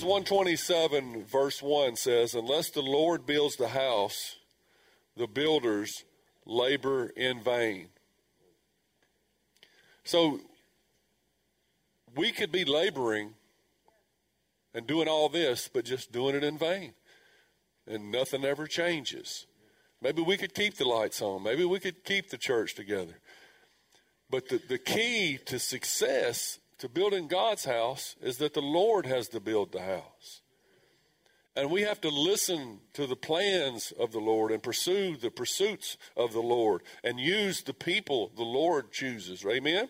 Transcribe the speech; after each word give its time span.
Psalms 0.00 0.12
127, 0.30 1.26
verse 1.26 1.62
1 1.62 1.94
says, 1.94 2.34
Unless 2.34 2.70
the 2.70 2.80
Lord 2.80 3.26
builds 3.26 3.56
the 3.56 3.68
house, 3.68 4.36
the 5.14 5.26
builders 5.26 6.04
labor 6.46 7.08
in 7.08 7.42
vain. 7.42 7.88
So 10.04 10.40
we 12.16 12.32
could 12.32 12.50
be 12.50 12.64
laboring 12.64 13.34
and 14.72 14.86
doing 14.86 15.06
all 15.06 15.28
this, 15.28 15.68
but 15.68 15.84
just 15.84 16.12
doing 16.12 16.34
it 16.34 16.44
in 16.44 16.56
vain. 16.56 16.94
And 17.86 18.10
nothing 18.10 18.42
ever 18.42 18.66
changes. 18.66 19.46
Maybe 20.00 20.22
we 20.22 20.38
could 20.38 20.54
keep 20.54 20.78
the 20.78 20.88
lights 20.88 21.20
on. 21.20 21.42
Maybe 21.42 21.66
we 21.66 21.78
could 21.78 22.04
keep 22.04 22.30
the 22.30 22.38
church 22.38 22.74
together. 22.74 23.18
But 24.30 24.48
the, 24.48 24.62
the 24.66 24.78
key 24.78 25.38
to 25.44 25.58
success 25.58 26.58
to 26.80 26.88
building 26.88 27.28
God's 27.28 27.64
house 27.64 28.16
is 28.20 28.38
that 28.38 28.54
the 28.54 28.62
Lord 28.62 29.06
has 29.06 29.28
to 29.28 29.40
build 29.40 29.72
the 29.72 29.82
house. 29.82 30.40
And 31.54 31.70
we 31.70 31.82
have 31.82 32.00
to 32.02 32.08
listen 32.08 32.80
to 32.94 33.06
the 33.06 33.16
plans 33.16 33.92
of 33.98 34.12
the 34.12 34.18
Lord 34.18 34.50
and 34.50 34.62
pursue 34.62 35.16
the 35.16 35.30
pursuits 35.30 35.96
of 36.16 36.32
the 36.32 36.40
Lord 36.40 36.82
and 37.04 37.20
use 37.20 37.62
the 37.62 37.74
people 37.74 38.32
the 38.36 38.44
Lord 38.44 38.92
chooses. 38.92 39.44
Amen? 39.44 39.88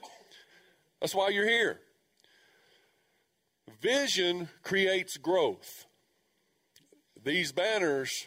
That's 1.01 1.15
why 1.15 1.29
you're 1.29 1.49
here. 1.49 1.81
Vision 3.81 4.49
creates 4.63 5.17
growth. 5.17 5.87
These 7.23 7.53
banners 7.53 8.27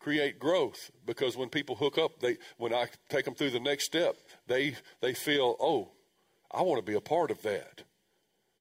create 0.00 0.38
growth 0.38 0.90
because 1.06 1.36
when 1.36 1.50
people 1.50 1.76
hook 1.76 1.98
up, 1.98 2.18
they 2.20 2.38
when 2.56 2.74
I 2.74 2.88
take 3.08 3.24
them 3.24 3.34
through 3.34 3.50
the 3.50 3.60
next 3.60 3.84
step, 3.84 4.16
they 4.48 4.76
they 5.00 5.14
feel, 5.14 5.56
"Oh, 5.60 5.92
I 6.52 6.62
want 6.62 6.84
to 6.84 6.90
be 6.90 6.96
a 6.96 7.00
part 7.00 7.30
of 7.30 7.42
that." 7.42 7.84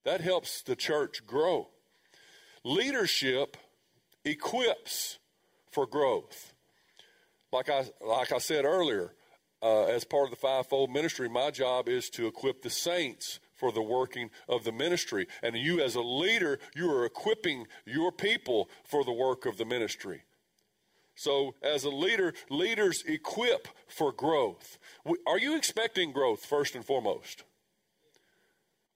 That 0.03 0.22
helps 0.22 0.61
the 0.61 0.75
church 0.75 1.25
grow. 1.25 1.70
Leadership 2.64 3.58
equips 4.25 5.20
for 5.70 5.86
growth. 5.86 6.53
Like 7.52 7.69
I 7.69 7.86
like 8.02 8.31
I 8.31 8.38
said 8.38 8.66
earlier, 8.66 9.14
uh, 9.62 9.86
as 9.86 10.03
part 10.03 10.25
of 10.25 10.31
the 10.31 10.36
fivefold 10.38 10.92
ministry, 10.92 11.30
my 11.30 11.52
job 11.52 11.88
is 11.88 12.09
to 12.12 12.28
equip 12.28 12.62
the 12.62 12.69
saints 12.69 13.39
for 13.56 13.72
the 13.72 13.81
working 13.81 14.31
of 14.50 14.64
the 14.64 14.72
ministry. 14.72 15.28
And 15.44 15.56
you, 15.56 15.81
as 15.81 15.94
a 15.94 16.02
leader, 16.02 16.59
you 16.75 16.92
are 16.92 17.06
equipping 17.06 17.67
your 17.86 18.12
people 18.12 18.69
for 18.84 19.03
the 19.03 19.12
work 19.12 19.45
of 19.45 19.58
the 19.58 19.66
ministry. 19.66 20.23
So, 21.14 21.53
as 21.62 21.84
a 21.84 21.89
leader, 21.89 22.34
leaders 22.50 23.03
equip 23.06 23.67
for 23.88 24.12
growth. 24.12 24.80
Are 25.28 25.38
you 25.38 25.56
expecting 25.56 26.12
growth 26.12 26.44
first 26.44 26.73
and 26.73 26.84
foremost? 26.84 27.44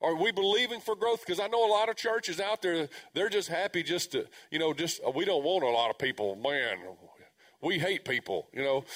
Are 0.02 0.16
we 0.16 0.32
believing 0.32 0.82
for 0.82 0.96
growth? 0.96 1.26
Because 1.26 1.40
I 1.40 1.48
know 1.48 1.66
a 1.66 1.72
lot 1.72 1.90
of 1.90 1.96
churches 1.96 2.40
out 2.40 2.62
there, 2.62 2.88
they're 3.14 3.30
just 3.30 3.50
happy 3.50 3.82
just 3.82 4.12
to, 4.12 4.28
you 4.52 4.60
know, 4.60 4.72
just, 4.74 5.02
we 5.14 5.26
don't 5.26 5.44
want 5.44 5.64
a 5.64 5.70
lot 5.70 5.90
of 5.90 5.98
people. 5.98 6.36
Man, 6.36 6.78
we 7.62 7.80
hate 7.80 8.06
people, 8.06 8.48
you 8.54 8.62
know. 8.62 8.86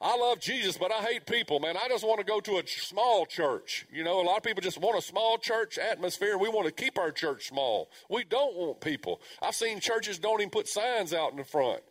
I 0.00 0.16
love 0.16 0.38
Jesus, 0.40 0.76
but 0.76 0.92
I 0.92 1.00
hate 1.00 1.26
people, 1.26 1.60
man. 1.60 1.76
I 1.76 1.86
just 1.88 2.04
want 2.04 2.18
to 2.18 2.26
go 2.26 2.40
to 2.40 2.58
a 2.58 2.66
small 2.66 3.24
church. 3.24 3.86
You 3.92 4.02
know, 4.02 4.20
a 4.20 4.24
lot 4.24 4.36
of 4.36 4.42
people 4.42 4.60
just 4.60 4.78
want 4.78 4.98
a 4.98 5.02
small 5.02 5.38
church 5.38 5.78
atmosphere. 5.78 6.36
We 6.36 6.48
want 6.48 6.66
to 6.66 6.72
keep 6.72 6.98
our 6.98 7.12
church 7.12 7.46
small. 7.48 7.88
We 8.10 8.24
don't 8.24 8.56
want 8.56 8.80
people. 8.80 9.20
I've 9.40 9.54
seen 9.54 9.80
churches 9.80 10.18
don't 10.18 10.40
even 10.40 10.50
put 10.50 10.68
signs 10.68 11.14
out 11.14 11.30
in 11.30 11.38
the 11.38 11.44
front. 11.44 11.82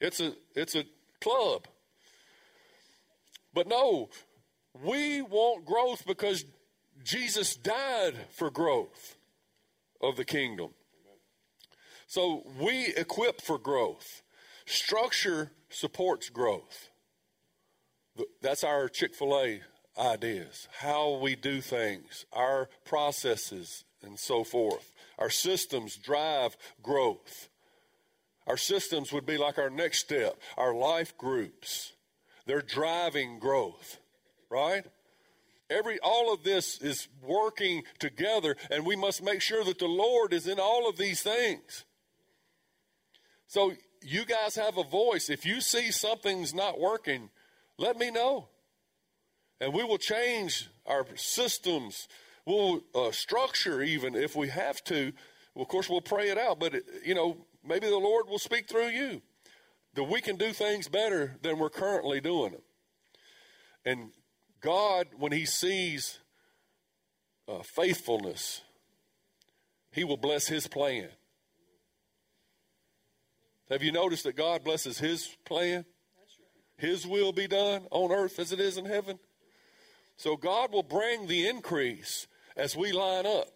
It's 0.00 0.20
a 0.20 0.34
it's 0.56 0.74
a 0.74 0.84
club. 1.20 1.68
But 3.54 3.68
no, 3.68 4.10
we 4.82 5.22
want 5.22 5.64
growth 5.64 6.04
because 6.06 6.44
Jesus 7.02 7.56
died 7.56 8.14
for 8.30 8.50
growth 8.50 9.16
of 10.00 10.16
the 10.16 10.24
kingdom. 10.24 10.70
So 12.06 12.44
we 12.58 12.92
equip 12.96 13.40
for 13.40 13.58
growth. 13.58 14.22
Structure 14.66 15.52
supports 15.68 16.28
growth. 16.28 16.88
That's 18.42 18.64
our 18.64 18.88
Chick 18.88 19.14
fil 19.14 19.38
A 19.38 19.60
ideas, 19.98 20.68
how 20.78 21.18
we 21.18 21.36
do 21.36 21.60
things, 21.60 22.26
our 22.32 22.68
processes, 22.84 23.84
and 24.02 24.18
so 24.18 24.44
forth. 24.44 24.92
Our 25.18 25.30
systems 25.30 25.96
drive 25.96 26.56
growth. 26.82 27.48
Our 28.46 28.56
systems 28.56 29.12
would 29.12 29.26
be 29.26 29.36
like 29.36 29.58
our 29.58 29.70
next 29.70 29.98
step, 29.98 30.36
our 30.56 30.74
life 30.74 31.16
groups. 31.16 31.92
They're 32.46 32.62
driving 32.62 33.38
growth, 33.38 33.98
right? 34.50 34.84
Every 35.70 35.98
all 36.00 36.34
of 36.34 36.42
this 36.42 36.78
is 36.80 37.08
working 37.22 37.84
together, 37.98 38.56
and 38.70 38.84
we 38.84 38.96
must 38.96 39.22
make 39.22 39.40
sure 39.40 39.62
that 39.64 39.78
the 39.78 39.86
Lord 39.86 40.32
is 40.32 40.48
in 40.48 40.58
all 40.58 40.88
of 40.88 40.96
these 40.96 41.22
things. 41.22 41.84
So 43.46 43.72
you 44.02 44.24
guys 44.24 44.56
have 44.56 44.78
a 44.78 44.84
voice. 44.84 45.30
If 45.30 45.46
you 45.46 45.60
see 45.60 45.90
something's 45.90 46.52
not 46.52 46.80
working, 46.80 47.30
let 47.78 47.96
me 47.96 48.10
know. 48.10 48.48
And 49.60 49.72
we 49.72 49.84
will 49.84 49.98
change 49.98 50.68
our 50.86 51.06
systems. 51.16 52.08
We'll 52.46 52.82
uh, 52.94 53.10
structure 53.10 53.82
even 53.82 54.14
if 54.14 54.34
we 54.34 54.48
have 54.48 54.82
to. 54.84 55.12
Well, 55.54 55.62
of 55.62 55.68
course, 55.68 55.88
we'll 55.88 56.00
pray 56.00 56.30
it 56.30 56.38
out, 56.38 56.58
but, 56.58 56.74
it, 56.74 56.84
you 57.04 57.14
know, 57.14 57.36
maybe 57.66 57.88
the 57.88 57.98
Lord 57.98 58.28
will 58.28 58.38
speak 58.38 58.68
through 58.68 58.88
you. 58.88 59.22
That 59.94 60.04
we 60.04 60.20
can 60.20 60.36
do 60.36 60.52
things 60.52 60.88
better 60.88 61.36
than 61.42 61.58
we're 61.58 61.70
currently 61.70 62.20
doing 62.20 62.52
them. 62.52 62.62
And 63.84 64.10
God, 64.60 65.08
when 65.18 65.32
He 65.32 65.44
sees 65.44 66.18
uh, 67.48 67.62
faithfulness, 67.62 68.62
He 69.92 70.04
will 70.04 70.16
bless 70.16 70.46
His 70.46 70.66
plan. 70.66 71.08
Have 73.70 73.82
you 73.82 73.92
noticed 73.92 74.24
that 74.24 74.36
God 74.36 74.64
blesses 74.64 74.98
His 74.98 75.36
plan? 75.44 75.84
His 76.76 77.06
will 77.06 77.32
be 77.32 77.46
done 77.46 77.86
on 77.90 78.10
earth 78.10 78.38
as 78.38 78.52
it 78.52 78.60
is 78.60 78.78
in 78.78 78.86
heaven. 78.86 79.18
So 80.16 80.36
God 80.36 80.72
will 80.72 80.82
bring 80.82 81.26
the 81.26 81.46
increase 81.46 82.26
as 82.56 82.76
we 82.76 82.92
line 82.92 83.26
up. 83.26 83.48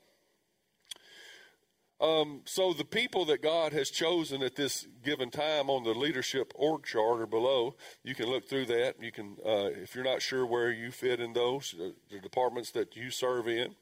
Um, 2.00 2.40
so 2.44 2.72
the 2.72 2.84
people 2.84 3.24
that 3.26 3.40
God 3.40 3.72
has 3.72 3.88
chosen 3.88 4.42
at 4.42 4.56
this 4.56 4.86
given 5.04 5.30
time 5.30 5.70
on 5.70 5.84
the 5.84 5.94
leadership 5.94 6.52
org 6.56 6.84
chart 6.84 7.20
or 7.20 7.26
below, 7.26 7.76
you 8.02 8.14
can 8.14 8.26
look 8.26 8.48
through 8.48 8.66
that. 8.66 8.96
You 9.00 9.12
can, 9.12 9.36
uh, 9.44 9.70
if 9.72 9.94
you're 9.94 10.04
not 10.04 10.20
sure 10.20 10.44
where 10.44 10.72
you 10.72 10.90
fit 10.90 11.20
in 11.20 11.32
those, 11.32 11.74
uh, 11.80 11.90
the 12.10 12.18
departments 12.18 12.72
that 12.72 12.96
you 12.96 13.10
serve 13.10 13.48
in, 13.48 13.76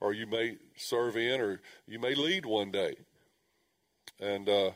or 0.00 0.14
you 0.14 0.26
may 0.26 0.56
serve 0.76 1.16
in, 1.16 1.40
or 1.40 1.60
you 1.86 1.98
may 1.98 2.14
lead 2.14 2.46
one 2.46 2.70
day, 2.70 2.96
and 4.18 4.48
uh, 4.48 4.70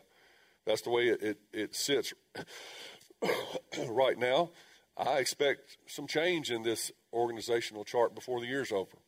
that's 0.67 0.83
the 0.83 0.91
way 0.91 1.09
it, 1.09 1.23
it, 1.23 1.39
it 1.53 1.75
sits 1.75 2.13
right 3.89 4.19
now. 4.19 4.51
I 4.97 5.19
expect 5.19 5.79
some 5.87 6.07
change 6.07 6.51
in 6.51 6.63
this 6.63 6.93
organizational 7.13 7.85
chart 7.85 8.15
before 8.15 8.41
the 8.41 8.47
year's 8.47 8.71
over. 8.71 8.99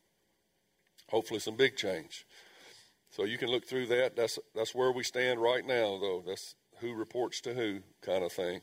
Hopefully, 1.09 1.39
some 1.39 1.55
big 1.55 1.75
change. 1.75 2.25
So 3.15 3.25
you 3.25 3.37
can 3.37 3.49
look 3.49 3.65
through 3.65 3.85
that. 3.87 4.15
That's 4.15 4.39
that's 4.55 4.73
where 4.73 4.91
we 4.91 5.03
stand 5.03 5.39
right 5.39 5.63
now, 5.63 5.99
though. 6.01 6.23
That's 6.25 6.55
who 6.79 6.95
reports 6.95 7.41
to 7.41 7.53
who 7.53 7.81
kind 8.01 8.23
of 8.23 8.31
thing. 8.31 8.61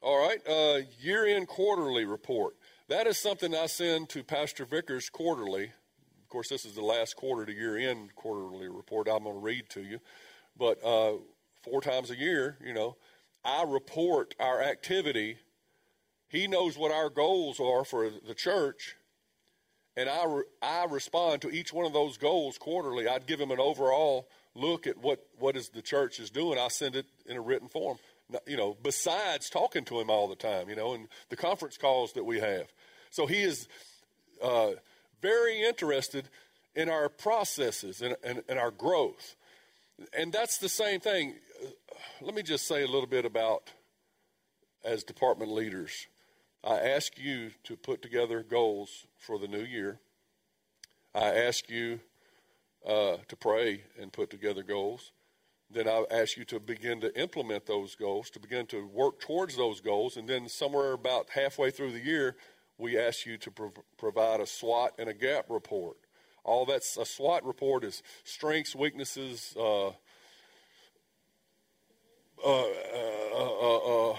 All 0.00 0.24
right, 0.24 0.38
uh, 0.48 0.86
year-end 1.00 1.48
quarterly 1.48 2.04
report. 2.04 2.54
That 2.88 3.08
is 3.08 3.18
something 3.18 3.54
I 3.54 3.66
send 3.66 4.08
to 4.10 4.22
Pastor 4.22 4.64
Vickers 4.64 5.08
quarterly. 5.08 5.64
Of 5.64 6.28
course, 6.28 6.48
this 6.48 6.64
is 6.64 6.74
the 6.74 6.84
last 6.84 7.16
quarter 7.16 7.44
to 7.44 7.52
year-end 7.52 8.14
quarterly 8.14 8.68
report 8.68 9.08
I'm 9.08 9.24
going 9.24 9.34
to 9.34 9.40
read 9.40 9.68
to 9.70 9.82
you. 9.82 9.98
But 10.56 10.84
uh, 10.84 11.14
four 11.62 11.80
times 11.80 12.10
a 12.10 12.16
year, 12.16 12.56
you 12.64 12.72
know, 12.72 12.96
I 13.44 13.64
report 13.66 14.36
our 14.38 14.62
activity. 14.62 15.38
He 16.28 16.46
knows 16.46 16.78
what 16.78 16.92
our 16.92 17.10
goals 17.10 17.58
are 17.58 17.84
for 17.84 18.10
the 18.10 18.34
church, 18.34 18.96
and 19.96 20.08
I, 20.08 20.24
re- 20.26 20.44
I 20.62 20.86
respond 20.90 21.42
to 21.42 21.50
each 21.50 21.72
one 21.72 21.86
of 21.86 21.92
those 21.92 22.16
goals 22.16 22.58
quarterly. 22.58 23.06
I'd 23.08 23.26
give 23.26 23.40
him 23.40 23.50
an 23.50 23.60
overall 23.60 24.28
look 24.54 24.86
at 24.86 24.98
what, 24.98 25.24
what 25.38 25.56
is 25.56 25.68
the 25.68 25.82
church 25.82 26.18
is 26.18 26.30
doing. 26.30 26.58
I 26.58 26.68
send 26.68 26.96
it 26.96 27.06
in 27.26 27.36
a 27.36 27.40
written 27.40 27.68
form, 27.68 27.98
you 28.46 28.56
know, 28.56 28.76
besides 28.82 29.50
talking 29.50 29.84
to 29.86 30.00
him 30.00 30.10
all 30.10 30.28
the 30.28 30.36
time, 30.36 30.68
you 30.68 30.76
know, 30.76 30.94
and 30.94 31.08
the 31.28 31.36
conference 31.36 31.76
calls 31.76 32.12
that 32.14 32.24
we 32.24 32.40
have. 32.40 32.72
So 33.10 33.26
he 33.26 33.42
is 33.42 33.68
uh, 34.42 34.72
very 35.22 35.62
interested 35.62 36.28
in 36.74 36.88
our 36.88 37.08
processes 37.08 38.02
and, 38.02 38.16
and, 38.24 38.42
and 38.48 38.58
our 38.58 38.70
growth. 38.70 39.36
And 40.16 40.32
that's 40.32 40.58
the 40.58 40.68
same 40.68 41.00
thing. 41.00 41.36
Let 42.20 42.34
me 42.34 42.42
just 42.42 42.66
say 42.66 42.82
a 42.82 42.86
little 42.86 43.06
bit 43.06 43.24
about 43.24 43.70
as 44.84 45.04
department 45.04 45.52
leaders. 45.52 46.08
I 46.66 46.78
ask 46.78 47.18
you 47.18 47.50
to 47.64 47.76
put 47.76 48.00
together 48.00 48.42
goals 48.42 49.06
for 49.18 49.38
the 49.38 49.46
new 49.46 49.62
year. 49.62 50.00
I 51.14 51.26
ask 51.26 51.68
you 51.68 52.00
uh, 52.86 53.18
to 53.28 53.36
pray 53.36 53.82
and 54.00 54.10
put 54.10 54.30
together 54.30 54.62
goals. 54.62 55.12
Then 55.70 55.88
I 55.88 56.04
ask 56.10 56.38
you 56.38 56.44
to 56.46 56.60
begin 56.60 57.02
to 57.02 57.20
implement 57.20 57.66
those 57.66 57.94
goals, 57.94 58.30
to 58.30 58.40
begin 58.40 58.64
to 58.66 58.86
work 58.86 59.20
towards 59.20 59.56
those 59.56 59.82
goals. 59.82 60.16
And 60.16 60.26
then 60.26 60.48
somewhere 60.48 60.92
about 60.92 61.30
halfway 61.30 61.70
through 61.70 61.92
the 61.92 62.00
year, 62.00 62.36
we 62.78 62.98
ask 62.98 63.26
you 63.26 63.36
to 63.38 63.50
pro- 63.50 63.72
provide 63.98 64.40
a 64.40 64.46
SWOT 64.46 64.92
and 64.98 65.10
a 65.10 65.14
gap 65.14 65.46
report. 65.50 65.98
All 66.44 66.64
that's 66.64 66.96
a 66.96 67.04
SWOT 67.04 67.44
report 67.44 67.84
is 67.84 68.02
strengths, 68.24 68.74
weaknesses, 68.74 69.54
uh, 69.58 69.88
uh, 69.88 69.92
uh, 72.46 74.12
uh 74.12 74.16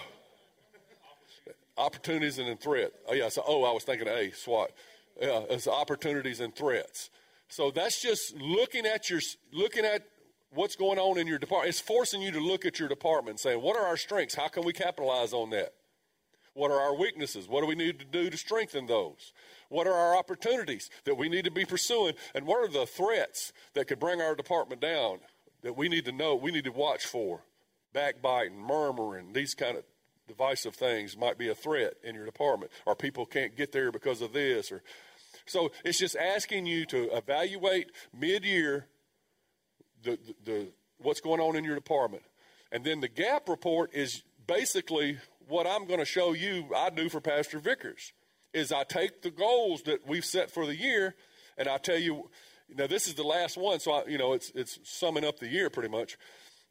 opportunities 1.78 2.38
and 2.38 2.60
threat. 2.60 2.92
Oh 3.08 3.14
yeah, 3.14 3.30
so 3.30 3.44
oh 3.46 3.64
I 3.64 3.72
was 3.72 3.84
thinking 3.84 4.08
A 4.08 4.32
SWAT. 4.32 4.72
Yeah, 5.20 5.44
it's 5.50 5.68
opportunities 5.68 6.40
and 6.40 6.54
threats. 6.54 7.10
So 7.48 7.72
that's 7.72 8.02
just 8.02 8.36
looking 8.36 8.86
at 8.86 9.10
your 9.10 9.22
looking 9.54 9.86
at 9.86 10.04
what's 10.52 10.76
going 10.76 11.00
on 11.00 11.18
in 11.18 11.28
your 11.28 11.38
department. 11.38 11.70
It's 11.70 11.80
forcing 11.80 12.22
you 12.22 12.32
to 12.32 12.40
look 12.40 12.66
at 12.66 12.80
your 12.80 12.88
department 12.88 13.34
and 13.34 13.40
saying, 13.40 13.62
what 13.62 13.78
are 13.78 13.86
our 13.86 13.98
strengths? 13.98 14.36
How 14.36 14.48
can 14.48 14.64
we 14.64 14.74
capitalize 14.74 15.34
on 15.34 15.50
that? 15.52 15.74
What 16.54 16.72
are 16.72 16.80
our 16.80 16.96
weaknesses? 16.96 17.48
What 17.50 17.62
do 17.62 17.68
we 17.68 17.76
need 17.76 18.00
to 18.00 18.06
do 18.06 18.30
to 18.30 18.38
strengthen 18.38 18.86
those? 18.86 19.34
What 19.68 19.88
are 19.88 19.94
our 19.94 20.16
opportunities 20.16 20.90
that 21.04 21.16
we 21.16 21.28
need 21.28 21.44
to 21.44 21.52
be 21.52 21.66
pursuing? 21.66 22.14
And 22.34 22.48
what 22.48 22.64
are 22.64 22.72
the 22.72 22.86
threats 22.86 23.52
that 23.74 23.88
could 23.88 24.00
bring 24.00 24.22
our 24.22 24.36
department 24.36 24.80
down 24.80 25.20
that 25.64 25.76
we 25.76 25.90
need 25.90 26.06
to 26.06 26.14
know, 26.14 26.36
we 26.36 26.52
need 26.52 26.64
to 26.64 26.72
watch 26.72 27.06
for? 27.06 27.42
Backbiting, 27.92 28.58
murmuring, 28.58 29.34
these 29.34 29.54
kind 29.54 29.78
of 29.78 29.84
divisive 30.28 30.76
things 30.76 31.18
might 31.18 31.38
be 31.38 31.50
a 31.50 31.56
threat 31.56 31.94
in 32.04 32.16
your 32.16 32.26
department, 32.26 32.72
or 32.86 32.96
people 32.96 33.26
can't 33.26 33.56
get 33.56 33.72
there 33.72 33.92
because 33.92 34.22
of 34.22 34.34
this. 34.34 34.72
Or 34.72 34.82
so 35.46 35.72
it's 35.84 36.00
just 36.00 36.16
asking 36.16 36.66
you 36.66 36.86
to 36.88 37.16
evaluate 37.16 37.92
mid-year 38.14 38.88
the, 40.04 40.18
the, 40.18 40.36
the 40.46 40.68
what's 41.00 41.22
going 41.22 41.40
on 41.40 41.56
in 41.56 41.64
your 41.64 41.76
department, 41.76 42.24
and 42.72 42.84
then 42.84 43.02
the 43.02 43.08
gap 43.08 43.50
report 43.50 43.92
is 43.94 44.24
basically 44.48 45.18
what 45.48 45.68
I'm 45.68 45.86
going 45.86 46.00
to 46.00 46.06
show 46.06 46.34
you. 46.34 46.70
I 46.76 46.90
do 46.90 47.10
for 47.10 47.22
Pastor 47.22 47.60
Vickers 47.60 48.14
is 48.54 48.72
I 48.72 48.84
take 48.84 49.22
the 49.22 49.32
goals 49.32 49.84
that 49.84 50.08
we've 50.08 50.26
set 50.26 50.50
for 50.50 50.66
the 50.66 50.76
year, 50.76 51.16
and 51.58 51.68
I 51.68 51.78
tell 51.78 52.00
you, 52.00 52.30
now 52.74 52.88
this 52.88 53.08
is 53.08 53.16
the 53.16 53.24
last 53.24 53.58
one, 53.58 53.80
so 53.80 53.92
I, 53.92 54.06
you 54.06 54.18
know 54.18 54.34
it's 54.34 54.52
it's 54.56 54.80
summing 54.84 55.26
up 55.26 55.40
the 55.40 55.48
year 55.48 55.70
pretty 55.70 55.90
much. 55.90 56.18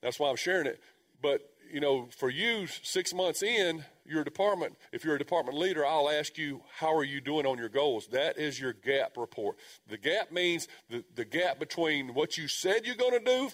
That's 0.00 0.18
why 0.18 0.30
I'm 0.30 0.36
sharing 0.36 0.66
it. 0.66 0.80
But 1.22 1.40
you 1.72 1.80
know, 1.80 2.08
for 2.16 2.30
you, 2.30 2.66
six 2.66 3.12
months 3.14 3.42
in 3.42 3.84
your 4.06 4.24
department, 4.24 4.76
if 4.92 5.04
you're 5.04 5.16
a 5.16 5.18
department 5.18 5.58
leader, 5.58 5.84
I'll 5.84 6.10
ask 6.10 6.36
you, 6.38 6.62
how 6.78 6.94
are 6.94 7.04
you 7.04 7.20
doing 7.20 7.46
on 7.46 7.58
your 7.58 7.68
goals? 7.68 8.06
That 8.08 8.38
is 8.38 8.60
your 8.60 8.72
gap 8.72 9.16
report. 9.16 9.56
The 9.88 9.98
gap 9.98 10.32
means 10.32 10.68
the, 10.88 11.04
the 11.14 11.24
gap 11.24 11.58
between 11.58 12.14
what 12.14 12.36
you 12.36 12.48
said 12.48 12.86
you're 12.86 12.96
going 12.96 13.18
to 13.18 13.24
do 13.24 13.50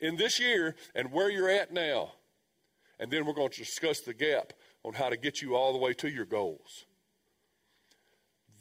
in 0.00 0.16
this 0.16 0.38
year 0.40 0.74
and 0.94 1.12
where 1.12 1.30
you're 1.30 1.48
at 1.48 1.72
now. 1.72 2.12
And 2.98 3.10
then 3.10 3.26
we're 3.26 3.32
going 3.32 3.50
to 3.50 3.58
discuss 3.58 4.00
the 4.00 4.14
gap 4.14 4.52
on 4.84 4.94
how 4.94 5.08
to 5.08 5.16
get 5.16 5.42
you 5.42 5.54
all 5.54 5.72
the 5.72 5.78
way 5.78 5.92
to 5.94 6.08
your 6.08 6.26
goals. 6.26 6.84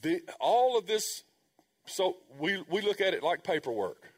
The, 0.02 0.22
all 0.40 0.78
of 0.78 0.88
this, 0.88 1.24
so 1.86 2.18
we, 2.40 2.64
we 2.70 2.82
look 2.82 3.02
at 3.02 3.14
it 3.14 3.24
like 3.24 3.44
paperwork. 3.44 4.11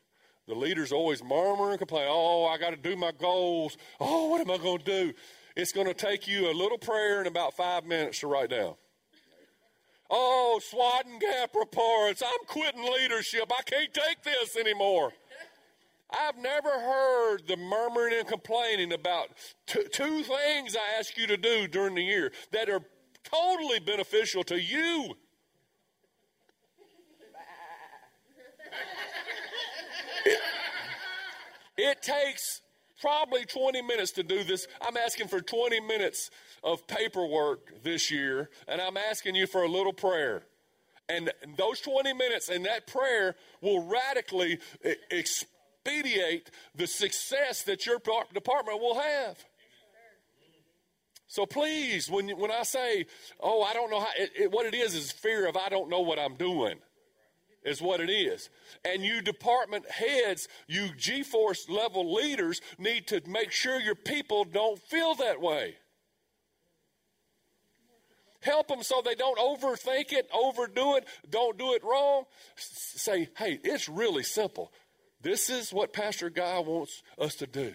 The 0.48 0.56
leaders 0.56 0.92
always 0.92 1.24
murmur 1.24 1.69
and 1.69 1.80
complain, 1.80 2.07
oh, 2.10 2.45
I 2.45 2.57
got 2.57 2.72
to 2.72 2.75
do 2.75 2.95
my 2.95 3.12
goals. 3.12 3.78
Oh, 4.00 4.28
what 4.28 4.42
am 4.42 4.51
I 4.51 4.57
going 4.57 4.80
to 4.80 4.86
do? 4.86 5.13
It's 5.56 5.72
going 5.72 5.88
to 5.88 5.94
take 5.94 6.28
you 6.28 6.51
a 6.51 6.54
little 6.54 6.78
prayer 6.78 7.22
in 7.22 7.28
about 7.28 7.56
five 7.56 7.86
minutes 7.86 8.19
to 8.19 8.28
write 8.28 8.50
down. 8.50 8.75
Oh, 10.10 10.60
SWOT 10.62 11.06
and 11.06 11.19
gap 11.19 11.56
reports. 11.56 12.22
I'm 12.22 12.45
quitting 12.45 12.84
leadership. 12.84 13.51
I 13.57 13.62
can't 13.63 13.94
take 13.94 14.22
this 14.24 14.57
anymore. 14.57 15.13
I've 16.12 16.38
never 16.38 16.69
heard 16.69 17.48
the 17.48 17.57
murmuring 17.57 18.13
and 18.19 18.28
complaining 18.28 18.94
about 18.94 19.30
t- 19.66 19.88
two 19.92 20.22
things 20.24 20.75
I 20.75 21.00
ask 21.00 21.18
you 21.18 21.25
to 21.28 21.38
do 21.38 21.68
during 21.68 21.96
the 21.96 22.04
year 22.04 22.31
that 22.51 22.69
are 22.69 22.81
totally 23.24 23.80
beneficial 23.80 24.44
to 24.44 24.62
you. 24.62 25.16
It 31.78 32.02
takes 32.02 32.62
probably 33.02 33.46
20 33.46 33.81
minutes 33.81 34.12
to 34.14 34.24
do 34.24 34.44
this. 34.44 34.68
I'm 34.81 34.96
asking 34.96 35.28
for 35.28 35.42
20 35.42 35.80
minutes 35.81 36.30
of 36.64 36.88
paperwork 36.88 37.84
this 37.84 38.12
year, 38.12 38.50
and 38.68 38.80
I'm 38.80 38.96
asking 38.96 39.36
you 39.36 39.48
for 39.48 39.64
a 39.64 39.68
little 39.68 39.94
prayer. 39.94 40.44
And 41.10 41.31
those 41.58 41.81
20 41.81 42.14
minutes 42.14 42.48
and 42.48 42.66
that 42.66 42.88
prayer 42.88 43.36
will 43.62 43.86
radically 43.86 44.60
expedite 45.12 46.50
the 46.75 46.88
success 46.88 47.64
that 47.64 47.86
your 47.86 48.00
department 48.34 48.80
will 48.80 48.96
have. 48.96 49.44
So 51.28 51.46
please, 51.46 52.10
when, 52.10 52.30
when 52.38 52.52
I 52.52 52.64
say, 52.64 53.08
oh, 53.40 53.64
I 53.64 53.74
don't 53.74 53.90
know 53.90 54.00
how, 54.00 54.12
it, 54.18 54.31
it, 54.40 54.52
what 54.52 54.66
it 54.66 54.75
is 54.75 54.94
is 54.94 55.12
fear 55.12 55.48
of 55.48 55.58
I 55.58 55.68
don't 55.68 55.90
know 55.90 56.02
what 56.02 56.20
I'm 56.20 56.36
doing 56.36 56.80
is 57.65 57.81
what 57.81 58.00
it 58.00 58.10
is. 58.10 58.50
And 58.83 59.04
you 59.04 59.21
department 59.21 59.89
heads, 59.89 60.48
you 60.68 60.89
G 60.98 61.24
Force 61.24 61.69
level 61.69 62.13
leaders 62.13 62.62
need 62.77 63.07
to 63.07 63.21
make 63.27 63.51
sure 63.51 63.80
your 63.80 63.95
people 63.95 64.45
don't 64.45 64.80
feel 64.80 65.15
that 65.15 65.42
way. 65.42 65.75
Help 68.42 68.68
them 68.68 68.83
so 68.83 69.01
they 69.01 69.15
don't 69.15 69.39
overthink 69.39 70.12
it, 70.12 70.27
overdo 70.33 70.95
it, 70.98 71.07
don't 71.30 71.57
do 71.57 71.74
it 71.74 71.83
wrong. 71.83 72.25
S- 72.57 72.94
say, 72.98 73.30
hey, 73.38 73.57
it's 73.63 73.88
really 73.88 74.24
simple. 74.24 74.74
This 75.21 75.50
is 75.50 75.71
what 75.71 75.94
Pastor 75.94 76.30
Guy 76.30 76.60
wants 76.60 77.01
us 77.18 77.36
to 77.36 77.48
do. 77.48 77.74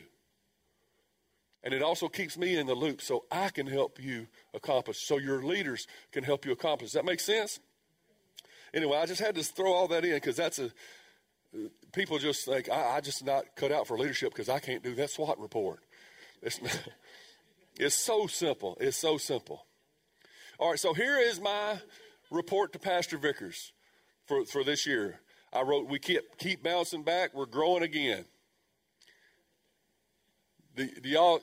And 1.64 1.72
it 1.72 1.82
also 1.82 2.08
keeps 2.08 2.36
me 2.36 2.56
in 2.56 2.66
the 2.66 2.74
loop 2.74 3.00
so 3.00 3.24
I 3.32 3.48
can 3.48 3.66
help 3.66 3.98
you 3.98 4.26
accomplish, 4.52 4.98
so 4.98 5.16
your 5.16 5.42
leaders 5.42 5.86
can 6.12 6.22
help 6.22 6.44
you 6.44 6.52
accomplish. 6.52 6.90
Does 6.90 6.94
that 6.94 7.04
make 7.06 7.20
sense? 7.20 7.60
Anyway, 8.74 8.96
I 8.96 9.06
just 9.06 9.20
had 9.20 9.34
to 9.34 9.42
throw 9.42 9.72
all 9.72 9.88
that 9.88 10.04
in 10.04 10.14
because 10.14 10.36
that's 10.36 10.58
a 10.58 10.70
people 11.92 12.18
just 12.18 12.44
think 12.44 12.68
I, 12.70 12.96
I 12.96 13.00
just 13.00 13.24
not 13.24 13.44
cut 13.56 13.72
out 13.72 13.86
for 13.86 13.98
leadership 13.98 14.30
because 14.30 14.48
I 14.48 14.58
can't 14.58 14.82
do 14.82 14.94
that 14.96 15.10
SWOT 15.10 15.38
report. 15.38 15.80
It's 16.42 16.60
not, 16.60 16.78
it's 17.78 17.94
so 17.94 18.26
simple. 18.26 18.76
It's 18.80 18.96
so 18.96 19.18
simple. 19.18 19.64
All 20.58 20.70
right, 20.70 20.78
so 20.78 20.92
here 20.92 21.18
is 21.18 21.40
my 21.40 21.78
report 22.30 22.72
to 22.72 22.78
Pastor 22.78 23.16
Vickers 23.16 23.72
for, 24.26 24.44
for 24.44 24.64
this 24.64 24.86
year. 24.86 25.20
I 25.52 25.62
wrote, 25.62 25.88
we 25.88 25.98
keep 25.98 26.20
keep 26.36 26.62
bouncing 26.62 27.02
back. 27.02 27.32
We're 27.32 27.46
growing 27.46 27.82
again. 27.82 28.26
Do, 30.76 30.86
do 31.02 31.08
y'all 31.08 31.40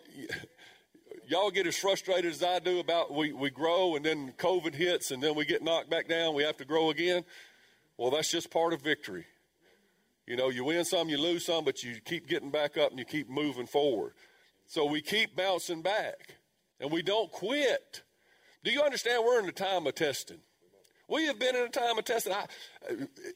y'all 1.27 1.51
get 1.51 1.67
as 1.67 1.77
frustrated 1.77 2.31
as 2.31 2.43
I 2.43 2.59
do 2.59 2.79
about 2.79 3.13
we, 3.13 3.33
we 3.33 3.49
grow 3.49 3.95
and 3.95 4.05
then 4.05 4.33
COVID 4.37 4.73
hits 4.75 5.11
and 5.11 5.21
then 5.21 5.35
we 5.35 5.45
get 5.45 5.63
knocked 5.63 5.89
back 5.89 6.07
down, 6.07 6.33
we 6.33 6.43
have 6.43 6.57
to 6.57 6.65
grow 6.65 6.89
again. 6.89 7.23
Well, 7.97 8.11
that's 8.11 8.29
just 8.29 8.51
part 8.51 8.73
of 8.73 8.81
victory. 8.81 9.25
You 10.27 10.35
know, 10.35 10.49
you 10.49 10.63
win 10.63 10.85
some, 10.85 11.07
you 11.07 11.17
lose 11.17 11.45
some, 11.45 11.63
but 11.63 11.83
you 11.83 11.99
keep 12.03 12.27
getting 12.27 12.49
back 12.49 12.77
up 12.77 12.89
and 12.89 12.99
you 12.99 13.05
keep 13.05 13.29
moving 13.29 13.67
forward. 13.67 14.13
So 14.67 14.85
we 14.85 15.01
keep 15.01 15.35
bouncing 15.35 15.81
back 15.81 16.37
and 16.79 16.91
we 16.91 17.01
don't 17.01 17.31
quit. 17.31 18.03
Do 18.63 18.71
you 18.71 18.81
understand 18.81 19.23
we're 19.23 19.39
in 19.39 19.47
a 19.47 19.51
time 19.51 19.85
of 19.85 19.95
testing? 19.95 20.39
We 21.07 21.25
have 21.25 21.37
been 21.37 21.55
in 21.55 21.63
a 21.63 21.69
time 21.69 21.99
of 21.99 22.05
testing. 22.05 22.33
I, 22.33 22.45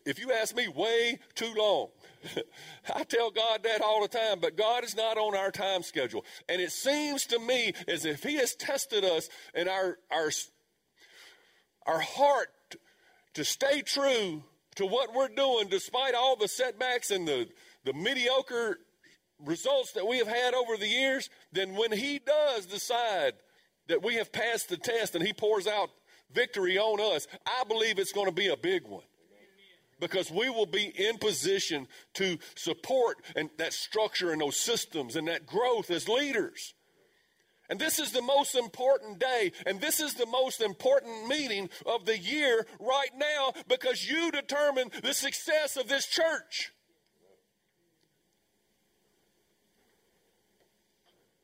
if 0.06 0.20
you 0.20 0.32
ask 0.32 0.56
me, 0.56 0.68
way 0.68 1.20
too 1.36 1.54
long. 1.56 1.90
I 2.96 3.04
tell 3.04 3.32
God 3.32 3.64
that 3.64 3.82
all 3.82 4.02
the 4.02 4.08
time, 4.08 4.40
but 4.40 4.58
God 4.58 4.84
is 4.84 4.96
not 4.96 5.18
on 5.18 5.36
our 5.36 5.52
time 5.52 5.84
schedule. 5.84 6.26
And 6.48 6.62
it 6.62 6.72
seems 6.72 7.26
to 7.28 7.40
me 7.40 7.74
as 7.88 8.06
if 8.06 8.24
He 8.24 8.36
has 8.36 8.56
tested 8.56 9.04
us 9.04 9.30
and 9.54 9.70
our, 9.70 9.98
our, 10.12 10.30
our 11.86 12.00
heart 12.00 12.50
to 13.34 13.44
stay 13.44 13.82
true 13.82 14.44
to 14.76 14.86
what 14.86 15.14
we're 15.14 15.30
doing 15.30 15.68
despite 15.68 16.16
all 16.16 16.36
the 16.36 16.48
setbacks 16.48 17.12
and 17.12 17.28
the, 17.28 17.48
the 17.84 17.94
mediocre 17.94 18.80
results 19.46 19.94
that 19.94 20.08
we 20.08 20.18
have 20.18 20.28
had 20.28 20.54
over 20.54 20.78
the 20.78 20.88
years, 20.88 21.30
then 21.52 21.76
when 21.76 21.92
He 21.92 22.20
does 22.20 22.66
decide 22.66 23.34
that 23.88 24.04
we 24.04 24.16
have 24.16 24.32
passed 24.32 24.70
the 24.70 24.78
test 24.78 25.16
and 25.16 25.26
He 25.26 25.34
pours 25.34 25.68
out 25.68 25.90
victory 26.34 26.78
on 26.78 27.00
us, 27.16 27.28
I 27.46 27.64
believe 27.68 27.98
it's 27.98 28.12
going 28.12 28.28
to 28.28 28.34
be 28.34 28.48
a 28.48 28.58
big 28.58 28.88
one 28.88 29.04
because 30.00 30.32
we 30.32 30.50
will 30.50 30.66
be 30.66 30.94
in 30.98 31.18
position 31.18 31.88
to 32.16 32.38
support 32.56 33.18
and 33.36 33.50
that 33.58 33.74
structure 33.74 34.32
and 34.32 34.42
those 34.42 34.58
systems 34.58 35.16
and 35.16 35.28
that 35.28 35.46
growth 35.46 35.90
as 35.90 36.08
leaders. 36.08 36.74
And 37.70 37.80
this 37.80 38.00
is 38.00 38.12
the 38.12 38.22
most 38.22 38.56
important 38.56 39.20
day, 39.20 39.52
and 39.68 39.80
this 39.80 40.00
is 40.00 40.16
the 40.16 40.26
most 40.26 40.60
important 40.60 41.28
meeting 41.28 41.70
of 41.86 42.06
the 42.06 42.18
year 42.18 42.66
right 42.80 43.12
now 43.16 43.54
because 43.68 44.10
you 44.10 44.32
determine 44.32 44.90
the 45.04 45.14
success 45.14 45.78
of 45.78 45.88
this 45.88 46.08
church. 46.08 46.72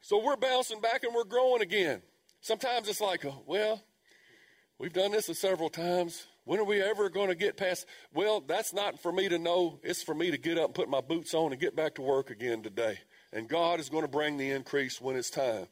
So 0.01 0.23
we're 0.23 0.35
bouncing 0.35 0.81
back 0.81 1.03
and 1.03 1.13
we're 1.13 1.23
growing 1.23 1.61
again. 1.61 2.01
Sometimes 2.41 2.87
it's 2.87 3.01
like, 3.01 3.25
uh, 3.25 3.31
well, 3.47 3.83
we've 4.77 4.93
done 4.93 5.11
this 5.11 5.25
several 5.33 5.69
times. 5.69 6.27
When 6.45 6.59
are 6.59 6.65
we 6.65 6.81
ever 6.81 7.09
going 7.09 7.29
to 7.29 7.35
get 7.35 7.57
past? 7.57 7.87
Well, 8.13 8.39
that's 8.39 8.71
not 8.71 9.01
for 9.01 9.11
me 9.11 9.27
to 9.29 9.39
know. 9.39 9.79
It's 9.83 10.03
for 10.03 10.13
me 10.13 10.29
to 10.29 10.37
get 10.37 10.59
up 10.59 10.65
and 10.65 10.73
put 10.75 10.89
my 10.89 11.01
boots 11.01 11.33
on 11.33 11.51
and 11.51 11.59
get 11.59 11.75
back 11.75 11.95
to 11.95 12.03
work 12.03 12.29
again 12.29 12.61
today. 12.61 12.99
And 13.33 13.49
God 13.49 13.79
is 13.79 13.89
going 13.89 14.03
to 14.03 14.07
bring 14.07 14.37
the 14.37 14.51
increase 14.51 15.01
when 15.01 15.15
it's 15.15 15.31
time. 15.31 15.67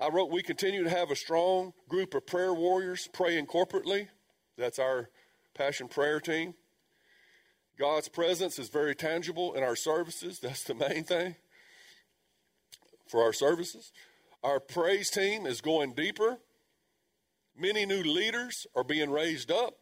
I 0.00 0.08
wrote, 0.08 0.30
we 0.30 0.42
continue 0.42 0.82
to 0.82 0.90
have 0.90 1.10
a 1.10 1.16
strong 1.16 1.74
group 1.88 2.14
of 2.14 2.26
prayer 2.26 2.52
warriors 2.52 3.08
praying 3.12 3.46
corporately. 3.46 4.08
That's 4.58 4.78
our 4.80 5.10
passion 5.54 5.86
prayer 5.86 6.20
team. 6.20 6.54
God's 7.78 8.08
presence 8.08 8.58
is 8.58 8.68
very 8.68 8.94
tangible 8.94 9.54
in 9.54 9.62
our 9.62 9.76
services. 9.76 10.38
That's 10.42 10.64
the 10.64 10.74
main 10.74 11.04
thing 11.04 11.36
for 13.06 13.22
our 13.22 13.32
services. 13.32 13.92
Our 14.42 14.58
praise 14.58 15.10
team 15.10 15.46
is 15.46 15.60
going 15.60 15.94
deeper. 15.94 16.38
Many 17.60 17.84
new 17.84 18.02
leaders 18.02 18.66
are 18.74 18.82
being 18.82 19.10
raised 19.10 19.52
up. 19.52 19.74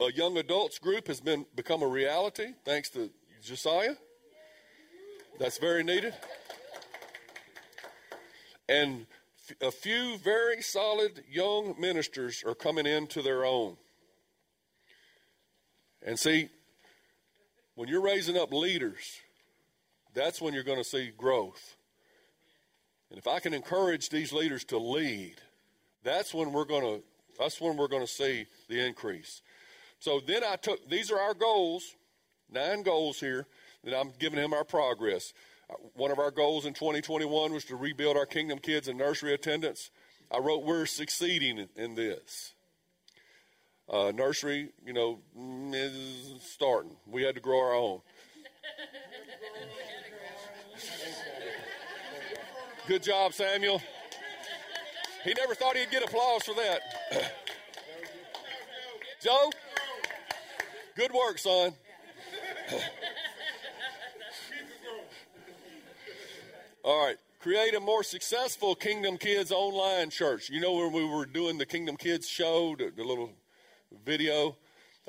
A 0.00 0.12
young 0.12 0.36
adults 0.36 0.78
group 0.78 1.08
has 1.08 1.20
been 1.20 1.46
become 1.56 1.82
a 1.82 1.86
reality 1.88 2.52
thanks 2.64 2.90
to 2.90 3.10
Josiah. 3.42 3.96
That's 5.40 5.58
very 5.58 5.82
needed. 5.82 6.14
And 8.68 9.06
a 9.60 9.72
few 9.72 10.16
very 10.18 10.62
solid 10.62 11.24
young 11.28 11.74
ministers 11.80 12.44
are 12.46 12.54
coming 12.54 12.86
into 12.86 13.20
their 13.20 13.44
own. 13.44 13.76
And 16.06 16.16
see, 16.16 16.50
when 17.74 17.88
you're 17.88 18.00
raising 18.00 18.36
up 18.36 18.52
leaders, 18.52 19.18
that's 20.14 20.40
when 20.40 20.54
you're 20.54 20.62
going 20.62 20.78
to 20.78 20.88
see 20.88 21.10
growth. 21.10 21.76
And 23.10 23.18
if 23.18 23.26
I 23.26 23.40
can 23.40 23.52
encourage 23.52 24.10
these 24.10 24.32
leaders 24.32 24.62
to 24.66 24.78
lead, 24.78 25.34
that's 26.04 26.32
when 26.32 26.52
we're 26.52 26.66
going 26.66 26.82
to 26.82 27.02
that's 27.38 27.60
when 27.60 27.76
we're 27.76 27.88
going 27.88 28.06
to 28.06 28.12
see 28.12 28.46
the 28.68 28.78
increase. 28.78 29.42
So 29.98 30.20
then 30.24 30.44
I 30.44 30.56
took 30.56 30.88
these 30.88 31.10
are 31.10 31.18
our 31.18 31.34
goals, 31.34 31.96
nine 32.50 32.82
goals 32.82 33.18
here 33.18 33.46
that 33.82 33.98
I'm 33.98 34.12
giving 34.18 34.38
him 34.38 34.52
our 34.52 34.64
progress. 34.64 35.32
Uh, 35.68 35.74
one 35.94 36.10
of 36.10 36.18
our 36.18 36.30
goals 36.30 36.66
in 36.66 36.74
2021 36.74 37.52
was 37.52 37.64
to 37.64 37.76
rebuild 37.76 38.16
our 38.16 38.26
Kingdom 38.26 38.58
Kids 38.58 38.86
and 38.86 38.98
nursery 38.98 39.34
attendance. 39.34 39.90
I 40.30 40.38
wrote 40.38 40.64
we're 40.64 40.86
succeeding 40.86 41.68
in 41.74 41.94
this. 41.94 42.52
Uh, 43.88 44.12
nursery, 44.14 44.70
you 44.86 44.92
know, 44.94 45.18
is 45.72 46.40
starting. 46.42 46.96
We 47.06 47.22
had 47.22 47.34
to 47.34 47.40
grow 47.40 47.58
our 47.58 47.74
own. 47.74 48.00
Good 52.86 53.02
job, 53.02 53.32
Samuel. 53.32 53.82
He 55.24 55.32
never 55.34 55.54
thought 55.54 55.76
he'd 55.76 55.90
get 55.90 56.04
applause 56.04 56.42
for 56.42 56.54
that. 56.54 56.80
Joe, 59.22 59.50
good 60.94 61.12
work, 61.12 61.38
son. 61.38 61.72
All 66.84 67.06
right. 67.06 67.16
Create 67.40 67.74
a 67.74 67.80
more 67.80 68.02
successful 68.02 68.74
Kingdom 68.74 69.16
Kids 69.18 69.50
online 69.52 70.10
church. 70.10 70.50
You 70.50 70.60
know, 70.60 70.72
when 70.74 70.92
we 70.92 71.04
were 71.04 71.26
doing 71.26 71.58
the 71.58 71.66
Kingdom 71.66 71.96
Kids 71.96 72.26
show, 72.26 72.76
the, 72.76 72.90
the 72.94 73.04
little 73.04 73.32
video, 74.04 74.56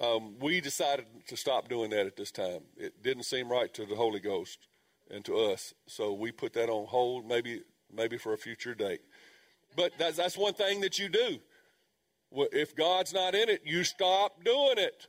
um, 0.02 0.36
we 0.40 0.60
decided 0.60 1.06
to 1.28 1.38
stop 1.38 1.70
doing 1.70 1.90
that 1.92 2.06
at 2.06 2.16
this 2.18 2.32
time. 2.32 2.62
It 2.78 3.02
didn't 3.02 3.24
seem 3.24 3.50
right 3.50 3.74
to 3.74 3.86
the 3.86 3.96
Holy 3.96 4.20
Ghost 4.20 4.68
and 5.10 5.24
to 5.26 5.38
us. 5.38 5.74
So 5.88 6.14
we 6.14 6.32
put 6.32 6.54
that 6.54 6.70
on 6.70 6.88
hold, 6.88 7.26
maybe 7.26 7.62
maybe 7.94 8.18
for 8.18 8.34
a 8.34 8.38
future 8.38 8.76
date. 8.76 9.02
But 9.76 9.94
that's, 9.98 10.18
that's 10.18 10.38
one 10.38 10.54
thing 10.54 10.82
that 10.82 11.00
you 11.00 11.10
do. 11.10 11.40
If 12.32 12.76
God's 12.76 13.14
not 13.14 13.36
in 13.36 13.50
it, 13.50 13.62
you 13.66 13.84
stop 13.84 14.44
doing 14.44 14.78
it. 14.78 15.08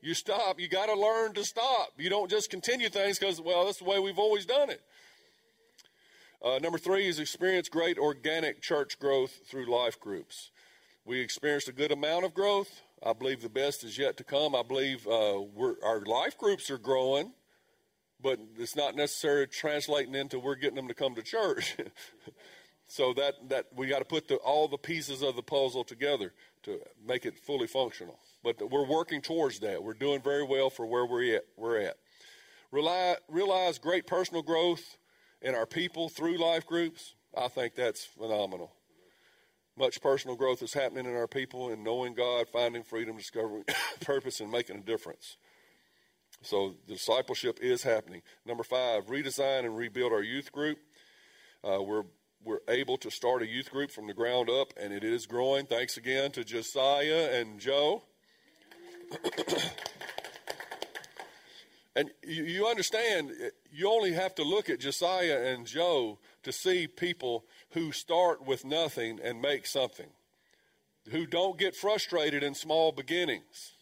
You 0.00 0.14
stop. 0.14 0.58
You 0.58 0.68
got 0.68 0.86
to 0.86 0.94
learn 0.94 1.34
to 1.34 1.44
stop. 1.44 1.90
You 1.98 2.08
don't 2.08 2.30
just 2.30 2.50
continue 2.50 2.88
things 2.88 3.18
because, 3.18 3.40
well, 3.40 3.66
that's 3.66 3.78
the 3.78 3.84
way 3.84 3.98
we've 3.98 4.18
always 4.18 4.46
done 4.46 4.70
it. 4.70 4.80
Uh, 6.42 6.58
number 6.58 6.78
three 6.78 7.06
is 7.06 7.18
experience 7.18 7.68
great 7.68 7.98
organic 7.98 8.62
church 8.62 8.98
growth 8.98 9.40
through 9.46 9.70
life 9.70 10.00
groups. 10.00 10.50
We 11.04 11.20
experienced 11.20 11.68
a 11.68 11.72
good 11.72 11.92
amount 11.92 12.24
of 12.24 12.32
growth. 12.32 12.80
I 13.04 13.12
believe 13.12 13.42
the 13.42 13.50
best 13.50 13.84
is 13.84 13.98
yet 13.98 14.16
to 14.18 14.24
come. 14.24 14.54
I 14.54 14.62
believe 14.62 15.06
uh, 15.06 15.40
our 15.84 16.00
life 16.06 16.38
groups 16.38 16.70
are 16.70 16.78
growing 16.78 17.32
but 18.22 18.38
it's 18.58 18.76
not 18.76 18.94
necessarily 18.94 19.46
translating 19.46 20.14
into 20.14 20.38
we're 20.38 20.54
getting 20.54 20.76
them 20.76 20.88
to 20.88 20.94
come 20.94 21.14
to 21.14 21.22
church. 21.22 21.76
so 22.90 23.12
that, 23.12 23.34
that 23.48 23.66
we 23.72 23.86
got 23.86 24.00
to 24.00 24.04
put 24.04 24.26
the, 24.26 24.34
all 24.38 24.66
the 24.66 24.76
pieces 24.76 25.22
of 25.22 25.36
the 25.36 25.42
puzzle 25.42 25.84
together 25.84 26.32
to 26.64 26.80
make 27.06 27.24
it 27.24 27.38
fully 27.38 27.68
functional. 27.68 28.18
But 28.42 28.68
we're 28.68 28.84
working 28.84 29.22
towards 29.22 29.60
that. 29.60 29.80
We're 29.80 29.94
doing 29.94 30.20
very 30.20 30.42
well 30.42 30.70
for 30.70 30.84
where 30.84 31.06
we're 31.06 31.36
at. 31.36 31.44
We're 31.56 31.78
at. 31.78 31.98
Rely, 32.72 33.14
realize 33.28 33.78
great 33.78 34.08
personal 34.08 34.42
growth 34.42 34.96
in 35.40 35.54
our 35.54 35.66
people 35.66 36.08
through 36.08 36.38
life 36.38 36.66
groups. 36.66 37.14
I 37.38 37.46
think 37.46 37.76
that's 37.76 38.04
phenomenal. 38.04 38.72
Much 39.78 40.02
personal 40.02 40.34
growth 40.36 40.60
is 40.60 40.74
happening 40.74 41.06
in 41.06 41.14
our 41.14 41.28
people 41.28 41.70
in 41.70 41.84
knowing 41.84 42.14
God, 42.14 42.48
finding 42.48 42.82
freedom, 42.82 43.16
discovering 43.16 43.62
purpose, 44.00 44.40
and 44.40 44.50
making 44.50 44.78
a 44.78 44.82
difference. 44.82 45.36
So 46.42 46.74
discipleship 46.88 47.60
is 47.62 47.84
happening. 47.84 48.22
Number 48.44 48.64
five, 48.64 49.06
redesign 49.06 49.60
and 49.60 49.76
rebuild 49.76 50.12
our 50.12 50.22
youth 50.22 50.50
group. 50.50 50.78
Uh, 51.62 51.82
we're 51.82 52.04
we're 52.44 52.60
able 52.68 52.96
to 52.98 53.10
start 53.10 53.42
a 53.42 53.46
youth 53.46 53.70
group 53.70 53.90
from 53.90 54.06
the 54.06 54.14
ground 54.14 54.48
up, 54.48 54.72
and 54.76 54.92
it 54.92 55.04
is 55.04 55.26
growing. 55.26 55.66
Thanks 55.66 55.96
again 55.96 56.30
to 56.32 56.44
Josiah 56.44 57.30
and 57.32 57.60
Joe. 57.60 58.02
and 61.94 62.10
you, 62.26 62.44
you 62.44 62.66
understand, 62.66 63.32
you 63.70 63.90
only 63.90 64.12
have 64.12 64.34
to 64.36 64.42
look 64.42 64.70
at 64.70 64.80
Josiah 64.80 65.52
and 65.52 65.66
Joe 65.66 66.18
to 66.42 66.52
see 66.52 66.86
people 66.86 67.44
who 67.70 67.92
start 67.92 68.46
with 68.46 68.64
nothing 68.64 69.20
and 69.22 69.42
make 69.42 69.66
something, 69.66 70.08
who 71.10 71.26
don't 71.26 71.58
get 71.58 71.74
frustrated 71.74 72.42
in 72.42 72.54
small 72.54 72.92
beginnings 72.92 73.72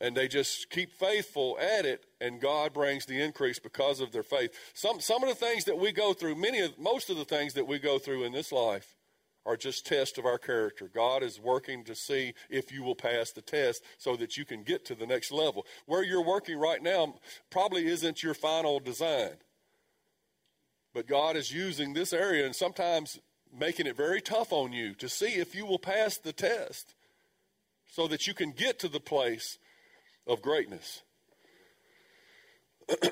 and 0.00 0.16
they 0.16 0.28
just 0.28 0.70
keep 0.70 0.92
faithful 0.92 1.58
at 1.60 1.86
it 1.86 2.06
and 2.20 2.40
god 2.40 2.72
brings 2.72 3.06
the 3.06 3.20
increase 3.20 3.58
because 3.58 4.00
of 4.00 4.12
their 4.12 4.22
faith. 4.22 4.52
Some, 4.74 5.00
some 5.00 5.22
of 5.22 5.28
the 5.28 5.34
things 5.34 5.64
that 5.64 5.78
we 5.78 5.92
go 5.92 6.12
through 6.12 6.36
many 6.36 6.60
of 6.60 6.78
most 6.78 7.10
of 7.10 7.16
the 7.16 7.24
things 7.24 7.54
that 7.54 7.66
we 7.66 7.78
go 7.78 7.98
through 7.98 8.24
in 8.24 8.32
this 8.32 8.52
life 8.52 8.96
are 9.46 9.56
just 9.56 9.86
tests 9.86 10.18
of 10.18 10.26
our 10.26 10.38
character. 10.38 10.90
God 10.92 11.22
is 11.22 11.40
working 11.40 11.84
to 11.84 11.94
see 11.94 12.34
if 12.50 12.72
you 12.72 12.82
will 12.82 12.96
pass 12.96 13.30
the 13.30 13.42
test 13.42 13.82
so 13.96 14.16
that 14.16 14.36
you 14.36 14.44
can 14.44 14.64
get 14.64 14.84
to 14.86 14.96
the 14.96 15.06
next 15.06 15.30
level. 15.30 15.64
Where 15.86 16.02
you're 16.02 16.24
working 16.24 16.58
right 16.58 16.82
now 16.82 17.14
probably 17.48 17.86
isn't 17.86 18.24
your 18.24 18.34
final 18.34 18.80
design. 18.80 19.36
But 20.92 21.06
god 21.06 21.36
is 21.36 21.52
using 21.52 21.92
this 21.92 22.12
area 22.12 22.44
and 22.44 22.56
sometimes 22.56 23.20
making 23.56 23.86
it 23.86 23.96
very 23.96 24.20
tough 24.20 24.52
on 24.52 24.72
you 24.72 24.94
to 24.94 25.08
see 25.08 25.34
if 25.34 25.54
you 25.54 25.64
will 25.64 25.78
pass 25.78 26.18
the 26.18 26.32
test 26.32 26.94
so 27.88 28.08
that 28.08 28.26
you 28.26 28.34
can 28.34 28.50
get 28.50 28.78
to 28.80 28.88
the 28.88 29.00
place 29.00 29.58
of 30.26 30.42
greatness. 30.42 31.02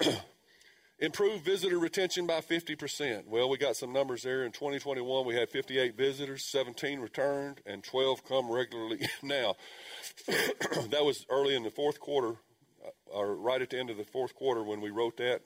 Improve 1.00 1.42
visitor 1.42 1.78
retention 1.78 2.26
by 2.26 2.40
50%. 2.40 3.26
Well, 3.26 3.49
we 3.49 3.59
got 3.59 3.76
some 3.76 3.92
numbers 3.92 4.23
there. 4.23 4.44
In 4.44 4.52
2021, 4.52 5.26
we 5.26 5.35
had 5.35 5.50
58 5.50 5.97
visitors, 5.97 6.44
17 6.44 7.00
returned, 7.00 7.61
and 7.66 7.83
12 7.83 8.25
come 8.25 8.50
regularly 8.50 9.00
now. 9.23 9.56
that 10.26 11.04
was 11.04 11.26
early 11.28 11.56
in 11.56 11.64
the 11.64 11.71
fourth 11.71 11.99
quarter, 11.99 12.37
uh, 12.85 12.90
or 13.06 13.35
right 13.35 13.61
at 13.61 13.71
the 13.71 13.78
end 13.78 13.90
of 13.90 13.97
the 13.97 14.04
fourth 14.04 14.35
quarter 14.35 14.62
when 14.62 14.80
we 14.80 14.90
wrote 14.90 15.16
that. 15.16 15.40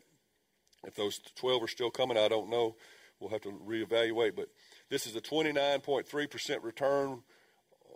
If 0.84 0.94
those 0.94 1.18
12 1.36 1.62
are 1.62 1.68
still 1.68 1.90
coming, 1.90 2.18
I 2.18 2.28
don't 2.28 2.50
know. 2.50 2.76
We'll 3.18 3.30
have 3.30 3.42
to 3.42 3.50
reevaluate. 3.50 4.36
But 4.36 4.48
this 4.90 5.06
is 5.06 5.16
a 5.16 5.20
29.3% 5.20 6.62
return 6.62 7.22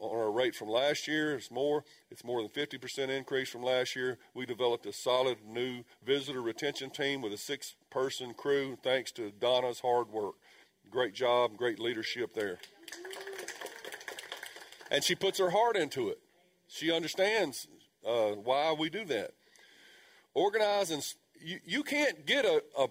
on 0.03 0.19
our 0.19 0.31
rate 0.31 0.55
from 0.55 0.69
last 0.69 1.07
year. 1.07 1.35
It's 1.35 1.51
more. 1.51 1.85
It's 2.11 2.25
more 2.25 2.43
than 2.43 2.51
50% 2.51 3.09
increase 3.09 3.49
from 3.49 3.63
last 3.63 3.97
year. 3.97 4.19
We 4.35 4.47
developed 4.47 4.87
a 4.87 4.93
solid 4.93 5.39
new 5.47 5.85
visitor 6.05 6.43
retention 6.43 6.91
team 6.91 7.23
with 7.23 7.33
a 7.33 7.39
six-person 7.39 8.35
crew 8.35 8.77
thanks 8.83 9.13
to 9.13 9.31
Donna's 9.31 9.81
hard 9.81 10.09
work. 10.09 10.35
Great 10.91 11.15
job, 11.15 11.57
great 11.57 11.79
leadership 11.79 12.35
there. 12.35 12.59
And 14.91 15.03
she 15.03 15.15
puts 15.15 15.39
her 15.39 15.51
heart 15.51 15.77
into 15.77 16.09
it. 16.09 16.19
She 16.69 16.91
understands 16.91 17.67
uh, 18.07 18.33
why 18.33 18.75
we 18.79 18.91
do 18.91 19.05
that. 19.07 19.31
Organize 20.35 20.91
and 20.91 21.03
you, 21.41 21.61
you 21.65 21.83
can't 21.83 22.27
get 22.27 22.45
a, 22.45 22.63
a 22.79 22.89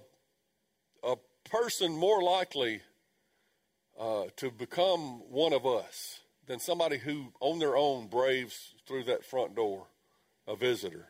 a 1.04 1.16
person 1.50 1.92
more 1.94 2.22
likely 2.22 2.82
uh, 4.00 4.26
to 4.38 4.52
become 4.52 5.22
one 5.30 5.54
of 5.54 5.66
us 5.66 6.21
than 6.52 6.60
somebody 6.60 6.98
who, 6.98 7.32
on 7.40 7.60
their 7.60 7.78
own, 7.78 8.08
braves 8.08 8.74
through 8.86 9.06
that 9.06 9.24
front 9.24 9.56
door, 9.56 9.88
a 10.46 10.54
visitor, 10.54 11.08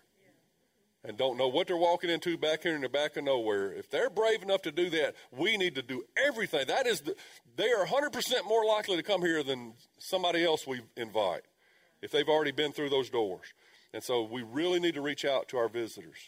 and 1.04 1.18
don't 1.18 1.36
know 1.36 1.48
what 1.48 1.66
they're 1.66 1.76
walking 1.76 2.12
into 2.12 2.38
back 2.38 2.62
here 2.62 2.76
in 2.76 2.82
the 2.82 2.90
back 2.90 3.18
of 3.18 3.24
nowhere. 3.24 3.74
If 3.74 3.90
they're 3.90 4.12
brave 4.12 4.44
enough 4.44 4.62
to 4.62 4.72
do 4.72 4.92
that, 4.92 5.16
we 5.32 5.58
need 5.58 5.74
to 5.74 5.82
do 5.82 6.04
everything. 6.16 6.68
That 6.68 6.86
is, 6.86 7.02
the, 7.02 7.16
they 7.56 7.72
are 7.72 7.88
100% 7.88 8.46
more 8.48 8.64
likely 8.66 8.98
to 8.98 9.02
come 9.02 9.22
here 9.22 9.42
than 9.42 9.74
somebody 9.98 10.46
else 10.46 10.68
we 10.68 10.82
invite 10.96 11.42
if 12.04 12.12
they've 12.12 12.30
already 12.30 12.52
been 12.52 12.72
through 12.72 12.92
those 12.92 13.10
doors. 13.10 13.48
And 13.96 14.04
so 14.04 14.22
we 14.22 14.44
really 14.44 14.80
need 14.80 14.94
to 14.94 15.02
reach 15.02 15.26
out 15.26 15.48
to 15.50 15.58
our 15.58 15.70
visitors, 15.70 16.20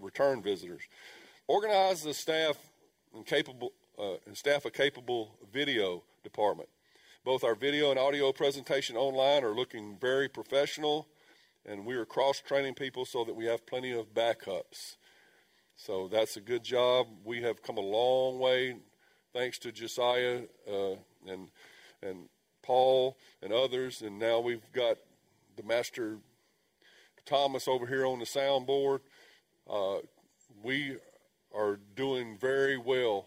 return 0.00 0.40
visitors. 0.40 0.82
Organize 1.48 2.04
the 2.04 2.14
staff 2.14 2.56
and 3.12 3.26
capable 3.26 3.72
uh, 3.98 4.18
and 4.24 4.36
staff 4.36 4.66
a 4.66 4.70
capable 4.70 5.34
video 5.52 6.04
department. 6.22 6.68
Both 7.22 7.44
our 7.44 7.54
video 7.54 7.90
and 7.90 7.98
audio 7.98 8.32
presentation 8.32 8.96
online 8.96 9.44
are 9.44 9.54
looking 9.54 9.98
very 10.00 10.26
professional, 10.26 11.06
and 11.66 11.84
we 11.84 11.94
are 11.96 12.06
cross 12.06 12.40
training 12.40 12.76
people 12.76 13.04
so 13.04 13.24
that 13.24 13.36
we 13.36 13.44
have 13.44 13.66
plenty 13.66 13.92
of 13.92 14.14
backups. 14.14 14.96
So 15.76 16.08
that's 16.08 16.38
a 16.38 16.40
good 16.40 16.64
job. 16.64 17.08
We 17.22 17.42
have 17.42 17.62
come 17.62 17.76
a 17.76 17.82
long 17.82 18.38
way, 18.38 18.76
thanks 19.34 19.58
to 19.58 19.70
Josiah 19.70 20.44
uh, 20.66 20.94
and 21.28 21.50
and 22.02 22.30
Paul 22.62 23.18
and 23.42 23.52
others, 23.52 24.00
and 24.00 24.18
now 24.18 24.40
we've 24.40 24.72
got 24.72 24.96
the 25.56 25.62
master 25.62 26.20
Thomas 27.26 27.68
over 27.68 27.86
here 27.86 28.06
on 28.06 28.18
the 28.18 28.24
soundboard. 28.24 29.00
Uh, 29.68 29.98
we 30.62 30.96
are 31.54 31.80
doing 31.94 32.38
very 32.38 32.78
well 32.78 33.26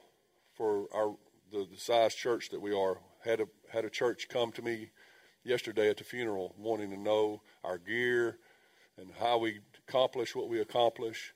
for 0.55 0.87
our 0.91 1.15
the, 1.51 1.67
the 1.71 1.77
size 1.77 2.15
church 2.15 2.49
that 2.49 2.59
we 2.59 2.73
are. 2.73 2.97
Had 3.23 3.41
a 3.41 3.47
had 3.71 3.85
a 3.85 3.89
church 3.89 4.27
come 4.29 4.51
to 4.53 4.61
me 4.61 4.89
yesterday 5.43 5.89
at 5.89 5.97
the 5.97 6.03
funeral, 6.03 6.53
wanting 6.57 6.89
to 6.91 6.97
know 6.97 7.41
our 7.63 7.77
gear 7.77 8.37
and 8.97 9.11
how 9.19 9.37
we 9.37 9.59
accomplish 9.87 10.35
what 10.35 10.49
we 10.49 10.59
accomplish. 10.59 11.33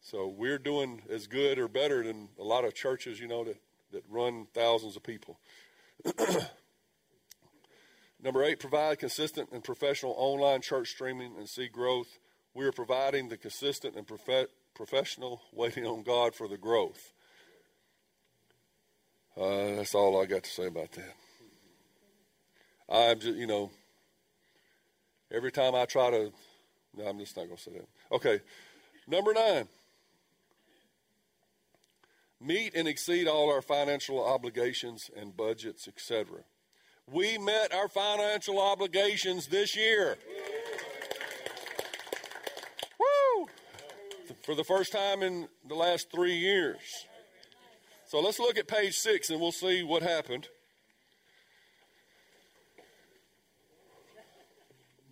So 0.00 0.28
we're 0.28 0.58
doing 0.58 1.02
as 1.10 1.26
good 1.26 1.58
or 1.58 1.68
better 1.68 2.02
than 2.02 2.30
a 2.38 2.42
lot 2.42 2.64
of 2.64 2.74
churches, 2.74 3.20
you 3.20 3.28
know, 3.28 3.44
that, 3.44 3.60
that 3.92 4.04
run 4.08 4.46
thousands 4.54 4.96
of 4.96 5.02
people. 5.02 5.38
Number 8.22 8.44
eight, 8.44 8.58
provide 8.58 8.98
consistent 8.98 9.50
and 9.52 9.64
professional 9.64 10.14
online 10.16 10.60
church 10.60 10.90
streaming 10.90 11.36
and 11.36 11.48
see 11.48 11.68
growth. 11.68 12.18
We 12.54 12.66
are 12.66 12.72
providing 12.72 13.28
the 13.28 13.36
consistent 13.36 13.96
and 13.96 14.06
prof- 14.06 14.48
professional, 14.74 15.42
waiting 15.52 15.86
on 15.86 16.02
God 16.02 16.34
for 16.34 16.48
the 16.48 16.58
growth. 16.58 17.12
Uh, 19.36 19.76
that's 19.76 19.94
all 19.94 20.20
I 20.20 20.26
got 20.26 20.42
to 20.42 20.50
say 20.50 20.66
about 20.66 20.92
that. 20.92 21.14
I'm 22.88 23.20
just, 23.20 23.38
you 23.38 23.46
know, 23.46 23.70
every 25.32 25.52
time 25.52 25.74
I 25.74 25.84
try 25.84 26.10
to, 26.10 26.32
no, 26.96 27.06
I'm 27.06 27.18
just 27.18 27.36
not 27.36 27.46
going 27.46 27.56
to 27.56 27.62
say 27.62 27.72
that. 27.72 27.88
Okay, 28.12 28.40
number 29.06 29.32
nine. 29.32 29.68
Meet 32.40 32.74
and 32.74 32.88
exceed 32.88 33.28
all 33.28 33.52
our 33.52 33.62
financial 33.62 34.24
obligations 34.24 35.10
and 35.14 35.36
budgets, 35.36 35.86
etc. 35.86 36.38
We 37.06 37.38
met 37.38 37.74
our 37.74 37.88
financial 37.88 38.58
obligations 38.58 39.48
this 39.48 39.76
year. 39.76 40.16
Woo! 42.98 43.46
For 44.42 44.54
the 44.54 44.64
first 44.64 44.90
time 44.90 45.22
in 45.22 45.48
the 45.68 45.74
last 45.74 46.10
three 46.10 46.36
years. 46.36 46.78
So 48.10 48.18
let's 48.18 48.40
look 48.40 48.58
at 48.58 48.66
page 48.66 48.98
six 48.98 49.30
and 49.30 49.40
we'll 49.40 49.52
see 49.52 49.84
what 49.84 50.02
happened. 50.02 50.48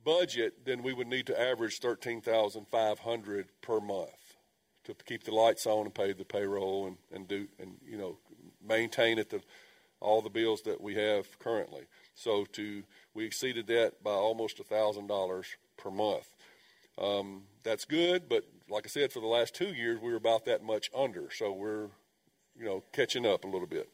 budget, 0.04 0.66
then 0.66 0.84
we 0.84 0.94
would 0.94 1.08
need 1.08 1.28
to 1.28 1.40
average 1.40 1.80
thirteen 1.80 2.22
thousand 2.22 2.66
five 2.72 3.00
hundred 3.00 3.50
per 3.62 3.80
month 3.80 4.36
to 4.84 4.96
keep 5.06 5.24
the 5.24 5.34
lights 5.34 5.66
on 5.66 5.86
and 5.86 5.94
pay 5.94 6.14
the 6.14 6.26
payroll 6.26 6.88
and, 6.88 6.98
and 7.12 7.28
do 7.28 7.48
and 7.60 7.76
you 7.86 7.98
know 7.98 8.18
maintain 8.66 9.20
at 9.20 9.30
the 9.30 9.42
all 10.00 10.22
the 10.22 10.30
bills 10.30 10.62
that 10.64 10.82
we 10.82 10.96
have 10.96 11.40
currently. 11.40 11.84
So 12.22 12.46
to 12.54 12.84
we 13.14 13.26
exceeded 13.26 13.68
that 13.68 14.04
by 14.04 14.12
almost 14.12 14.58
thousand 14.58 15.08
dollars 15.08 15.48
per 15.78 15.90
month. 15.90 16.30
Um, 16.98 17.44
that's 17.64 17.86
good, 17.86 18.30
but 18.30 18.46
like 18.70 18.86
I 18.86 18.90
said, 18.90 19.12
for 19.12 19.22
the 19.22 19.28
last 19.28 19.56
two 19.56 19.74
years 19.74 20.00
we 20.00 20.12
were 20.12 20.18
about 20.18 20.46
that 20.46 20.64
much 20.64 20.92
under. 20.96 21.30
So 21.32 21.52
we're 21.52 21.88
you 22.58 22.66
know 22.66 22.84
catching 22.94 23.26
up 23.26 23.44
a 23.44 23.48
little 23.48 23.68
bit. 23.68 23.90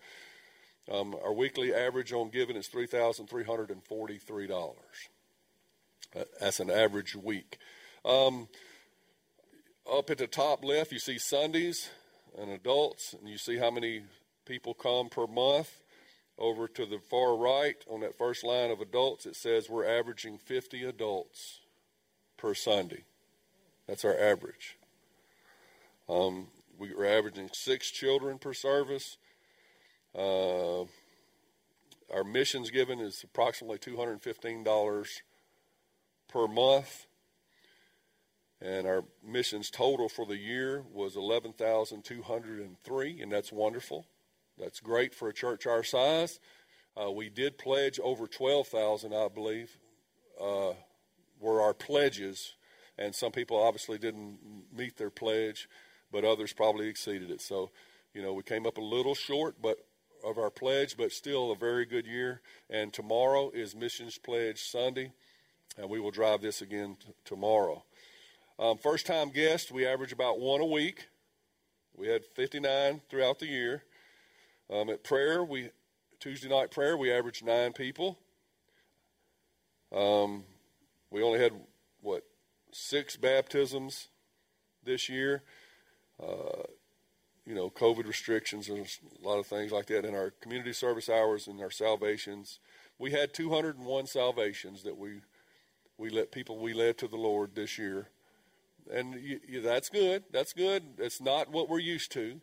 Um, 0.91 1.15
our 1.23 1.33
weekly 1.33 1.73
average 1.73 2.13
on 2.13 2.29
giving 2.29 2.55
is 2.57 2.67
three 2.67 2.87
thousand 2.87 3.27
three 3.27 3.43
hundred 3.43 3.71
and 3.71 3.83
forty-three 3.83 4.47
dollars. 4.47 5.09
That's 6.39 6.59
an 6.59 6.69
average 6.69 7.15
week. 7.15 7.57
Um, 8.05 8.47
up 9.89 10.09
at 10.09 10.17
the 10.17 10.27
top 10.27 10.63
left, 10.63 10.91
you 10.91 10.99
see 10.99 11.17
Sundays 11.17 11.89
and 12.37 12.49
adults, 12.51 13.13
and 13.13 13.29
you 13.29 13.37
see 13.37 13.57
how 13.57 13.71
many 13.71 14.03
people 14.45 14.73
come 14.73 15.09
per 15.09 15.27
month. 15.27 15.81
Over 16.39 16.67
to 16.67 16.85
the 16.85 16.99
far 16.99 17.35
right, 17.35 17.83
on 17.89 18.01
that 18.01 18.17
first 18.17 18.43
line 18.43 18.69
of 18.69 18.79
adults, 18.79 19.25
it 19.25 19.35
says 19.35 19.69
we're 19.69 19.87
averaging 19.87 20.37
50 20.37 20.83
adults 20.83 21.61
per 22.37 22.53
Sunday. 22.53 23.05
That's 23.87 24.05
our 24.05 24.17
average. 24.17 24.77
Um, 26.07 26.47
we 26.77 26.93
are 26.93 27.05
averaging 27.05 27.49
six 27.53 27.89
children 27.89 28.37
per 28.37 28.53
service. 28.53 29.17
Uh, 30.15 30.81
our 32.13 32.23
missions 32.23 32.69
given 32.69 32.99
is 32.99 33.23
approximately 33.23 33.79
$215 33.79 35.21
per 36.27 36.47
month. 36.47 37.07
And 38.59 38.87
our 38.87 39.03
missions 39.23 39.69
total 39.69 40.09
for 40.09 40.25
the 40.25 40.37
year 40.37 40.83
was 40.91 41.15
11,203, 41.15 43.21
and 43.21 43.31
that's 43.31 43.51
wonderful. 43.51 44.07
That's 44.57 44.79
great 44.79 45.13
for 45.13 45.29
a 45.29 45.33
church 45.33 45.67
our 45.67 45.83
size. 45.83 46.39
Uh, 46.99 47.11
we 47.11 47.29
did 47.29 47.57
pledge 47.57 47.99
over 48.01 48.27
12,000, 48.27 49.13
I 49.13 49.27
believe, 49.27 49.77
uh, 50.41 50.73
were 51.39 51.61
our 51.61 51.73
pledges. 51.73 52.53
And 52.97 53.13
some 53.13 53.31
people 53.31 53.61
obviously 53.61 53.97
didn't 53.97 54.39
meet 54.75 54.97
their 54.97 55.11
pledge, 55.11 55.69
but 56.11 56.25
others 56.25 56.53
probably 56.53 56.87
exceeded 56.87 57.29
it. 57.29 57.41
So, 57.41 57.69
you 58.13 58.23
know, 58.23 58.33
we 58.33 58.41
came 58.43 58.65
up 58.65 58.77
a 58.77 58.81
little 58.81 59.13
short, 59.13 59.61
but 59.61 59.77
of 60.23 60.39
our 60.39 60.49
pledge, 60.49 60.97
but 60.97 61.11
still 61.11 61.51
a 61.51 61.55
very 61.55 61.85
good 61.85 62.07
year. 62.07 62.41
And 62.69 62.91
tomorrow 62.91 63.51
is 63.51 63.75
Missions 63.75 64.17
Pledge 64.17 64.63
Sunday 64.63 65.11
and 65.77 65.89
we 65.89 65.99
will 65.99 66.11
drive 66.11 66.41
this 66.41 66.61
again 66.61 66.97
t- 66.99 67.13
tomorrow. 67.23 67.83
Um, 68.59 68.77
first 68.77 69.05
time 69.05 69.29
guests, 69.29 69.71
we 69.71 69.85
average 69.85 70.11
about 70.11 70.39
one 70.39 70.61
a 70.61 70.65
week. 70.65 71.07
We 71.95 72.07
had 72.07 72.25
59 72.25 73.01
throughout 73.09 73.39
the 73.39 73.47
year. 73.47 73.83
Um, 74.69 74.89
at 74.89 75.03
prayer, 75.03 75.43
we 75.43 75.69
Tuesday 76.19 76.49
night 76.49 76.71
prayer, 76.71 76.97
we 76.97 77.11
averaged 77.11 77.45
nine 77.45 77.71
people. 77.71 78.19
Um, 79.95 80.43
we 81.09 81.23
only 81.23 81.39
had 81.39 81.53
what 82.01 82.23
six 82.73 83.15
baptisms 83.15 84.09
this 84.83 85.07
year. 85.07 85.43
Uh, 86.21 86.63
you 87.45 87.55
know, 87.55 87.69
COVID 87.69 88.05
restrictions 88.05 88.67
and 88.67 88.79
a 88.79 89.25
lot 89.25 89.39
of 89.39 89.45
things 89.45 89.71
like 89.71 89.85
that 89.85 90.03
in 90.03 90.13
our 90.13 90.31
community 90.41 90.73
service 90.73 91.07
hours 91.07 91.47
and 91.47 91.61
our 91.61 91.71
salvations. 91.71 92.59
We 92.99 93.11
had 93.11 93.33
201 93.33 94.07
salvations 94.07 94.83
that 94.83 94.97
we 94.97 95.21
we 95.97 96.09
let 96.09 96.31
people 96.31 96.59
we 96.59 96.73
led 96.73 96.97
to 96.97 97.07
the 97.07 97.15
Lord 97.15 97.55
this 97.55 97.77
year, 97.77 98.09
and 98.91 99.15
you, 99.15 99.39
you, 99.47 99.61
that's 99.61 99.89
good. 99.89 100.25
That's 100.31 100.51
good. 100.51 100.83
It's 100.97 101.21
not 101.21 101.49
what 101.49 101.69
we're 101.69 101.79
used 101.79 102.11
to. 102.13 102.41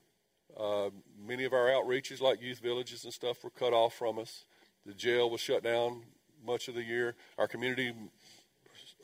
Uh, 0.59 0.91
many 1.27 1.45
of 1.45 1.53
our 1.53 1.67
outreaches, 1.69 2.21
like 2.21 2.41
youth 2.41 2.59
villages 2.59 3.05
and 3.05 3.13
stuff, 3.13 3.43
were 3.43 3.51
cut 3.51 3.73
off 3.73 3.95
from 3.95 4.19
us. 4.19 4.45
The 4.87 4.95
jail 4.95 5.31
was 5.31 5.41
shut 5.41 5.63
down 5.63 6.03
much 6.47 6.69
of 6.69 6.75
the 6.75 6.83
year. 6.83 7.15
Our 7.39 7.49
community 7.49 7.93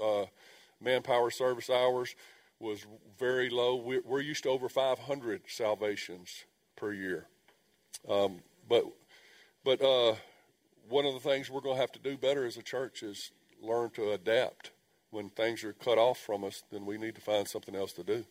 uh, 0.03 0.27
manpower 0.81 1.31
service 1.31 1.71
hours 1.71 2.15
was 2.59 2.87
very 3.19 3.49
low. 3.51 3.77
We're, 3.77 4.03
we're 4.05 4.21
used 4.21 4.45
to 4.45 4.51
over 4.51 4.69
500 4.69 5.43
salvations 5.49 6.45
per 6.77 6.93
year. 6.93 7.27
Um, 8.09 8.41
but 8.69 8.85
but 9.65 9.83
uh, 9.83 10.15
one 10.89 11.05
of 11.05 11.15
the 11.15 11.21
things 11.21 11.51
we're 11.51 11.61
going 11.61 11.77
to 11.77 11.81
have 11.81 11.93
to 11.93 11.99
do 11.99 12.17
better 12.17 12.47
as 12.47 12.57
a 12.57 12.63
church 12.63 13.03
is 13.03 13.31
learn 13.63 13.91
to 13.91 14.13
adapt. 14.13 14.71
When 15.11 15.29
things 15.29 15.65
are 15.65 15.73
cut 15.73 15.99
off 15.99 16.19
from 16.19 16.45
us, 16.45 16.63
then 16.71 16.87
we 16.87 16.97
need 16.97 17.17
to 17.17 17.21
find 17.21 17.47
something 17.47 17.75
else 17.75 17.93
to 17.95 18.05
do. 18.05 18.25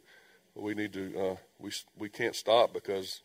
We 0.56 0.74
need 0.74 0.94
to 0.94 1.20
uh, 1.20 1.36
we 1.58 1.72
we 1.98 2.10
can't 2.10 2.36
stop 2.36 2.74
because 2.74 3.22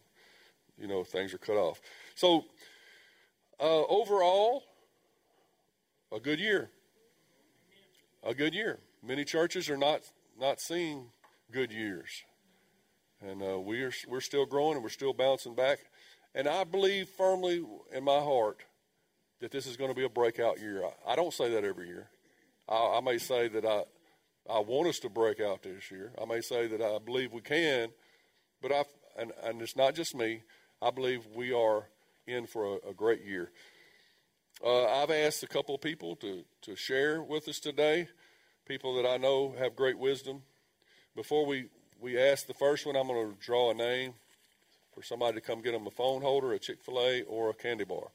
you 0.78 0.86
know 0.86 1.04
things 1.04 1.34
are 1.34 1.38
cut 1.38 1.56
off. 1.56 1.80
So 2.14 2.44
uh, 3.60 3.82
overall, 3.84 4.64
a 6.12 6.20
good 6.20 6.40
year. 6.40 6.70
A 8.22 8.34
good 8.34 8.54
year. 8.54 8.78
Many 9.02 9.24
churches 9.24 9.68
are 9.68 9.76
not 9.76 10.02
not 10.38 10.60
seeing 10.60 11.06
good 11.52 11.70
years, 11.70 12.24
and 13.20 13.42
uh, 13.42 13.60
we 13.60 13.82
are 13.82 13.92
we're 14.08 14.20
still 14.20 14.46
growing 14.46 14.74
and 14.74 14.82
we're 14.82 14.88
still 14.88 15.12
bouncing 15.12 15.54
back. 15.54 15.78
And 16.34 16.48
I 16.48 16.64
believe 16.64 17.08
firmly 17.10 17.64
in 17.92 18.02
my 18.02 18.18
heart 18.18 18.64
that 19.40 19.52
this 19.52 19.66
is 19.66 19.76
going 19.76 19.90
to 19.90 19.94
be 19.94 20.04
a 20.04 20.08
breakout 20.08 20.58
year. 20.58 20.84
I, 20.84 21.12
I 21.12 21.16
don't 21.16 21.32
say 21.32 21.50
that 21.50 21.64
every 21.64 21.86
year. 21.86 22.08
I, 22.68 22.96
I 22.96 23.00
may 23.00 23.18
say 23.18 23.48
that 23.48 23.64
I 23.64 23.84
I 24.50 24.58
want 24.58 24.88
us 24.88 24.98
to 25.00 25.08
break 25.08 25.40
out 25.40 25.62
this 25.62 25.90
year. 25.90 26.12
I 26.20 26.26
may 26.26 26.40
say 26.40 26.66
that 26.66 26.82
I 26.82 26.98
believe 26.98 27.32
we 27.32 27.40
can, 27.40 27.88
but 28.60 28.72
I 28.72 28.84
and 29.18 29.32
and 29.42 29.62
it's 29.62 29.76
not 29.76 29.94
just 29.94 30.14
me. 30.14 30.42
I 30.82 30.90
believe 30.90 31.26
we 31.34 31.52
are 31.52 31.88
in 32.26 32.46
for 32.46 32.74
a, 32.76 32.90
a 32.90 32.94
great 32.94 33.24
year. 33.24 33.50
Uh, 34.62 35.02
I've 35.02 35.10
asked 35.10 35.42
a 35.42 35.46
couple 35.48 35.74
of 35.74 35.80
people 35.80 36.16
to, 36.16 36.44
to 36.62 36.76
share 36.76 37.22
with 37.22 37.48
us 37.48 37.58
today, 37.58 38.08
people 38.66 38.94
that 38.96 39.06
I 39.06 39.16
know 39.16 39.54
have 39.58 39.74
great 39.74 39.98
wisdom. 39.98 40.42
Before 41.16 41.44
we, 41.44 41.66
we 42.00 42.18
ask 42.18 42.46
the 42.46 42.54
first 42.54 42.86
one, 42.86 42.96
I'm 42.96 43.08
going 43.08 43.32
to 43.32 43.40
draw 43.44 43.70
a 43.70 43.74
name 43.74 44.14
for 44.94 45.02
somebody 45.02 45.34
to 45.34 45.40
come 45.40 45.60
get 45.60 45.72
them 45.72 45.86
a 45.86 45.90
phone 45.90 46.22
holder, 46.22 46.52
a 46.52 46.58
Chick 46.58 46.78
fil 46.82 47.00
A, 47.00 47.22
or 47.22 47.50
a 47.50 47.54
candy 47.54 47.84
bar. 47.84 48.08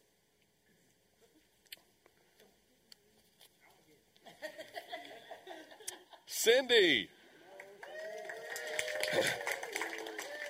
Cindy. 6.41 7.09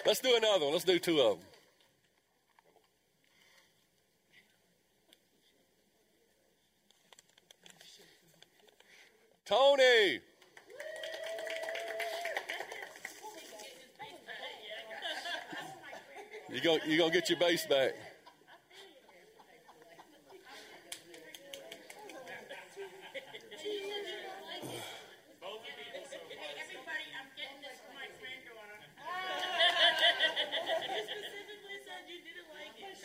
Let's 0.06 0.19
do 0.19 0.36
another 0.36 0.65
one. 0.65 0.73
Let's 0.73 0.86
do 0.86 0.99
two 0.99 1.19
of 1.19 1.39
them. 1.39 1.47
Tony. 9.45 10.19
You 16.52 16.62
go, 16.62 16.78
you 16.86 16.99
gonna 16.99 17.12
get 17.12 17.32
your 17.32 17.39
base 17.39 17.65
back. 17.65 17.95
Everybody, 26.62 27.06
I'm 27.17 27.30
getting 27.38 27.62
this 27.62 27.78
for 27.86 27.93
my 27.93 28.08
granddaughter. 28.19 28.80
Specifically 31.06 31.78
said 31.86 32.02
you 32.08 32.17
didn't 32.25 32.49
like 32.54 32.78
it. 32.80 32.97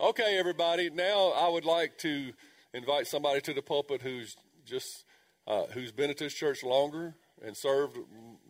Okay, 0.00 0.38
everybody. 0.38 0.87
Now 0.98 1.28
I 1.28 1.48
would 1.48 1.64
like 1.64 1.96
to 1.98 2.32
invite 2.74 3.06
somebody 3.06 3.40
to 3.42 3.54
the 3.54 3.62
pulpit 3.62 4.02
who's 4.02 4.36
just 4.66 5.04
uh, 5.46 5.66
who's 5.72 5.92
been 5.92 6.10
at 6.10 6.18
this 6.18 6.34
church 6.34 6.64
longer 6.64 7.14
and 7.40 7.56
served 7.56 7.96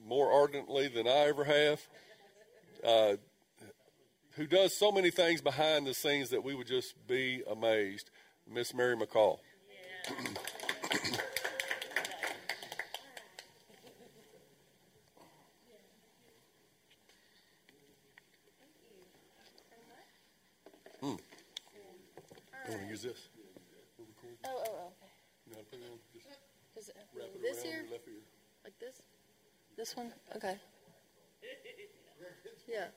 more 0.03 0.33
ardently 0.33 0.89
than 0.89 1.07
I 1.07 1.29
ever 1.29 1.45
have. 1.45 1.81
Uh, 2.83 3.17
who 4.31 4.47
does 4.47 4.75
so 4.75 4.91
many 4.91 5.11
things 5.11 5.43
behind 5.43 5.87
the 5.87 5.93
scenes 5.93 6.31
that 6.31 6.43
we 6.43 6.55
would 6.55 6.67
just 6.67 6.95
be 7.07 7.43
amazed. 7.51 8.11
Miss 8.51 8.73
Mary 8.73 8.97
McCall. 8.97 9.41
You 22.69 22.75
want 22.75 22.85
to 22.85 22.91
use 22.91 23.03
this? 23.03 23.29
Oh, 24.45 24.49
oh, 24.53 24.65
oh, 24.69 24.93
okay. 24.93 25.09
You 25.49 25.55
know, 25.57 25.63
put 25.71 25.81
it 25.81 25.89
on, 25.89 25.99
just 26.13 26.29
Is 26.77 26.89
it 26.91 26.97
wrap 27.17 27.29
it 27.35 27.41
this 27.41 27.65
around 27.65 27.65
here? 27.65 27.83
your 27.83 27.93
left 27.93 28.09
ear. 28.09 28.21
Like 28.65 28.79
this? 28.79 29.03
This 29.77 29.97
one? 29.97 30.13
Okay. 30.37 30.57
Yeah. 32.69 32.93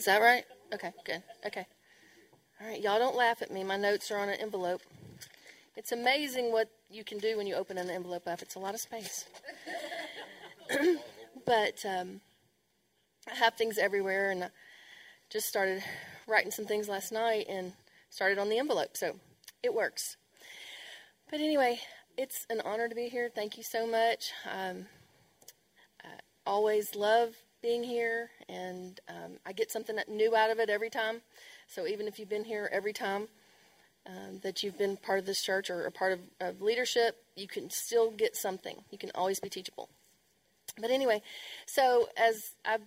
Is 0.00 0.06
that 0.06 0.22
right? 0.22 0.44
Okay, 0.72 0.94
good. 1.04 1.22
Okay. 1.44 1.66
All 2.58 2.66
right, 2.66 2.80
y'all 2.80 2.98
don't 2.98 3.16
laugh 3.16 3.42
at 3.42 3.50
me. 3.50 3.62
My 3.62 3.76
notes 3.76 4.10
are 4.10 4.16
on 4.16 4.30
an 4.30 4.40
envelope. 4.40 4.80
It's 5.76 5.92
amazing 5.92 6.52
what 6.52 6.70
you 6.90 7.04
can 7.04 7.18
do 7.18 7.36
when 7.36 7.46
you 7.46 7.54
open 7.54 7.76
an 7.76 7.90
envelope 7.90 8.26
up. 8.26 8.40
It's 8.40 8.54
a 8.54 8.58
lot 8.58 8.72
of 8.72 8.80
space. 8.80 9.26
but 11.44 11.84
um, 11.84 12.22
I 13.30 13.34
have 13.34 13.56
things 13.56 13.76
everywhere, 13.76 14.30
and 14.30 14.44
I 14.44 14.48
just 15.28 15.46
started 15.46 15.84
writing 16.26 16.50
some 16.50 16.64
things 16.64 16.88
last 16.88 17.12
night 17.12 17.44
and 17.46 17.74
started 18.08 18.38
on 18.38 18.48
the 18.48 18.56
envelope. 18.56 18.96
So 18.96 19.16
it 19.62 19.74
works. 19.74 20.16
But 21.30 21.40
anyway, 21.40 21.78
it's 22.16 22.46
an 22.48 22.62
honor 22.64 22.88
to 22.88 22.94
be 22.94 23.10
here. 23.10 23.28
Thank 23.28 23.58
you 23.58 23.62
so 23.62 23.86
much. 23.86 24.32
Um, 24.50 24.86
always 26.46 26.96
love 26.96 27.34
being 27.62 27.82
here, 27.82 28.30
and 28.48 29.00
um, 29.08 29.32
I 29.44 29.52
get 29.52 29.70
something 29.70 29.96
new 30.08 30.34
out 30.34 30.50
of 30.50 30.58
it 30.58 30.70
every 30.70 30.90
time. 30.90 31.22
So 31.66 31.86
even 31.86 32.08
if 32.08 32.18
you've 32.18 32.28
been 32.28 32.44
here 32.44 32.68
every 32.72 32.92
time 32.92 33.28
um, 34.06 34.40
that 34.42 34.62
you've 34.62 34.78
been 34.78 34.96
part 34.96 35.18
of 35.18 35.26
this 35.26 35.42
church 35.42 35.70
or 35.70 35.86
a 35.86 35.92
part 35.92 36.12
of, 36.12 36.20
of 36.40 36.62
leadership, 36.62 37.16
you 37.36 37.46
can 37.46 37.70
still 37.70 38.10
get 38.10 38.36
something. 38.36 38.76
You 38.90 38.98
can 38.98 39.10
always 39.14 39.40
be 39.40 39.48
teachable. 39.48 39.88
But 40.80 40.90
anyway, 40.90 41.22
so 41.66 42.08
as 42.16 42.52
I've, 42.64 42.82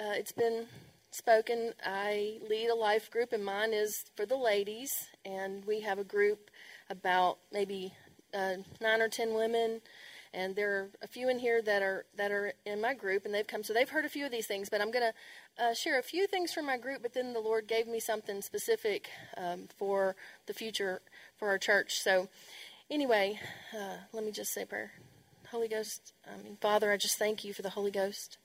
uh, 0.00 0.14
it's 0.14 0.32
been 0.32 0.66
spoken, 1.10 1.72
I 1.84 2.38
lead 2.48 2.68
a 2.68 2.74
life 2.74 3.10
group, 3.10 3.32
and 3.32 3.44
mine 3.44 3.72
is 3.72 4.04
for 4.16 4.26
the 4.26 4.36
ladies, 4.36 5.08
and 5.24 5.64
we 5.64 5.80
have 5.80 5.98
a 5.98 6.04
group 6.04 6.50
about 6.90 7.38
maybe 7.52 7.92
uh, 8.34 8.56
nine 8.80 9.00
or 9.00 9.08
ten 9.08 9.34
women, 9.34 9.80
and 10.34 10.56
there 10.56 10.70
are 10.72 10.88
a 11.02 11.06
few 11.06 11.28
in 11.28 11.38
here 11.38 11.60
that 11.62 11.82
are 11.82 12.04
that 12.16 12.30
are 12.30 12.52
in 12.64 12.80
my 12.80 12.94
group, 12.94 13.24
and 13.24 13.34
they've 13.34 13.46
come, 13.46 13.62
so 13.62 13.72
they've 13.72 13.88
heard 13.88 14.04
a 14.04 14.08
few 14.08 14.24
of 14.24 14.30
these 14.30 14.46
things. 14.46 14.68
But 14.68 14.80
I'm 14.80 14.90
going 14.90 15.12
to 15.12 15.64
uh, 15.64 15.74
share 15.74 15.98
a 15.98 16.02
few 16.02 16.26
things 16.26 16.52
from 16.52 16.66
my 16.66 16.78
group, 16.78 17.02
but 17.02 17.14
then 17.14 17.32
the 17.32 17.40
Lord 17.40 17.66
gave 17.66 17.86
me 17.86 18.00
something 18.00 18.40
specific 18.42 19.10
um, 19.36 19.68
for 19.76 20.16
the 20.46 20.54
future 20.54 21.02
for 21.38 21.48
our 21.48 21.58
church. 21.58 22.00
So 22.00 22.28
anyway, 22.90 23.38
uh, 23.74 23.96
let 24.12 24.24
me 24.24 24.32
just 24.32 24.52
say 24.52 24.64
prayer. 24.64 24.92
Holy 25.50 25.68
Ghost, 25.68 26.14
I 26.26 26.42
mean, 26.42 26.56
Father, 26.60 26.90
I 26.90 26.96
just 26.96 27.18
thank 27.18 27.44
you 27.44 27.52
for 27.52 27.60
the 27.60 27.70
Holy 27.70 27.90
Ghost. 27.90 28.38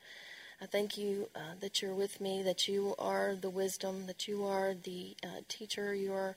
I 0.61 0.65
thank 0.65 0.97
you 0.97 1.29
uh, 1.35 1.55
that 1.61 1.81
you're 1.81 1.93
with 1.93 2.19
me, 2.19 2.41
that 2.43 2.67
you 2.67 2.95
are 2.99 3.35
the 3.35 3.49
wisdom, 3.49 4.07
that 4.07 4.27
you 4.27 4.43
are 4.43 4.73
the 4.73 5.15
uh, 5.23 5.41
teacher, 5.47 5.93
you 5.93 6.11
are 6.13 6.35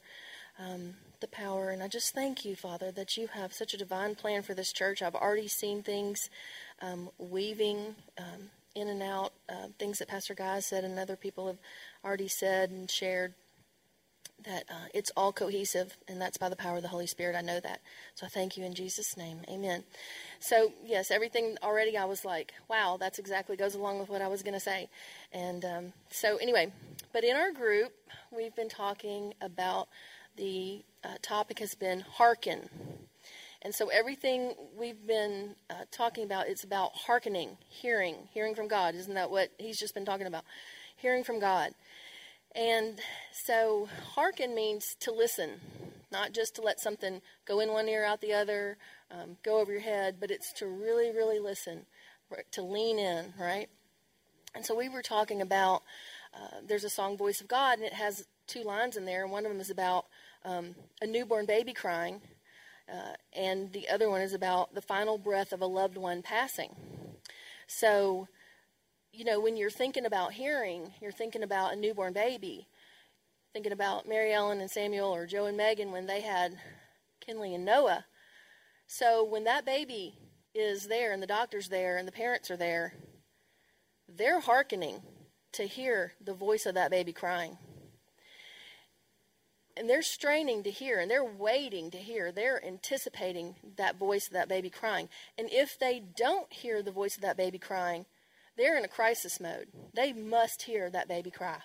um, 0.59 0.95
the 1.21 1.29
power. 1.29 1.71
And 1.71 1.83
I 1.83 1.89
just 1.89 2.15
thank 2.15 2.45
you, 2.45 2.57
Father, 2.57 2.91
that 2.93 3.17
you 3.17 3.29
have 3.29 3.53
such 3.53 3.75
a 3.75 3.79
divine 3.79 4.15
plan 4.15 4.43
for 4.43 4.55
this 4.55 4.73
church. 4.73 5.03
I've 5.03 5.15
already 5.15 5.49
seen 5.49 5.83
things 5.83 6.31
um, 6.83 7.11
weaving 7.19 7.95
um, 8.19 8.51
in 8.75 8.89
and 8.89 9.03
out, 9.03 9.33
uh, 9.49 9.69
things 9.79 9.99
that 9.99 10.09
Pastor 10.09 10.35
Guy 10.35 10.61
said 10.61 10.85
and 10.85 10.99
other 10.99 11.17
people 11.17 11.47
have 11.47 11.59
already 12.05 12.29
said 12.29 12.71
and 12.71 12.91
shared. 12.91 13.35
That 14.45 14.65
uh, 14.71 14.89
it's 14.95 15.13
all 15.19 15.35
cohesive, 15.35 15.99
and 16.09 16.19
that's 16.19 16.39
by 16.39 16.49
the 16.49 16.57
power 16.57 16.77
of 16.77 16.83
the 16.83 16.89
Holy 16.89 17.07
Spirit. 17.07 17.37
I 17.37 17.43
know 17.43 17.61
that. 17.61 17.81
So 18.15 18.25
I 18.25 18.31
thank 18.31 18.57
you 18.57 18.65
in 18.65 18.75
Jesus' 18.75 19.15
name. 19.15 19.41
Amen. 19.51 19.85
So, 20.39 20.73
yes, 20.83 21.11
everything 21.11 21.59
already 21.63 21.95
I 21.99 22.07
was 22.07 22.25
like, 22.25 22.55
wow, 22.67 22.97
that's 22.99 23.19
exactly 23.19 23.57
goes 23.57 23.75
along 23.75 23.99
with 23.99 24.09
what 24.09 24.23
I 24.23 24.29
was 24.29 24.43
going 24.43 24.55
to 24.55 24.61
say. 24.61 24.89
And 25.31 25.63
um, 25.67 25.93
so, 26.09 26.39
anyway, 26.39 26.73
but 27.13 27.23
in 27.23 27.37
our 27.37 27.53
group, 27.53 27.93
we've 28.35 28.57
been 28.57 28.71
talking 28.71 29.35
about 29.43 29.89
the 30.41 30.83
uh, 31.05 31.17
topic 31.21 31.59
has 31.59 31.75
been 31.75 32.01
hearken. 32.01 32.71
And 33.61 33.75
so, 33.75 33.89
everything 33.89 34.55
we've 34.75 35.07
been 35.07 35.55
uh, 35.69 35.85
talking 35.93 36.25
about, 36.25 36.49
it's 36.49 36.65
about 36.65 36.93
hearkening, 36.95 37.59
hearing, 37.69 38.17
hearing 38.33 38.55
from 38.55 38.67
God. 38.67 38.95
Isn't 38.95 39.15
that 39.15 39.31
what 39.31 39.51
he's 39.59 39.79
just 39.79 39.93
been 39.93 40.07
talking 40.07 40.27
about? 40.27 40.45
Hearing 40.97 41.25
from 41.25 41.41
God. 41.41 41.73
And 42.55 42.99
so, 43.33 43.87
hearken 44.15 44.55
means 44.55 44.97
to 45.01 45.13
listen, 45.13 45.61
not 46.11 46.33
just 46.33 46.55
to 46.55 46.63
let 46.63 46.81
something 46.81 47.21
go 47.47 47.61
in 47.61 47.71
one 47.71 47.87
ear, 47.87 48.03
out 48.03 48.23
the 48.23 48.33
other, 48.33 48.79
um, 49.11 49.37
go 49.43 49.61
over 49.61 49.71
your 49.71 49.83
head, 49.83 50.17
but 50.19 50.31
it's 50.31 50.55
to 50.55 50.67
really, 50.67 51.11
really 51.11 51.39
listen, 51.39 51.85
to 52.53 52.63
lean 52.63 52.99
in, 52.99 53.35
right? 53.39 53.69
And 54.55 54.65
so 54.65 54.75
we 54.75 54.89
were 54.89 55.03
talking 55.03 55.43
about 55.43 55.83
uh, 56.35 56.61
there's 56.67 56.85
a 56.85 56.91
song, 56.91 57.19
Voice 57.19 57.43
of 57.43 57.49
God, 57.49 57.79
and 57.79 57.87
it 57.87 57.93
has 57.93 58.27
two 58.47 58.63
lines 58.63 58.97
in 58.97 59.05
there. 59.05 59.23
And 59.23 59.31
one 59.31 59.45
of 59.45 59.53
them 59.53 59.61
is 59.61 59.71
about 59.71 60.07
um, 60.45 60.75
a 61.01 61.07
newborn 61.07 61.47
baby 61.47 61.73
crying, 61.73 62.21
uh, 62.93 63.15
and 63.33 63.73
the 63.73 63.89
other 63.89 64.09
one 64.09 64.21
is 64.21 64.33
about 64.33 64.75
the 64.75 64.83
final 64.83 65.19
breath 65.19 65.53
of 65.53 65.61
a 65.61 65.67
loved 65.67 65.97
one 65.97 66.23
passing. 66.23 66.75
So, 67.67 68.29
you 69.13 69.25
know, 69.25 69.41
when 69.41 69.57
you're 69.57 69.71
thinking 69.71 70.07
about 70.07 70.33
hearing, 70.33 70.93
you're 71.01 71.13
thinking 71.13 71.43
about 71.43 71.73
a 71.73 71.77
newborn 71.77 72.13
baby, 72.13 72.67
thinking 73.53 73.73
about 73.73 74.09
Mary 74.09 74.33
Ellen 74.33 74.61
and 74.61 74.71
Samuel 74.71 75.15
or 75.15 75.27
Joe 75.27 75.47
and 75.47 75.57
Megan 75.57 75.93
when 75.93 76.07
they 76.07 76.21
had 76.21 76.59
Kinley 77.21 77.55
and 77.55 77.65
Noah. 77.65 78.07
So 78.87 79.23
when 79.23 79.45
that 79.45 79.65
baby 79.65 80.19
is 80.55 80.89
there 80.89 81.13
and 81.13 81.23
the 81.23 81.27
doctor's 81.27 81.69
there 81.69 81.97
and 81.97 82.09
the 82.09 82.13
parents 82.13 82.51
are 82.51 82.57
there, 82.57 82.95
they're 84.09 84.41
hearkening 84.41 85.03
to 85.53 85.65
hear 85.65 86.15
the 86.21 86.35
voice 86.35 86.67
of 86.67 86.75
that 86.75 86.91
baby 86.91 87.13
crying. 87.13 87.57
And 89.81 89.89
they're 89.89 90.03
straining 90.03 90.63
to 90.65 90.71
hear 90.71 91.01
and 91.01 91.11
they're 91.11 91.25
waiting 91.25 91.91
to 91.93 91.97
hear. 91.97 92.31
They're 92.31 92.63
anticipating 92.63 93.55
that 93.77 93.99
voice 93.99 94.27
of 94.27 94.35
that 94.35 94.47
baby 94.47 94.69
crying. 94.69 95.09
And 95.39 95.49
if 95.51 95.79
they 95.79 96.03
don't 96.19 96.53
hear 96.53 96.83
the 96.83 96.93
voice 96.93 97.17
of 97.17 97.23
that 97.23 97.39
baby 97.39 97.57
crying, 97.57 98.05
they're 98.59 98.77
in 98.77 98.85
a 98.85 98.89
crisis 98.89 99.41
mode. 99.41 99.69
They 99.95 100.13
must 100.13 100.65
hear 100.65 100.91
that 100.91 101.09
baby 101.09 101.31
cry. 101.31 101.61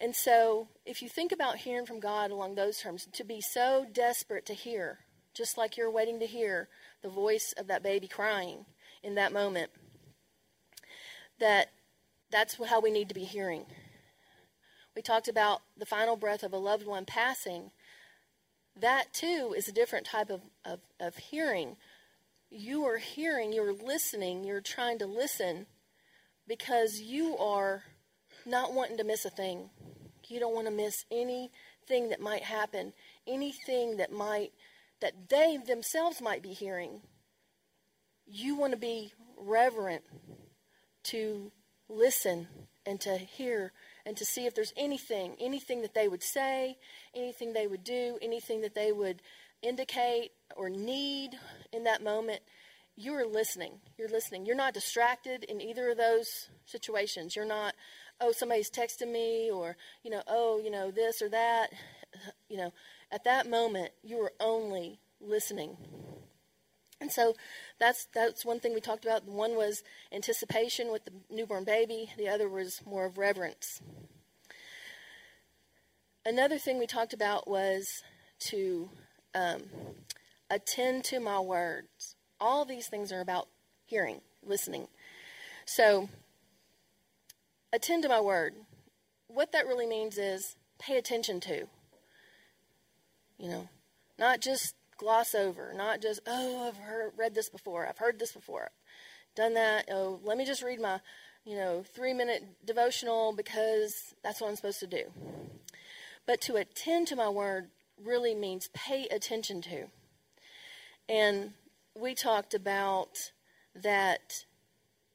And 0.00 0.16
so, 0.16 0.66
if 0.84 1.02
you 1.02 1.08
think 1.08 1.30
about 1.30 1.58
hearing 1.58 1.86
from 1.86 2.00
God 2.00 2.32
along 2.32 2.56
those 2.56 2.78
terms, 2.78 3.06
to 3.12 3.22
be 3.22 3.40
so 3.40 3.86
desperate 3.92 4.44
to 4.46 4.52
hear, 4.52 4.98
just 5.34 5.56
like 5.56 5.76
you're 5.76 5.88
waiting 5.88 6.18
to 6.18 6.26
hear 6.26 6.68
the 7.00 7.08
voice 7.08 7.54
of 7.56 7.68
that 7.68 7.84
baby 7.84 8.08
crying 8.08 8.66
in 9.04 9.14
that 9.14 9.32
moment, 9.32 9.70
that 11.38 11.68
that's 12.32 12.56
how 12.64 12.80
we 12.80 12.90
need 12.90 13.08
to 13.08 13.14
be 13.14 13.24
hearing. 13.24 13.66
We 14.96 15.02
talked 15.02 15.28
about 15.28 15.60
the 15.76 15.84
final 15.84 16.16
breath 16.16 16.42
of 16.42 16.54
a 16.54 16.58
loved 16.58 16.86
one 16.86 17.04
passing. 17.04 17.70
That 18.74 19.12
too 19.12 19.54
is 19.54 19.68
a 19.68 19.72
different 19.72 20.06
type 20.06 20.30
of, 20.30 20.40
of, 20.64 20.80
of 20.98 21.16
hearing. 21.16 21.76
You 22.50 22.84
are 22.86 22.96
hearing, 22.96 23.52
you're 23.52 23.74
listening, 23.74 24.42
you're 24.42 24.62
trying 24.62 24.98
to 25.00 25.06
listen 25.06 25.66
because 26.48 27.00
you 27.00 27.36
are 27.36 27.84
not 28.46 28.72
wanting 28.72 28.96
to 28.96 29.04
miss 29.04 29.26
a 29.26 29.30
thing. 29.30 29.68
You 30.28 30.40
don't 30.40 30.54
want 30.54 30.66
to 30.66 30.72
miss 30.72 31.04
anything 31.10 32.08
that 32.08 32.20
might 32.20 32.44
happen, 32.44 32.94
anything 33.26 33.98
that 33.98 34.10
might 34.10 34.52
that 35.00 35.28
they 35.28 35.58
themselves 35.58 36.22
might 36.22 36.42
be 36.42 36.54
hearing. 36.54 37.02
You 38.26 38.56
want 38.56 38.72
to 38.72 38.78
be 38.78 39.12
reverent 39.36 40.04
to 41.04 41.52
listen 41.86 42.48
and 42.86 42.98
to 43.02 43.18
hear 43.18 43.72
and 44.06 44.16
to 44.16 44.24
see 44.24 44.46
if 44.46 44.54
there's 44.54 44.72
anything, 44.76 45.34
anything 45.40 45.82
that 45.82 45.92
they 45.92 46.06
would 46.06 46.22
say, 46.22 46.78
anything 47.14 47.52
they 47.52 47.66
would 47.66 47.82
do, 47.82 48.18
anything 48.22 48.62
that 48.62 48.74
they 48.74 48.92
would 48.92 49.20
indicate 49.62 50.30
or 50.56 50.70
need 50.70 51.30
in 51.72 51.84
that 51.84 52.02
moment. 52.02 52.40
You 52.94 53.12
are 53.14 53.26
listening. 53.26 53.80
You're 53.98 54.08
listening. 54.08 54.46
You're 54.46 54.56
not 54.56 54.72
distracted 54.72 55.44
in 55.44 55.60
either 55.60 55.90
of 55.90 55.98
those 55.98 56.48
situations. 56.64 57.34
You're 57.34 57.44
not, 57.44 57.74
oh, 58.20 58.32
somebody's 58.32 58.70
texting 58.70 59.12
me, 59.12 59.50
or, 59.50 59.76
you 60.02 60.10
know, 60.10 60.22
oh, 60.26 60.60
you 60.62 60.70
know, 60.70 60.90
this 60.90 61.20
or 61.20 61.28
that. 61.28 61.70
You 62.48 62.56
know, 62.56 62.72
at 63.12 63.24
that 63.24 63.50
moment, 63.50 63.90
you 64.02 64.18
are 64.20 64.32
only 64.40 65.00
listening. 65.20 65.76
And 67.00 67.12
so 67.12 67.34
that's 67.78 68.06
that's 68.14 68.44
one 68.44 68.60
thing 68.60 68.74
we 68.74 68.80
talked 68.80 69.04
about. 69.04 69.26
One 69.26 69.54
was 69.54 69.82
anticipation 70.12 70.90
with 70.90 71.04
the 71.04 71.12
newborn 71.30 71.64
baby. 71.64 72.10
The 72.16 72.28
other 72.28 72.48
was 72.48 72.80
more 72.86 73.04
of 73.04 73.18
reverence. 73.18 73.82
Another 76.24 76.58
thing 76.58 76.78
we 76.78 76.86
talked 76.86 77.12
about 77.12 77.46
was 77.46 78.02
to 78.38 78.90
um, 79.34 79.62
attend 80.50 81.04
to 81.04 81.20
my 81.20 81.38
words. 81.38 82.16
All 82.40 82.64
these 82.64 82.88
things 82.88 83.12
are 83.12 83.20
about 83.20 83.48
hearing, 83.84 84.20
listening. 84.42 84.88
So 85.64 86.08
attend 87.72 88.02
to 88.04 88.08
my 88.08 88.20
word. 88.20 88.54
What 89.28 89.52
that 89.52 89.66
really 89.66 89.86
means 89.86 90.18
is 90.18 90.56
pay 90.78 90.96
attention 90.96 91.40
to. 91.40 91.66
You 93.38 93.48
know, 93.48 93.68
not 94.18 94.40
just 94.40 94.74
gloss 94.96 95.34
over, 95.34 95.72
not 95.74 96.00
just, 96.00 96.20
oh, 96.26 96.68
I've 96.68 96.76
heard, 96.76 97.12
read 97.16 97.34
this 97.34 97.48
before, 97.48 97.86
I've 97.86 97.98
heard 97.98 98.18
this 98.18 98.32
before, 98.32 98.70
done 99.34 99.54
that. 99.54 99.86
Oh, 99.90 100.20
let 100.24 100.38
me 100.38 100.44
just 100.44 100.62
read 100.62 100.80
my, 100.80 101.00
you 101.44 101.56
know, 101.56 101.84
three 101.94 102.12
minute 102.12 102.42
devotional 102.64 103.32
because 103.32 104.14
that's 104.22 104.40
what 104.40 104.48
I'm 104.48 104.56
supposed 104.56 104.80
to 104.80 104.86
do. 104.86 105.04
But 106.26 106.40
to 106.42 106.56
attend 106.56 107.06
to 107.08 107.16
my 107.16 107.28
word 107.28 107.68
really 108.02 108.34
means 108.34 108.68
pay 108.74 109.06
attention 109.08 109.62
to. 109.62 109.86
And 111.08 111.52
we 111.94 112.14
talked 112.14 112.52
about 112.52 113.30
that 113.74 114.44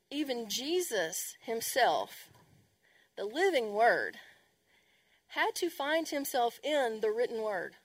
even 0.09 0.47
Jesus 0.49 1.35
himself, 1.41 2.29
the 3.17 3.25
living 3.25 3.73
word, 3.73 4.17
had 5.29 5.55
to 5.55 5.69
find 5.69 6.07
himself 6.07 6.59
in 6.63 6.99
the 7.01 7.11
written 7.11 7.41
word. 7.41 7.75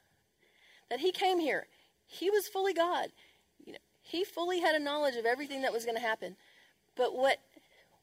That 0.89 1.01
he 1.01 1.11
came 1.11 1.41
here 1.41 1.67
he 2.07 2.31
was 2.31 2.49
fully 2.49 2.73
God. 2.73 3.09
You 3.64 3.73
know, 3.73 3.79
he 4.01 4.25
fully 4.25 4.61
had 4.61 4.75
a 4.75 4.81
knowledge 4.83 5.16
of 5.16 5.27
everything 5.27 5.62
that 5.62 5.73
was 5.73 5.85
going 5.85 5.97
to 5.97 6.03
happen. 6.03 6.37
But 6.97 7.14
what 7.14 7.38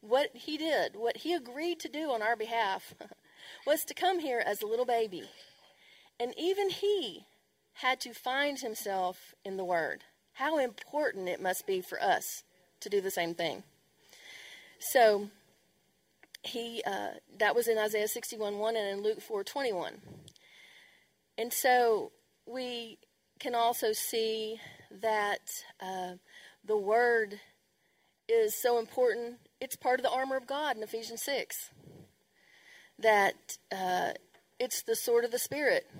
what 0.01 0.29
he 0.33 0.57
did, 0.57 0.97
what 0.97 1.17
he 1.17 1.33
agreed 1.33 1.79
to 1.79 1.87
do 1.87 2.11
on 2.11 2.21
our 2.21 2.35
behalf, 2.35 2.93
was 3.65 3.85
to 3.85 3.93
come 3.93 4.19
here 4.19 4.43
as 4.45 4.61
a 4.61 4.67
little 4.67 4.85
baby. 4.85 5.23
And 6.19 6.33
even 6.37 6.69
he 6.69 7.25
had 7.75 8.01
to 8.01 8.13
find 8.13 8.59
himself 8.59 9.33
in 9.45 9.55
the 9.55 9.63
Word. 9.63 10.03
How 10.33 10.57
important 10.57 11.29
it 11.29 11.41
must 11.41 11.65
be 11.65 11.79
for 11.79 12.01
us 12.01 12.43
to 12.81 12.89
do 12.89 12.99
the 12.99 13.11
same 13.11 13.33
thing. 13.33 13.63
So, 14.79 15.29
he 16.43 16.83
uh, 16.85 17.11
that 17.39 17.55
was 17.55 17.67
in 17.69 17.77
Isaiah 17.77 18.07
61 18.07 18.57
1 18.57 18.75
and 18.75 18.89
in 18.89 19.03
Luke 19.03 19.21
4 19.21 19.43
21. 19.43 20.01
And 21.37 21.51
so 21.51 22.11
we 22.45 22.99
can 23.43 23.53
also 23.55 23.91
see 23.91 24.57
that 25.01 25.51
uh, 25.81 26.13
the 26.65 26.77
word 26.77 27.41
is 28.29 28.55
so 28.59 28.79
important. 28.79 29.35
It's 29.59 29.75
part 29.75 29.99
of 29.99 30.05
the 30.05 30.11
armor 30.11 30.37
of 30.37 30.47
God 30.47 30.77
in 30.77 30.83
Ephesians 30.83 31.21
6. 31.23 31.71
That 32.99 33.57
uh, 33.69 34.11
it's 34.59 34.81
the 34.83 34.95
sword 34.95 35.25
of 35.25 35.31
the 35.31 35.39
Spirit, 35.39 35.91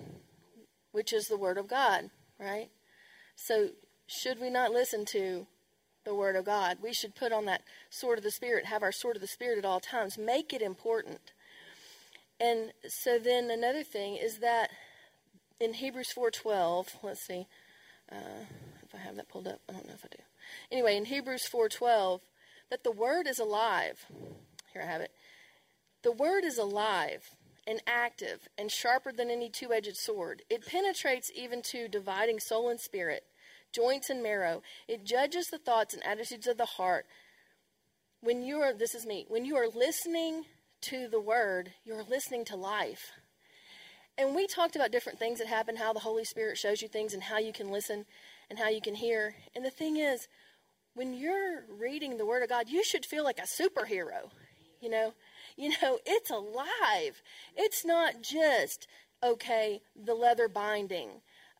which 0.93 1.11
is 1.11 1.27
the 1.27 1.35
word 1.35 1.57
of 1.57 1.67
God, 1.67 2.09
right? 2.39 2.69
So, 3.35 3.71
should 4.07 4.39
we 4.39 4.49
not 4.49 4.71
listen 4.71 5.03
to 5.07 5.45
the 6.05 6.15
word 6.15 6.37
of 6.37 6.45
God? 6.45 6.77
We 6.81 6.93
should 6.93 7.13
put 7.13 7.33
on 7.33 7.43
that 7.45 7.63
sword 7.89 8.19
of 8.19 8.23
the 8.23 8.31
Spirit, 8.31 8.67
have 8.67 8.83
our 8.83 8.93
sword 8.93 9.17
of 9.17 9.21
the 9.21 9.27
Spirit 9.27 9.57
at 9.57 9.65
all 9.65 9.81
times, 9.81 10.17
make 10.17 10.53
it 10.53 10.61
important. 10.61 11.33
And 12.39 12.71
so, 12.87 13.19
then 13.19 13.51
another 13.51 13.83
thing 13.83 14.15
is 14.15 14.37
that 14.37 14.69
in 15.63 15.73
Hebrews 15.73 16.13
4:12, 16.15 16.87
let's 17.01 17.25
see 17.25 17.47
uh, 18.11 18.45
if 18.83 18.93
I 18.93 18.97
have 18.97 19.15
that 19.15 19.29
pulled 19.29 19.47
up. 19.47 19.61
I 19.69 19.73
don't 19.73 19.87
know 19.87 19.93
if 19.93 20.05
I 20.05 20.09
do. 20.15 20.23
Anyway, 20.71 20.97
in 20.97 21.05
Hebrews 21.05 21.47
4:12, 21.51 22.21
that 22.69 22.83
the 22.83 22.91
word 22.91 23.27
is 23.27 23.39
alive. 23.39 24.05
Here 24.73 24.81
I 24.81 24.85
have 24.85 25.01
it. 25.01 25.11
The 26.01 26.11
word 26.11 26.43
is 26.43 26.57
alive 26.57 27.29
and 27.65 27.81
active 27.87 28.49
and 28.57 28.69
sharper 28.69 29.13
than 29.13 29.29
any 29.29 29.49
two-edged 29.49 29.95
sword. 29.95 30.41
It 30.49 30.65
penetrates 30.65 31.31
even 31.33 31.61
to 31.71 31.87
dividing 31.87 32.39
soul 32.39 32.69
and 32.69 32.79
spirit, 32.79 33.23
joints 33.71 34.09
and 34.09 34.21
marrow. 34.21 34.63
It 34.87 35.05
judges 35.05 35.47
the 35.47 35.59
thoughts 35.59 35.93
and 35.93 36.05
attitudes 36.05 36.47
of 36.47 36.57
the 36.57 36.65
heart. 36.65 37.05
When 38.19 38.41
you 38.41 38.57
are 38.57 38.73
this 38.73 38.95
is 38.95 39.05
me, 39.05 39.25
when 39.29 39.45
you 39.45 39.55
are 39.55 39.67
listening 39.67 40.45
to 40.81 41.07
the 41.07 41.21
word, 41.21 41.73
you're 41.85 42.03
listening 42.03 42.43
to 42.45 42.57
life. 42.57 43.13
And 44.17 44.35
we 44.35 44.45
talked 44.45 44.75
about 44.75 44.91
different 44.91 45.17
things 45.17 45.39
that 45.39 45.47
happen, 45.47 45.75
how 45.75 45.91
the 45.93 45.99
Holy 45.99 46.23
Spirit 46.23 46.57
shows 46.57 46.81
you 46.81 46.87
things, 46.87 47.13
and 47.13 47.23
how 47.23 47.39
you 47.39 47.51
can 47.51 47.71
listen 47.71 48.05
and 48.49 48.59
how 48.59 48.69
you 48.69 48.81
can 48.81 48.95
hear. 48.95 49.35
And 49.55 49.65
the 49.65 49.71
thing 49.71 49.97
is, 49.97 50.27
when 50.93 51.13
you're 51.13 51.63
reading 51.67 52.17
the 52.17 52.25
Word 52.25 52.43
of 52.43 52.49
God, 52.49 52.69
you 52.69 52.83
should 52.83 53.05
feel 53.05 53.23
like 53.23 53.39
a 53.39 53.43
superhero. 53.43 54.29
You 54.81 54.89
know, 54.89 55.13
you 55.57 55.69
know, 55.81 55.99
it's 56.05 56.29
alive. 56.29 57.21
It's 57.55 57.85
not 57.85 58.21
just 58.21 58.87
okay 59.23 59.81
the 59.95 60.13
leather 60.13 60.47
binding, 60.47 61.09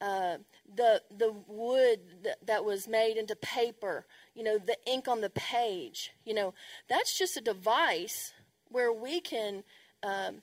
uh, 0.01 0.37
the 0.75 1.01
the 1.17 1.33
wood 1.47 1.99
that, 2.23 2.45
that 2.45 2.65
was 2.65 2.87
made 2.87 3.17
into 3.17 3.35
paper. 3.35 4.05
You 4.35 4.43
know, 4.43 4.57
the 4.59 4.77
ink 4.85 5.07
on 5.07 5.21
the 5.21 5.29
page. 5.31 6.11
You 6.25 6.35
know, 6.35 6.53
that's 6.87 7.17
just 7.17 7.37
a 7.37 7.41
device 7.41 8.33
where 8.69 8.93
we 8.93 9.21
can. 9.21 9.63
Um, 10.03 10.41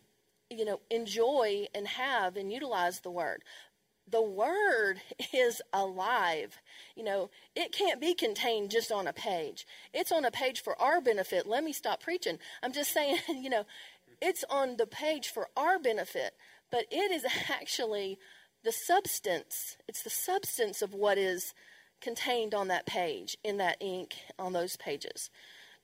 you 0.50 0.64
know, 0.64 0.80
enjoy 0.90 1.66
and 1.74 1.86
have 1.86 2.36
and 2.36 2.52
utilize 2.52 3.00
the 3.00 3.10
word. 3.10 3.42
the 4.10 4.22
word 4.22 5.00
is 5.32 5.62
alive. 5.72 6.58
You 6.96 7.04
know, 7.04 7.30
it 7.54 7.72
can't 7.72 8.00
be 8.00 8.14
contained 8.14 8.70
just 8.70 8.90
on 8.92 9.06
a 9.06 9.12
page. 9.12 9.66
It's 9.92 10.12
on 10.12 10.24
a 10.24 10.30
page 10.30 10.60
for 10.62 10.80
our 10.80 11.00
benefit. 11.00 11.46
Let 11.46 11.62
me 11.64 11.72
stop 11.72 12.02
preaching. 12.02 12.38
I'm 12.62 12.72
just 12.72 12.92
saying, 12.92 13.18
you 13.28 13.50
know, 13.50 13.64
it's 14.20 14.44
on 14.50 14.76
the 14.76 14.86
page 14.86 15.28
for 15.28 15.48
our 15.56 15.78
benefit, 15.78 16.32
but 16.70 16.84
it 16.90 17.10
is 17.12 17.24
actually 17.50 18.18
the 18.64 18.72
substance. 18.72 19.76
It's 19.88 20.02
the 20.02 20.10
substance 20.10 20.82
of 20.82 20.92
what 20.92 21.16
is 21.18 21.54
contained 22.00 22.54
on 22.54 22.68
that 22.68 22.86
page, 22.86 23.36
in 23.44 23.58
that 23.58 23.76
ink, 23.80 24.16
on 24.38 24.52
those 24.52 24.76
pages. 24.76 25.30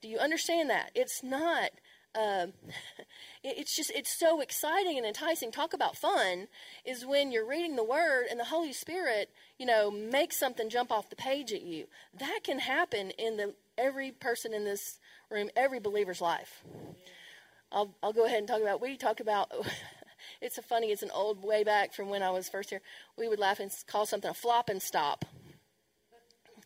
Do 0.01 0.07
you 0.07 0.17
understand 0.17 0.69
that? 0.69 0.91
It's 0.95 1.23
not. 1.23 1.71
Um, 2.17 2.53
it's 3.43 3.75
just 3.75 3.91
it's 3.91 4.17
so 4.17 4.41
exciting 4.41 4.97
and 4.97 5.05
enticing. 5.05 5.51
Talk 5.51 5.73
about 5.73 5.95
fun 5.95 6.47
is 6.85 7.05
when 7.05 7.31
you're 7.31 7.47
reading 7.47 7.75
the 7.75 7.83
Word 7.83 8.25
and 8.29 8.39
the 8.39 8.45
Holy 8.45 8.73
Spirit, 8.73 9.29
you 9.57 9.65
know, 9.65 9.91
makes 9.91 10.37
something 10.37 10.69
jump 10.69 10.91
off 10.91 11.09
the 11.09 11.15
page 11.15 11.53
at 11.53 11.61
you. 11.61 11.85
That 12.17 12.39
can 12.43 12.59
happen 12.59 13.11
in 13.11 13.37
the 13.37 13.53
every 13.77 14.11
person 14.11 14.53
in 14.53 14.65
this 14.65 14.99
room, 15.29 15.49
every 15.55 15.79
believer's 15.79 16.21
life. 16.21 16.63
I'll 17.71 17.93
I'll 18.01 18.13
go 18.13 18.25
ahead 18.25 18.39
and 18.39 18.47
talk 18.47 18.61
about. 18.61 18.81
We 18.81 18.97
talk 18.97 19.19
about. 19.19 19.51
It's 20.41 20.57
a 20.57 20.61
funny. 20.61 20.91
It's 20.91 21.03
an 21.03 21.11
old 21.13 21.43
way 21.43 21.63
back 21.63 21.93
from 21.93 22.09
when 22.09 22.21
I 22.21 22.31
was 22.31 22.49
first 22.49 22.69
here. 22.69 22.81
We 23.17 23.27
would 23.27 23.39
laugh 23.39 23.59
and 23.59 23.71
call 23.87 24.05
something 24.05 24.29
a 24.29 24.33
flop 24.33 24.69
and 24.69 24.81
stop. 24.81 25.25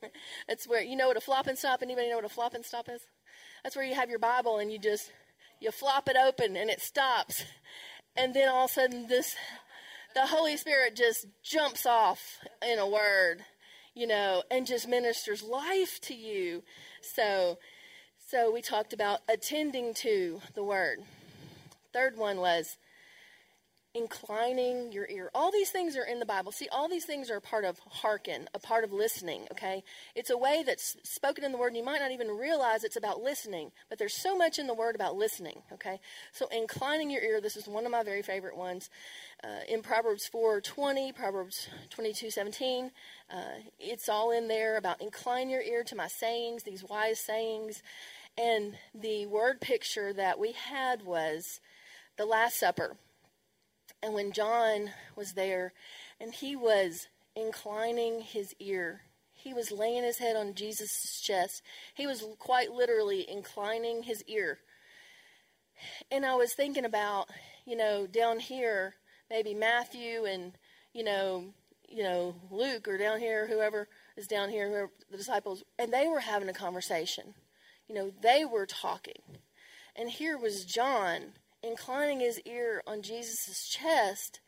That's 0.47 0.67
where 0.67 0.81
you 0.81 0.95
know 0.95 1.07
what 1.07 1.17
a 1.17 1.21
flop 1.21 1.47
and 1.47 1.57
stop. 1.57 1.81
Anybody 1.81 2.09
know 2.09 2.15
what 2.15 2.25
a 2.25 2.29
flop 2.29 2.53
and 2.53 2.65
stop 2.65 2.89
is? 2.89 3.01
That's 3.63 3.75
where 3.75 3.85
you 3.85 3.93
have 3.93 4.09
your 4.09 4.19
Bible 4.19 4.57
and 4.57 4.71
you 4.71 4.79
just 4.79 5.11
you 5.61 5.71
flop 5.71 6.09
it 6.09 6.17
open 6.17 6.57
and 6.57 6.69
it 6.69 6.81
stops, 6.81 7.45
and 8.17 8.33
then 8.33 8.49
all 8.49 8.65
of 8.65 8.71
a 8.71 8.73
sudden 8.73 9.07
this 9.07 9.35
the 10.13 10.27
Holy 10.27 10.57
Spirit 10.57 10.95
just 10.95 11.27
jumps 11.41 11.85
off 11.85 12.39
in 12.61 12.79
a 12.79 12.87
word, 12.87 13.45
you 13.93 14.07
know, 14.07 14.43
and 14.51 14.67
just 14.67 14.87
ministers 14.87 15.41
life 15.41 16.01
to 16.01 16.13
you. 16.13 16.63
So, 17.01 17.59
so 18.27 18.51
we 18.51 18.61
talked 18.61 18.91
about 18.91 19.21
attending 19.29 19.93
to 19.95 20.41
the 20.53 20.63
word. 20.63 20.99
Third 21.93 22.17
one 22.17 22.37
was 22.37 22.77
inclining 23.93 24.91
your 24.91 25.05
ear. 25.09 25.29
All 25.35 25.51
these 25.51 25.69
things 25.69 25.97
are 25.97 26.03
in 26.03 26.19
the 26.19 26.25
Bible. 26.25 26.51
See, 26.51 26.69
all 26.71 26.87
these 26.87 27.05
things 27.05 27.29
are 27.29 27.37
a 27.37 27.41
part 27.41 27.65
of 27.65 27.79
hearken, 27.79 28.47
a 28.53 28.59
part 28.59 28.83
of 28.83 28.93
listening, 28.93 29.47
okay? 29.51 29.83
It's 30.15 30.29
a 30.29 30.37
way 30.37 30.63
that's 30.65 30.95
spoken 31.03 31.43
in 31.43 31.51
the 31.51 31.57
Word, 31.57 31.67
and 31.67 31.77
you 31.77 31.83
might 31.83 31.99
not 31.99 32.11
even 32.11 32.29
realize 32.29 32.83
it's 32.83 32.95
about 32.95 33.21
listening, 33.21 33.71
but 33.89 33.99
there's 33.99 34.15
so 34.15 34.37
much 34.37 34.59
in 34.59 34.67
the 34.67 34.73
Word 34.73 34.95
about 34.95 35.15
listening, 35.15 35.61
okay? 35.73 35.99
So 36.31 36.47
inclining 36.47 37.09
your 37.09 37.21
ear, 37.21 37.41
this 37.41 37.57
is 37.57 37.67
one 37.67 37.85
of 37.85 37.91
my 37.91 38.03
very 38.03 38.21
favorite 38.21 38.55
ones. 38.55 38.89
Uh, 39.43 39.61
in 39.67 39.81
Proverbs 39.81 40.29
4.20, 40.33 41.13
Proverbs 41.13 41.67
22.17, 41.93 42.91
uh, 43.29 43.39
it's 43.79 44.07
all 44.07 44.31
in 44.31 44.47
there 44.47 44.77
about 44.77 45.01
incline 45.01 45.49
your 45.49 45.61
ear 45.61 45.83
to 45.83 45.95
my 45.95 46.07
sayings, 46.07 46.63
these 46.63 46.83
wise 46.83 47.19
sayings. 47.19 47.83
And 48.37 48.75
the 48.95 49.25
word 49.25 49.59
picture 49.59 50.13
that 50.13 50.39
we 50.39 50.53
had 50.53 51.03
was 51.03 51.59
the 52.17 52.25
Last 52.25 52.57
Supper. 52.57 52.95
And 54.03 54.13
when 54.13 54.31
John 54.31 54.91
was 55.15 55.33
there 55.33 55.73
and 56.19 56.33
he 56.33 56.55
was 56.55 57.07
inclining 57.35 58.21
his 58.21 58.55
ear, 58.59 59.01
he 59.33 59.53
was 59.53 59.71
laying 59.71 60.03
his 60.03 60.17
head 60.17 60.35
on 60.35 60.53
Jesus' 60.53 61.19
chest. 61.21 61.61
He 61.93 62.05
was 62.05 62.23
quite 62.39 62.71
literally 62.71 63.29
inclining 63.29 64.03
his 64.03 64.23
ear. 64.27 64.59
And 66.11 66.25
I 66.25 66.35
was 66.35 66.53
thinking 66.53 66.85
about, 66.85 67.27
you 67.65 67.75
know, 67.75 68.05
down 68.05 68.39
here, 68.39 68.95
maybe 69.29 69.53
Matthew 69.53 70.25
and, 70.25 70.53
you 70.93 71.03
know, 71.03 71.53
you 71.89 72.03
know, 72.03 72.35
Luke 72.49 72.87
or 72.87 72.97
down 72.97 73.19
here, 73.19 73.47
whoever 73.47 73.87
is 74.15 74.27
down 74.27 74.49
here, 74.49 74.69
whoever, 74.69 74.91
the 75.09 75.17
disciples, 75.17 75.63
and 75.77 75.91
they 75.91 76.07
were 76.07 76.21
having 76.21 76.47
a 76.47 76.53
conversation. 76.53 77.33
You 77.87 77.95
know, 77.95 78.11
they 78.21 78.45
were 78.45 78.65
talking. 78.65 79.21
And 79.95 80.09
here 80.09 80.37
was 80.37 80.63
John 80.63 81.33
inclining 81.63 82.19
his 82.19 82.39
ear 82.45 82.81
on 82.87 83.01
Jesus' 83.01 83.67
chest. 83.67 84.39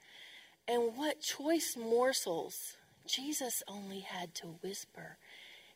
And 0.68 0.96
what 0.96 1.22
choice 1.22 1.76
morsels 1.78 2.78
Jesus 3.06 3.64
only 3.68 4.00
had 4.00 4.34
to 4.36 4.48
whisper. 4.62 5.18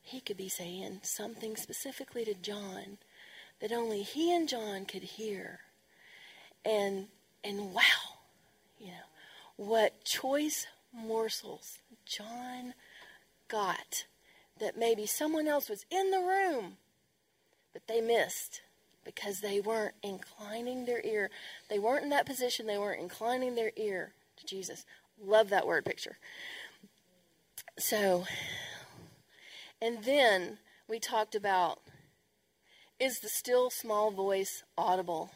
He 0.02 0.22
could 0.22 0.38
be 0.38 0.50
saying 0.50 1.02
something 1.04 1.58
specifically 1.58 2.24
to 2.26 2.34
John 2.34 2.98
that 3.60 3.74
only 3.74 4.04
he 4.04 4.34
and 4.34 4.48
John 4.48 4.86
could 4.86 5.04
hear. 5.04 5.60
And 6.64 7.08
and 7.44 7.74
wow, 7.74 8.20
you 8.80 8.88
know, 8.88 9.08
what 9.58 10.04
choice 10.04 10.68
morsels 10.94 11.80
John 12.06 12.74
got 13.48 14.06
that 14.60 14.78
maybe 14.78 15.06
someone 15.06 15.48
else 15.48 15.70
was 15.70 15.86
in 15.92 16.12
the 16.12 16.20
room 16.20 16.78
but 17.78 17.88
they 17.88 18.02
missed 18.02 18.62
because 19.08 19.40
they 19.40 19.62
weren't 19.62 19.96
inclining 20.04 20.86
their 20.86 21.02
ear. 21.04 21.32
They 21.70 21.80
weren't 21.80 22.04
in 22.04 22.10
that 22.10 22.26
position. 22.26 22.68
They 22.68 22.78
weren't 22.78 23.02
inclining 23.02 23.56
their 23.56 23.72
ear 23.78 24.14
to 24.36 24.46
Jesus. 24.46 24.86
Love 25.20 25.50
that 25.50 25.66
word 25.66 25.86
picture. 25.86 26.18
So, 27.80 28.26
and 29.82 30.04
then 30.04 30.58
we 30.90 31.00
talked 31.00 31.36
about 31.36 31.80
is 33.00 33.20
the 33.20 33.30
still 33.30 33.70
small 33.70 34.12
voice 34.12 34.64
audible? 34.78 35.32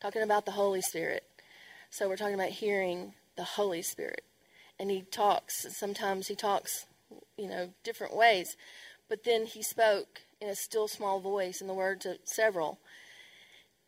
Talking 0.00 0.22
about 0.22 0.44
the 0.44 0.52
Holy 0.52 0.82
Spirit. 0.82 1.24
So 1.90 2.08
we're 2.08 2.16
talking 2.16 2.34
about 2.34 2.50
hearing 2.50 3.14
the 3.36 3.44
Holy 3.44 3.82
Spirit. 3.82 4.22
And 4.78 4.90
he 4.90 5.02
talks, 5.02 5.66
sometimes 5.74 6.28
he 6.28 6.34
talks, 6.34 6.84
you 7.38 7.48
know, 7.48 7.70
different 7.84 8.14
ways. 8.14 8.56
But 9.08 9.24
then 9.24 9.46
he 9.46 9.62
spoke 9.62 10.25
in 10.40 10.48
a 10.48 10.54
still 10.54 10.88
small 10.88 11.20
voice 11.20 11.60
in 11.60 11.66
the 11.66 11.74
words 11.74 12.06
of 12.06 12.18
several. 12.24 12.78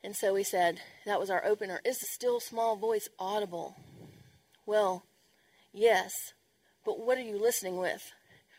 And 0.03 0.15
so 0.15 0.35
we 0.35 0.45
said, 0.45 0.81
that 1.07 1.21
was 1.21 1.31
our 1.31 1.45
opener. 1.45 1.81
Is 1.85 1.99
the 1.99 2.07
still 2.07 2.41
small 2.41 2.77
voice 2.77 3.09
audible? 3.19 3.77
Well, 4.65 5.05
yes. 5.73 6.35
But 6.85 7.01
what 7.01 7.19
are 7.19 7.23
you 7.23 7.39
listening 7.39 7.79
with? 7.79 8.13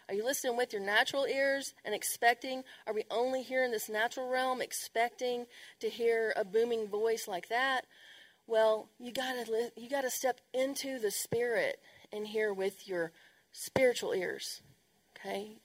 Are 0.09 0.15
you 0.15 0.25
listening 0.25 0.57
with 0.57 0.73
your 0.73 0.81
natural 0.81 1.25
ears 1.25 1.73
and 1.85 1.93
expecting? 1.93 2.63
Are 2.87 2.93
we 2.93 3.03
only 3.11 3.43
here 3.43 3.63
in 3.63 3.71
this 3.71 3.89
natural 3.89 4.27
realm 4.27 4.59
expecting 4.61 5.45
to 5.79 5.87
hear 5.87 6.33
a 6.35 6.43
booming 6.43 6.87
voice 6.87 7.27
like 7.27 7.47
that? 7.49 7.85
Well, 8.47 8.89
you 8.99 9.11
gotta 9.11 9.49
li- 9.51 9.69
you 9.77 9.87
gotta 9.87 10.09
step 10.09 10.41
into 10.51 10.97
the 10.97 11.11
spirit 11.11 11.79
and 12.11 12.25
hear 12.25 12.51
with 12.51 12.87
your 12.87 13.11
spiritual 13.51 14.13
ears. 14.13 14.63
Okay, 15.15 15.59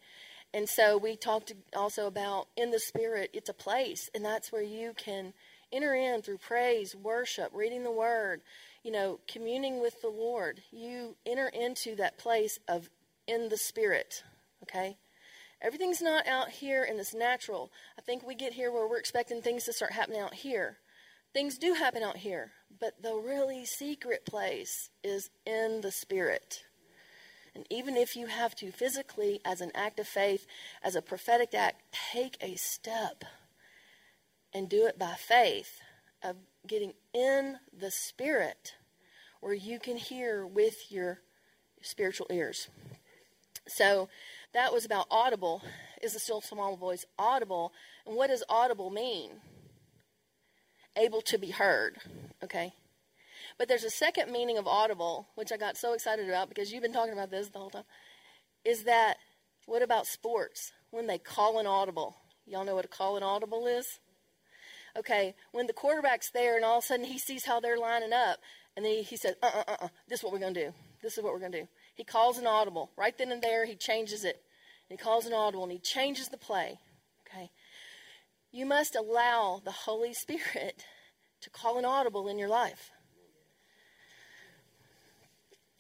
and 0.55 0.69
so 0.69 0.97
we 0.97 1.17
talked 1.17 1.53
also 1.75 2.07
about 2.07 2.47
in 2.57 2.71
the 2.71 2.79
spirit, 2.79 3.31
it's 3.33 3.49
a 3.49 3.55
place, 3.55 4.09
and 4.15 4.25
that's 4.25 4.53
where 4.53 4.63
you 4.63 4.93
can 4.97 5.35
enter 5.73 5.95
in 5.95 6.23
through 6.23 6.39
praise, 6.39 6.95
worship, 6.95 7.51
reading 7.53 7.83
the 7.83 7.91
word, 7.91 8.41
you 8.85 8.93
know, 8.93 9.19
communing 9.27 9.81
with 9.81 10.01
the 10.01 10.09
Lord. 10.09 10.63
You 10.71 11.17
enter 11.27 11.49
into 11.49 11.97
that 11.97 12.19
place 12.19 12.61
of 12.69 12.89
in 13.27 13.49
the 13.49 13.57
spirit, 13.57 14.23
okay? 14.63 14.97
Everything's 15.61 16.01
not 16.01 16.29
out 16.29 16.51
here 16.51 16.85
in 16.85 16.99
this 16.99 17.15
natural. 17.15 17.73
I 17.99 18.03
think 18.03 18.25
we 18.25 18.37
get 18.37 18.53
here 18.53 18.71
where 18.71 18.87
we're 18.87 18.99
expecting 18.99 19.43
things 19.43 19.65
to 19.65 19.73
start 19.73 19.91
happening 19.91 20.21
out 20.21 20.35
here. 20.35 20.79
Things 21.33 21.59
do 21.59 21.75
happen 21.75 22.05
out 22.05 22.19
here, 22.19 22.53
but 22.79 23.03
the 23.03 23.15
really 23.15 23.65
secret 23.65 24.25
place 24.25 24.91
is 25.03 25.31
in 25.45 25.81
the 25.81 25.91
spirit. 25.91 26.63
And 27.55 27.67
even 27.71 27.97
if 27.97 28.17
you 28.17 28.27
have 28.27 28.55
to 28.57 28.73
physically, 28.73 29.41
as 29.45 29.61
an 29.61 29.71
act 29.75 30.01
of 30.01 30.09
faith, 30.09 30.47
as 30.83 30.97
a 30.97 31.03
prophetic 31.03 31.55
act, 31.55 31.83
take 32.13 32.37
a 32.41 32.57
step 32.57 33.25
and 34.53 34.69
do 34.69 34.87
it 34.87 34.99
by 34.99 35.15
faith 35.17 35.81
of 36.23 36.37
getting 36.67 36.95
in 37.13 37.59
the 37.77 37.91
spirit 37.91 38.75
where 39.41 39.55
you 39.55 39.79
can 39.79 39.97
hear 39.97 40.47
with 40.47 40.91
your 40.91 41.21
spiritual 41.83 42.27
ears. 42.31 42.69
So 43.67 44.09
that 44.53 44.73
was 44.73 44.85
about 44.85 45.07
audible. 45.11 45.63
Is 46.03 46.15
a 46.15 46.19
still 46.19 46.41
small 46.41 46.77
voice 46.77 47.05
audible? 47.19 47.73
And 48.07 48.17
what 48.17 48.29
does 48.29 48.43
audible 48.49 48.91
mean? 48.91 49.31
Able 50.97 51.21
to 51.23 51.39
be 51.39 51.51
heard. 51.51 51.99
Okay. 52.43 52.75
But 53.59 53.69
there's 53.69 53.85
a 53.85 53.91
second 53.91 54.33
meaning 54.33 54.59
of 54.59 54.67
audible, 54.67 55.29
which 55.35 55.53
I 55.53 55.57
got 55.57 55.77
so 55.77 55.93
excited 55.93 56.29
about 56.29 56.49
because 56.49 56.73
you've 56.73 56.83
been 56.83 56.93
talking 56.93 57.13
about 57.13 57.31
this 57.31 57.49
the 57.49 57.59
whole 57.59 57.71
time. 57.71 57.85
Is 58.65 58.85
that 58.85 59.17
what 59.67 59.83
about 59.83 60.07
sports? 60.07 60.73
When 60.91 61.07
they 61.07 61.19
call 61.19 61.59
an 61.59 61.67
audible. 61.67 62.17
Y'all 62.47 62.65
know 62.65 62.75
what 62.75 62.85
a 62.85 62.89
call 62.89 63.17
an 63.17 63.23
audible 63.23 63.67
is? 63.67 63.99
Okay, 64.97 65.35
when 65.53 65.67
the 65.67 65.73
quarterback's 65.73 66.31
there 66.31 66.55
and 66.57 66.65
all 66.65 66.79
of 66.79 66.85
a 66.85 66.87
sudden 66.87 67.07
he 67.07 67.19
sees 67.19 67.47
how 67.47 67.59
they're 67.59 67.79
lining 67.79 68.13
up, 68.13 68.39
and 68.77 68.85
then 68.85 68.93
he, 68.93 69.03
he 69.03 69.17
says, 69.17 69.35
uh 69.43 69.51
uh 69.53 69.65
uh 69.67 69.77
uh, 69.83 69.89
this 70.09 70.21
is 70.21 70.25
what 70.25 70.33
we're 70.33 70.39
going 70.39 70.55
to 70.55 70.67
do. 70.67 70.75
This 71.03 71.17
is 71.19 71.25
what 71.25 71.33
we're 71.33 71.41
going 71.41 71.53
to 71.53 71.63
do. 71.63 71.69
He 71.95 72.05
calls 72.05 72.39
an 72.39 72.47
audible. 72.47 72.91
Right 72.97 73.17
then 73.17 73.33
and 73.33 73.43
there, 73.43 73.67
he 73.67 73.75
changes 73.75 74.25
it. 74.25 74.43
He 74.89 74.97
calls 74.97 75.27
an 75.27 75.33
audible 75.33 75.65
and 75.65 75.73
he 75.73 75.79
changes 75.79 76.29
the 76.29 76.37
play. 76.37 76.79
Okay? 77.27 77.51
You 78.53 78.67
must 78.67 78.95
allow 78.95 79.61
the 79.65 79.73
Holy 79.73 80.15
Spirit 80.15 80.85
to 81.41 81.51
call 81.51 81.79
an 81.79 81.85
audible 81.85 82.29
in 82.29 82.39
your 82.39 82.49
life. 82.49 82.91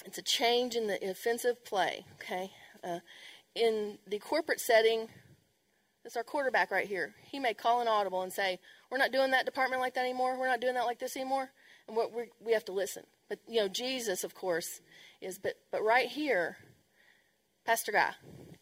It's 0.05 0.19
a 0.19 0.23
change 0.23 0.77
in 0.77 0.87
the 0.87 1.11
offensive 1.11 1.65
play, 1.65 2.05
okay? 2.15 2.51
Uh, 2.83 3.01
in 3.55 3.99
the 4.07 4.19
corporate 4.19 4.61
setting, 4.61 5.09
that's 6.03 6.17
our 6.17 6.23
quarterback 6.23 6.71
right 6.71 6.87
here. 6.87 7.15
He 7.23 7.39
may 7.39 7.55
call 7.55 7.81
an 7.81 7.89
audible 7.89 8.23
and 8.23 8.33
say, 8.33 8.61
We're 8.91 8.99
not 8.99 9.13
doing 9.13 9.31
that 9.31 9.47
department 9.47 9.81
like 9.81 9.95
that 9.95 10.05
anymore. 10.05 10.39
We're 10.39 10.49
not 10.49 10.61
doing 10.61 10.75
that 10.75 10.85
like 10.85 10.99
this 10.99 11.17
anymore. 11.17 11.51
And 11.89 11.97
we 11.97 12.31
we 12.45 12.53
have 12.53 12.65
to 12.67 12.73
listen. 12.73 13.05
But, 13.29 13.39
you 13.49 13.61
know, 13.61 13.69
Jesus, 13.69 14.23
of 14.23 14.35
course, 14.35 14.81
is, 15.21 15.39
but, 15.39 15.55
but 15.73 15.83
right 15.83 16.09
here, 16.09 16.59
Pastor 17.65 17.93
Guy, 17.93 18.11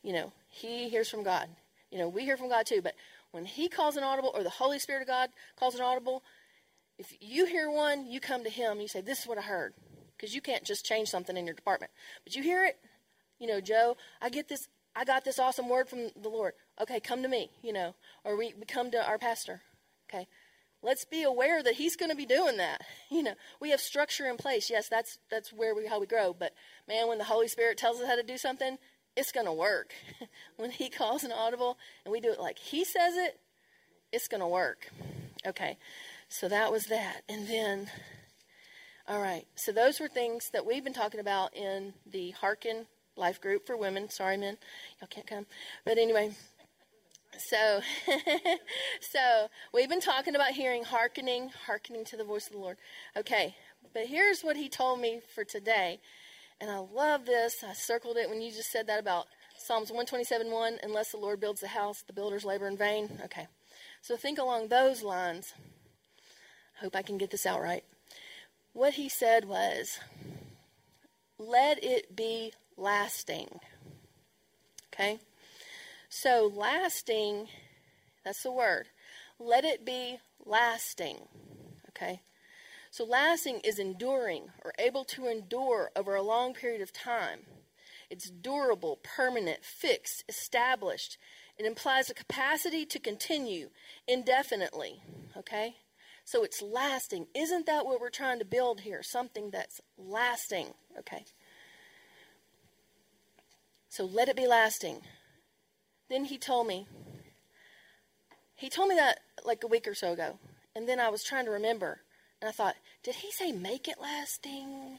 you 0.02 0.12
know, 0.12 0.32
he 0.48 0.88
hears 0.88 1.10
from 1.10 1.24
God. 1.24 1.48
You 1.90 1.98
know, 1.98 2.08
we 2.08 2.22
hear 2.22 2.36
from 2.36 2.48
God 2.48 2.66
too, 2.66 2.80
but 2.80 2.94
when 3.32 3.44
he 3.44 3.68
calls 3.68 3.96
an 3.96 4.04
audible 4.04 4.30
or 4.34 4.42
the 4.42 4.50
Holy 4.50 4.78
Spirit 4.78 5.02
of 5.02 5.08
God 5.08 5.30
calls 5.58 5.74
an 5.74 5.80
audible, 5.80 6.22
if 6.98 7.12
you 7.20 7.46
hear 7.46 7.70
one, 7.70 8.06
you 8.06 8.20
come 8.20 8.44
to 8.44 8.50
him 8.50 8.80
you 8.80 8.88
say, 8.88 9.00
This 9.00 9.20
is 9.20 9.26
what 9.26 9.38
I 9.38 9.42
heard. 9.42 9.74
Because 10.22 10.36
you 10.36 10.40
can't 10.40 10.62
just 10.62 10.86
change 10.86 11.08
something 11.08 11.36
in 11.36 11.46
your 11.46 11.54
department. 11.54 11.90
But 12.22 12.36
you 12.36 12.44
hear 12.44 12.64
it, 12.64 12.78
you 13.40 13.48
know, 13.48 13.60
Joe, 13.60 13.96
I 14.20 14.28
get 14.30 14.48
this, 14.48 14.68
I 14.94 15.04
got 15.04 15.24
this 15.24 15.40
awesome 15.40 15.68
word 15.68 15.88
from 15.88 16.10
the 16.14 16.28
Lord. 16.28 16.52
Okay, 16.80 17.00
come 17.00 17.24
to 17.24 17.28
me, 17.28 17.50
you 17.60 17.72
know, 17.72 17.96
or 18.22 18.38
we, 18.38 18.54
we 18.56 18.64
come 18.64 18.92
to 18.92 19.04
our 19.04 19.18
pastor. 19.18 19.62
Okay, 20.08 20.28
let's 20.80 21.04
be 21.04 21.24
aware 21.24 21.60
that 21.60 21.74
he's 21.74 21.96
going 21.96 22.12
to 22.12 22.16
be 22.16 22.24
doing 22.24 22.56
that. 22.58 22.82
You 23.10 23.24
know, 23.24 23.34
we 23.60 23.70
have 23.70 23.80
structure 23.80 24.26
in 24.26 24.38
place. 24.38 24.70
Yes, 24.70 24.88
that's 24.88 25.18
that's 25.30 25.52
where 25.52 25.74
we 25.74 25.86
how 25.86 26.00
we 26.00 26.06
grow. 26.06 26.32
But 26.32 26.54
man, 26.88 27.08
when 27.08 27.18
the 27.18 27.24
Holy 27.24 27.46
Spirit 27.46 27.76
tells 27.76 28.00
us 28.00 28.06
how 28.06 28.16
to 28.16 28.22
do 28.22 28.38
something, 28.38 28.78
it's 29.16 29.32
going 29.32 29.44
to 29.44 29.52
work. 29.52 29.92
when 30.56 30.70
he 30.70 30.88
calls 30.88 31.24
an 31.24 31.32
audible 31.32 31.76
and 32.06 32.12
we 32.12 32.20
do 32.20 32.32
it 32.32 32.40
like 32.40 32.58
he 32.58 32.84
says 32.84 33.16
it, 33.16 33.38
it's 34.12 34.28
going 34.28 34.40
to 34.40 34.46
work. 34.46 34.88
Okay, 35.46 35.76
so 36.30 36.48
that 36.48 36.72
was 36.72 36.86
that, 36.86 37.22
and 37.28 37.48
then 37.48 37.90
all 39.08 39.20
right. 39.20 39.46
So 39.56 39.72
those 39.72 39.98
were 39.98 40.08
things 40.08 40.50
that 40.52 40.64
we've 40.64 40.84
been 40.84 40.92
talking 40.92 41.18
about 41.18 41.56
in 41.56 41.92
the 42.06 42.30
Hearken 42.30 42.86
Life 43.16 43.40
Group 43.40 43.66
for 43.66 43.76
Women. 43.76 44.08
Sorry, 44.08 44.36
men, 44.36 44.58
y'all 45.00 45.08
can't 45.08 45.26
come. 45.26 45.46
But 45.84 45.98
anyway, 45.98 46.32
so 47.36 47.80
so 49.00 49.48
we've 49.74 49.88
been 49.88 50.00
talking 50.00 50.36
about 50.36 50.52
hearing, 50.52 50.84
hearkening, 50.84 51.50
hearkening 51.66 52.04
to 52.06 52.16
the 52.16 52.22
voice 52.22 52.46
of 52.46 52.52
the 52.52 52.58
Lord. 52.58 52.76
Okay, 53.16 53.56
but 53.92 54.06
here's 54.06 54.42
what 54.42 54.56
he 54.56 54.68
told 54.68 55.00
me 55.00 55.20
for 55.34 55.42
today, 55.42 55.98
and 56.60 56.70
I 56.70 56.78
love 56.78 57.26
this. 57.26 57.64
I 57.68 57.72
circled 57.72 58.16
it 58.16 58.30
when 58.30 58.40
you 58.40 58.52
just 58.52 58.70
said 58.70 58.86
that 58.86 59.00
about 59.00 59.26
Psalms 59.58 59.90
127 59.90 60.48
1. 60.48 60.78
Unless 60.84 61.10
the 61.10 61.18
Lord 61.18 61.40
builds 61.40 61.60
the 61.60 61.68
house, 61.68 62.02
the 62.02 62.12
builders 62.12 62.44
labor 62.44 62.68
in 62.68 62.76
vain. 62.76 63.18
Okay, 63.24 63.48
so 64.00 64.16
think 64.16 64.38
along 64.38 64.68
those 64.68 65.02
lines. 65.02 65.54
Hope 66.80 66.94
I 66.94 67.02
can 67.02 67.18
get 67.18 67.30
this 67.30 67.46
out 67.46 67.60
right 67.60 67.84
what 68.72 68.94
he 68.94 69.08
said 69.08 69.44
was, 69.44 69.98
let 71.38 71.82
it 71.82 72.14
be 72.14 72.52
lasting. 72.76 73.60
Okay? 74.92 75.18
So, 76.08 76.50
lasting, 76.54 77.48
that's 78.24 78.42
the 78.42 78.52
word. 78.52 78.88
Let 79.38 79.64
it 79.64 79.84
be 79.84 80.18
lasting. 80.44 81.16
Okay? 81.90 82.20
So, 82.90 83.04
lasting 83.04 83.60
is 83.64 83.78
enduring 83.78 84.50
or 84.64 84.72
able 84.78 85.04
to 85.04 85.26
endure 85.26 85.90
over 85.96 86.14
a 86.14 86.22
long 86.22 86.54
period 86.54 86.82
of 86.82 86.92
time. 86.92 87.40
It's 88.10 88.28
durable, 88.28 88.98
permanent, 89.02 89.64
fixed, 89.64 90.24
established. 90.28 91.16
It 91.56 91.64
implies 91.64 92.10
a 92.10 92.14
capacity 92.14 92.84
to 92.86 92.98
continue 92.98 93.70
indefinitely. 94.06 95.02
Okay? 95.36 95.76
So 96.24 96.44
it's 96.44 96.62
lasting. 96.62 97.26
Isn't 97.34 97.66
that 97.66 97.84
what 97.84 98.00
we're 98.00 98.10
trying 98.10 98.38
to 98.38 98.44
build 98.44 98.80
here? 98.80 99.02
Something 99.02 99.50
that's 99.50 99.80
lasting. 99.98 100.68
Okay. 100.98 101.24
So 103.88 104.04
let 104.04 104.28
it 104.28 104.36
be 104.36 104.46
lasting. 104.46 105.00
Then 106.08 106.24
he 106.24 106.38
told 106.38 106.66
me, 106.66 106.86
he 108.54 108.68
told 108.68 108.88
me 108.88 108.94
that 108.94 109.20
like 109.44 109.64
a 109.64 109.66
week 109.66 109.86
or 109.86 109.94
so 109.94 110.12
ago. 110.12 110.38
And 110.74 110.88
then 110.88 111.00
I 111.00 111.08
was 111.08 111.22
trying 111.24 111.44
to 111.46 111.50
remember. 111.50 112.00
And 112.40 112.48
I 112.48 112.52
thought, 112.52 112.76
did 113.02 113.16
he 113.16 113.30
say 113.30 113.52
make 113.52 113.88
it 113.88 114.00
lasting? 114.00 114.98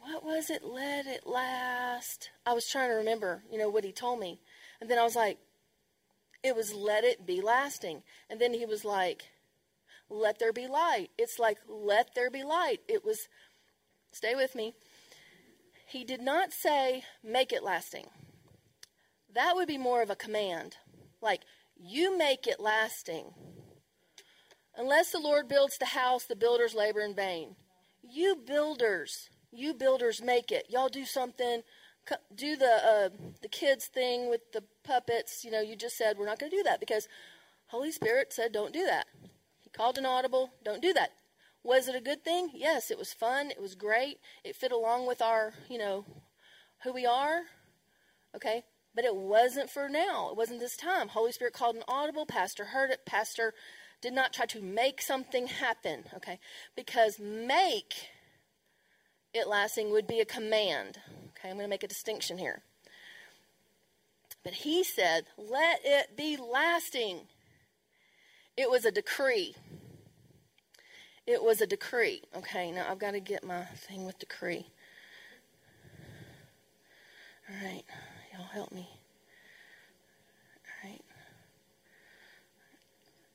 What 0.00 0.24
was 0.24 0.50
it? 0.50 0.64
Let 0.64 1.06
it 1.06 1.26
last. 1.26 2.30
I 2.44 2.52
was 2.52 2.68
trying 2.68 2.90
to 2.90 2.96
remember, 2.96 3.42
you 3.50 3.58
know, 3.58 3.70
what 3.70 3.84
he 3.84 3.92
told 3.92 4.20
me. 4.20 4.40
And 4.80 4.90
then 4.90 4.98
I 4.98 5.04
was 5.04 5.16
like, 5.16 5.38
it 6.42 6.54
was 6.54 6.74
let 6.74 7.04
it 7.04 7.24
be 7.24 7.40
lasting. 7.40 8.02
And 8.28 8.40
then 8.40 8.52
he 8.52 8.66
was 8.66 8.84
like, 8.84 9.30
let 10.10 10.38
there 10.38 10.52
be 10.52 10.66
light. 10.66 11.10
It's 11.18 11.38
like, 11.38 11.58
let 11.68 12.14
there 12.14 12.30
be 12.30 12.42
light. 12.42 12.80
It 12.88 13.04
was, 13.04 13.28
stay 14.12 14.34
with 14.34 14.54
me. 14.54 14.74
He 15.86 16.04
did 16.04 16.20
not 16.20 16.52
say, 16.52 17.04
make 17.22 17.52
it 17.52 17.62
lasting. 17.62 18.06
That 19.34 19.54
would 19.54 19.68
be 19.68 19.78
more 19.78 20.02
of 20.02 20.10
a 20.10 20.16
command. 20.16 20.76
Like, 21.20 21.42
you 21.76 22.16
make 22.16 22.46
it 22.46 22.60
lasting. 22.60 23.32
Unless 24.76 25.10
the 25.10 25.18
Lord 25.18 25.48
builds 25.48 25.78
the 25.78 25.86
house, 25.86 26.24
the 26.24 26.36
builders 26.36 26.74
labor 26.74 27.00
in 27.00 27.14
vain. 27.14 27.56
You 28.02 28.36
builders, 28.36 29.28
you 29.50 29.74
builders 29.74 30.20
make 30.22 30.50
it. 30.52 30.66
Y'all 30.68 30.88
do 30.88 31.04
something. 31.04 31.62
Do 32.34 32.56
the 32.56 32.66
uh, 32.66 33.08
the 33.40 33.48
kids 33.48 33.86
thing 33.86 34.28
with 34.28 34.52
the 34.52 34.62
puppets. 34.84 35.42
You 35.42 35.50
know, 35.50 35.62
you 35.62 35.74
just 35.74 35.96
said 35.96 36.18
we're 36.18 36.26
not 36.26 36.38
going 36.38 36.50
to 36.50 36.56
do 36.56 36.62
that 36.64 36.78
because 36.78 37.08
Holy 37.68 37.90
Spirit 37.90 38.30
said 38.30 38.52
don't 38.52 38.74
do 38.74 38.84
that 38.84 39.06
called 39.76 39.98
an 39.98 40.06
audible. 40.06 40.52
Don't 40.64 40.82
do 40.82 40.92
that. 40.92 41.10
Was 41.62 41.88
it 41.88 41.96
a 41.96 42.00
good 42.00 42.22
thing? 42.22 42.50
Yes, 42.54 42.90
it 42.90 42.98
was 42.98 43.12
fun. 43.12 43.50
It 43.50 43.60
was 43.60 43.74
great. 43.74 44.18
It 44.44 44.54
fit 44.54 44.70
along 44.70 45.06
with 45.06 45.22
our, 45.22 45.54
you 45.68 45.78
know, 45.78 46.04
who 46.82 46.92
we 46.92 47.06
are. 47.06 47.42
Okay? 48.36 48.64
But 48.94 49.04
it 49.04 49.16
wasn't 49.16 49.70
for 49.70 49.88
now. 49.88 50.28
It 50.30 50.36
wasn't 50.36 50.60
this 50.60 50.76
time. 50.76 51.08
Holy 51.08 51.32
Spirit 51.32 51.54
called 51.54 51.76
an 51.76 51.82
audible. 51.88 52.26
Pastor 52.26 52.66
heard 52.66 52.90
it. 52.90 53.06
Pastor 53.06 53.54
did 54.02 54.12
not 54.12 54.32
try 54.32 54.44
to 54.46 54.60
make 54.60 55.00
something 55.00 55.46
happen. 55.46 56.04
Okay? 56.14 56.38
Because 56.76 57.18
make 57.18 58.08
it 59.32 59.48
lasting 59.48 59.90
would 59.90 60.06
be 60.06 60.20
a 60.20 60.26
command. 60.26 60.98
Okay? 61.30 61.48
I'm 61.48 61.56
going 61.56 61.64
to 61.64 61.70
make 61.70 61.82
a 61.82 61.88
distinction 61.88 62.38
here. 62.38 62.62
But 64.44 64.52
he 64.52 64.84
said, 64.84 65.24
let 65.38 65.80
it 65.82 66.14
be 66.14 66.36
lasting. 66.36 67.20
It 68.56 68.70
was 68.70 68.84
a 68.84 68.90
decree. 68.90 69.54
It 71.26 71.42
was 71.42 71.60
a 71.60 71.66
decree. 71.66 72.22
Okay, 72.36 72.70
now 72.70 72.86
I've 72.90 72.98
got 72.98 73.12
to 73.12 73.20
get 73.20 73.44
my 73.44 73.64
thing 73.64 74.04
with 74.04 74.18
decree. 74.18 74.66
All 77.48 77.56
right, 77.64 77.82
y'all 78.32 78.46
help 78.52 78.72
me. 78.72 78.88
All 80.64 80.90
right. 80.90 81.02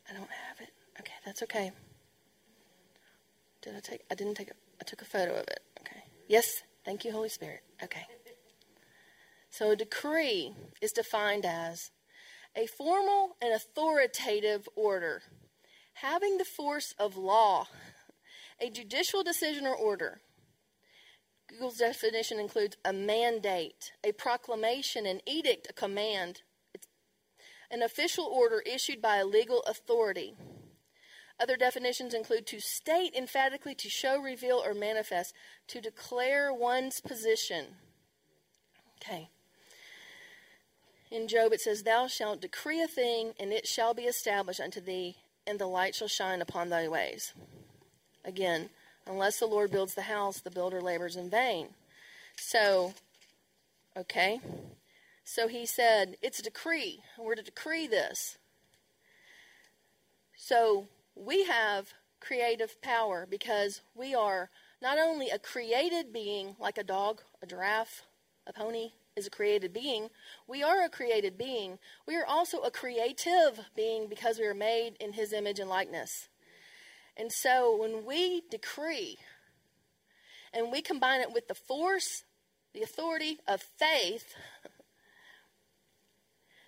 I 0.10 0.14
don't 0.14 0.30
have 0.30 0.60
it. 0.62 0.70
Okay, 1.00 1.14
that's 1.26 1.44
okay. 1.44 1.72
Did 3.62 3.76
I 3.76 3.80
take? 3.80 4.02
I 4.10 4.16
didn't 4.16 4.36
take. 4.36 4.50
A, 4.50 4.54
I 4.82 4.84
took 4.84 5.02
a 5.02 5.06
photo 5.06 5.34
of 5.34 5.48
it. 5.48 5.60
Okay. 5.82 6.04
Yes. 6.28 6.64
Thank 6.86 7.04
you, 7.06 7.12
Holy 7.12 7.30
Spirit. 7.30 7.62
Okay. 7.84 8.06
So 9.50 9.72
a 9.72 9.76
decree 9.76 10.54
is 10.82 10.92
defined 10.92 11.46
as 11.46 11.92
a 12.56 12.66
formal 12.68 13.36
and 13.42 13.54
authoritative 13.54 14.68
order, 14.76 15.22
having 15.94 16.38
the 16.38 16.46
force 16.46 16.94
of 16.98 17.18
law, 17.18 17.68
a 18.60 18.70
judicial 18.70 19.24
decision 19.24 19.66
or 19.66 19.76
order. 19.76 20.22
Google's 21.48 21.78
definition 21.78 22.40
includes 22.40 22.78
a 22.86 22.94
mandate, 22.94 23.92
a 24.04 24.12
proclamation, 24.12 25.06
an 25.06 25.22
edict, 25.26 25.68
a 25.70 25.74
command, 25.74 26.44
it's 26.74 26.88
an 27.72 27.82
official 27.82 28.26
order 28.26 28.62
issued 28.66 29.02
by 29.02 29.18
a 29.18 29.26
legal 29.26 29.62
authority. 29.64 30.36
Other 31.40 31.56
definitions 31.56 32.14
include 32.14 32.46
to 32.48 32.60
state 32.60 33.16
emphatically, 33.16 33.74
to 33.76 33.90
show, 33.90 34.20
reveal, 34.20 34.58
or 34.58 34.74
manifest, 34.74 35.34
to 35.68 35.80
declare 35.80 36.54
one's 36.54 37.00
position. 37.00 37.68
Okay. 39.02 39.30
In 41.12 41.28
Job 41.28 41.54
it 41.54 41.62
says, 41.62 41.84
Thou 41.84 42.08
shalt 42.08 42.42
decree 42.42 42.82
a 42.82 42.88
thing, 42.88 43.34
and 43.40 43.52
it 43.52 43.68
shall 43.68 43.94
be 43.94 44.04
established 44.04 44.60
unto 44.60 44.80
thee, 44.80 45.18
and 45.48 45.60
the 45.60 45.66
light 45.66 45.96
shall 45.96 46.08
shine 46.08 46.42
upon 46.42 46.70
thy 46.70 46.88
ways. 46.88 47.34
Again, 48.24 48.70
unless 49.08 49.40
the 49.40 49.48
Lord 49.48 49.72
builds 49.72 49.96
the 49.96 50.04
house, 50.04 50.40
the 50.40 50.52
builder 50.52 50.82
labors 50.82 51.16
in 51.16 51.30
vain. 51.30 51.70
So, 52.36 52.94
okay. 53.98 54.40
So 55.24 55.48
he 55.48 55.66
said, 55.66 56.18
It's 56.22 56.40
a 56.40 56.44
decree. 56.44 57.02
We're 57.18 57.36
to 57.36 57.42
decree 57.42 57.88
this. 57.88 58.38
So 60.36 60.88
we 61.16 61.46
have 61.46 61.94
creative 62.20 62.82
power 62.82 63.28
because 63.30 63.82
we 63.96 64.14
are 64.14 64.50
not 64.82 64.98
only 64.98 65.30
a 65.30 65.40
created 65.40 66.14
being 66.14 66.56
like 66.60 66.78
a 66.78 66.84
dog, 66.84 67.22
a 67.42 67.46
giraffe, 67.46 68.04
a 68.48 68.54
pony, 68.54 68.92
is 69.16 69.28
a 69.28 69.30
created 69.30 69.74
being. 69.74 70.10
We 70.48 70.64
are 70.64 70.84
a 70.84 70.90
created 70.90 71.38
being. 71.38 71.80
We 72.08 72.16
are 72.16 72.26
also 72.26 72.60
a 72.62 72.72
creative 72.72 73.60
being 73.76 74.08
because 74.08 74.40
we 74.40 74.46
are 74.46 74.54
made 74.54 74.96
in 75.00 75.14
His 75.14 75.34
image 75.34 75.60
and 75.60 75.70
likeness. 75.70 76.30
And 77.18 77.32
so 77.32 77.76
when 77.76 78.06
we 78.06 78.44
decree 78.50 79.18
and 80.54 80.72
we 80.72 80.82
combine 80.82 81.22
it 81.22 81.34
with 81.34 81.48
the 81.48 81.56
force, 81.56 82.24
the 82.74 82.82
authority 82.82 83.40
of 83.48 83.62
faith, 83.62 84.34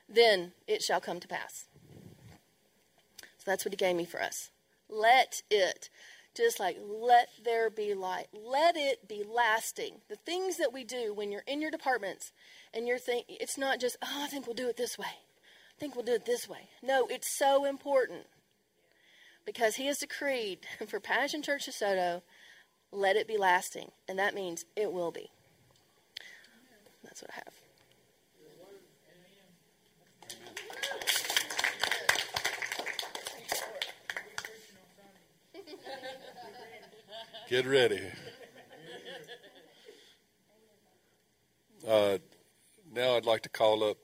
then 0.09 0.51
it 0.67 0.81
shall 0.81 0.99
come 0.99 1.19
to 1.19 1.27
pass. 1.27 1.65
So 3.37 3.45
that's 3.45 3.65
what 3.65 3.71
he 3.71 3.77
gave 3.77 3.95
me 3.95 4.05
for 4.05 4.21
us. 4.21 4.51
Let 4.89 5.41
it, 5.49 5.89
just 6.35 6.59
like 6.59 6.77
let 6.87 7.29
there 7.43 7.69
be 7.69 7.93
light, 7.93 8.27
let 8.33 8.75
it 8.77 9.07
be 9.07 9.23
lasting. 9.23 10.01
The 10.09 10.15
things 10.15 10.57
that 10.57 10.73
we 10.73 10.83
do 10.83 11.13
when 11.13 11.31
you're 11.31 11.43
in 11.47 11.61
your 11.61 11.71
departments 11.71 12.31
and 12.73 12.87
you're 12.87 12.97
thinking, 12.97 13.37
it's 13.39 13.57
not 13.57 13.79
just, 13.79 13.97
oh, 14.01 14.23
I 14.23 14.27
think 14.27 14.47
we'll 14.47 14.55
do 14.55 14.69
it 14.69 14.77
this 14.77 14.97
way. 14.97 15.05
I 15.07 15.79
think 15.79 15.95
we'll 15.95 16.05
do 16.05 16.13
it 16.13 16.25
this 16.25 16.47
way. 16.47 16.69
No, 16.81 17.07
it's 17.07 17.37
so 17.37 17.65
important 17.65 18.27
because 19.45 19.75
he 19.75 19.87
has 19.87 19.97
decreed 19.97 20.59
for 20.87 20.99
Passion 20.99 21.41
Church 21.41 21.67
of 21.67 21.73
Soto, 21.73 22.23
let 22.91 23.15
it 23.15 23.27
be 23.27 23.37
lasting. 23.37 23.91
And 24.07 24.17
that 24.19 24.35
means 24.35 24.65
it 24.75 24.91
will 24.91 25.11
be. 25.11 25.31
That's 27.03 27.21
what 27.21 27.31
I 27.31 27.35
have. 27.35 27.60
Get 37.51 37.67
ready. 37.67 37.99
Uh, 41.85 42.17
now 42.93 43.17
I'd 43.17 43.25
like 43.25 43.41
to 43.41 43.49
call 43.49 43.83
up 43.83 43.97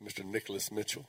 Mr. 0.00 0.24
Nicholas 0.24 0.70
Mitchell. 0.70 1.08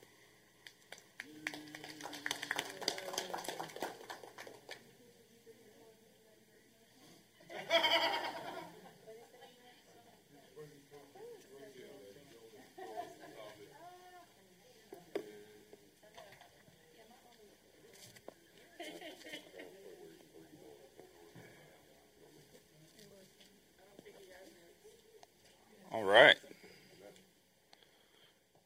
All 25.91 26.03
right. 26.03 26.36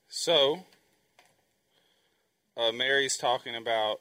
So, 0.09 0.65
talking 3.17 3.55
about 3.55 3.99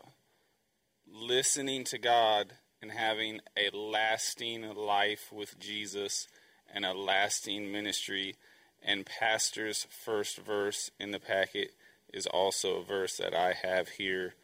listening 1.11 1.85
to 1.85 1.99
God 1.99 2.53
and 2.81 2.91
having 2.91 3.41
a 3.57 3.75
lasting 3.77 4.75
life 4.75 5.33
with 5.33 5.59
Jesus 5.59 6.27
and 6.73 6.85
a 6.85 6.93
lasting 6.93 7.71
ministry. 7.71 8.37
And 8.83 9.07
Pastor's 9.07 9.87
first 9.91 10.39
verse 10.39 10.91
in 10.99 11.13
the 11.13 11.21
packet 11.21 11.73
is 12.13 12.27
also 12.27 12.77
a 12.77 12.85
verse 12.85 13.17
that 13.19 13.35
I 13.35 13.53
have 13.53 13.89
here 13.91 14.35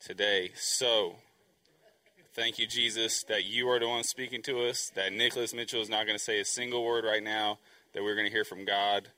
today. 0.00 0.52
So, 0.54 1.16
thank 2.34 2.58
you, 2.58 2.66
Jesus, 2.66 3.24
that 3.24 3.44
you 3.44 3.68
are 3.68 3.80
the 3.80 3.88
one 3.88 4.04
speaking 4.04 4.42
to 4.42 4.60
us, 4.68 4.90
that 4.94 5.12
Nicholas 5.12 5.52
Mitchell 5.52 5.82
is 5.82 5.90
not 5.90 6.06
going 6.06 6.16
to 6.18 6.24
say 6.24 6.40
a 6.40 6.44
single 6.44 6.84
word 6.84 7.04
right 7.04 7.22
now, 7.22 7.58
that 7.92 8.02
we're 8.02 8.14
going 8.14 8.26
to 8.26 8.32
hear 8.32 8.44
from 8.44 8.64
God, 8.64 9.08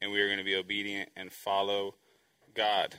and 0.00 0.12
we 0.12 0.20
are 0.20 0.26
going 0.26 0.38
to 0.38 0.44
be 0.44 0.54
obedient 0.54 1.08
and 1.16 1.32
follow 1.32 1.94
God. 2.54 2.94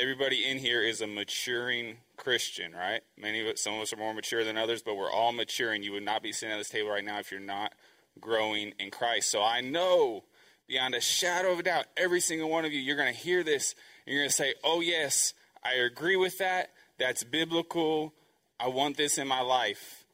Everybody 0.00 0.46
in 0.46 0.56
here 0.56 0.82
is 0.82 1.02
a 1.02 1.06
maturing 1.06 1.98
Christian, 2.16 2.72
right? 2.72 3.02
Many 3.18 3.42
of 3.42 3.48
us, 3.48 3.60
some 3.60 3.74
of 3.74 3.80
us 3.82 3.92
are 3.92 3.98
more 3.98 4.14
mature 4.14 4.44
than 4.44 4.56
others, 4.56 4.80
but 4.80 4.96
we're 4.96 5.10
all 5.10 5.30
maturing. 5.30 5.82
You 5.82 5.92
would 5.92 6.04
not 6.04 6.22
be 6.22 6.32
sitting 6.32 6.54
at 6.54 6.56
this 6.56 6.70
table 6.70 6.88
right 6.88 7.04
now 7.04 7.18
if 7.18 7.30
you're 7.30 7.38
not 7.38 7.74
growing 8.18 8.72
in 8.78 8.90
Christ. 8.90 9.30
So 9.30 9.42
I 9.42 9.60
know 9.60 10.24
beyond 10.66 10.94
a 10.94 11.02
shadow 11.02 11.52
of 11.52 11.58
a 11.58 11.62
doubt, 11.64 11.84
every 11.98 12.20
single 12.20 12.48
one 12.48 12.64
of 12.64 12.72
you, 12.72 12.80
you're 12.80 12.96
going 12.96 13.12
to 13.12 13.18
hear 13.18 13.42
this 13.42 13.74
and 14.06 14.14
you're 14.14 14.22
going 14.22 14.30
to 14.30 14.34
say, 14.34 14.54
Oh, 14.64 14.80
yes, 14.80 15.34
I 15.62 15.74
agree 15.74 16.16
with 16.16 16.38
that. 16.38 16.70
That's 16.98 17.22
biblical. 17.22 18.14
I 18.58 18.68
want 18.68 18.96
this 18.96 19.18
in 19.18 19.28
my 19.28 19.42
life. 19.42 20.06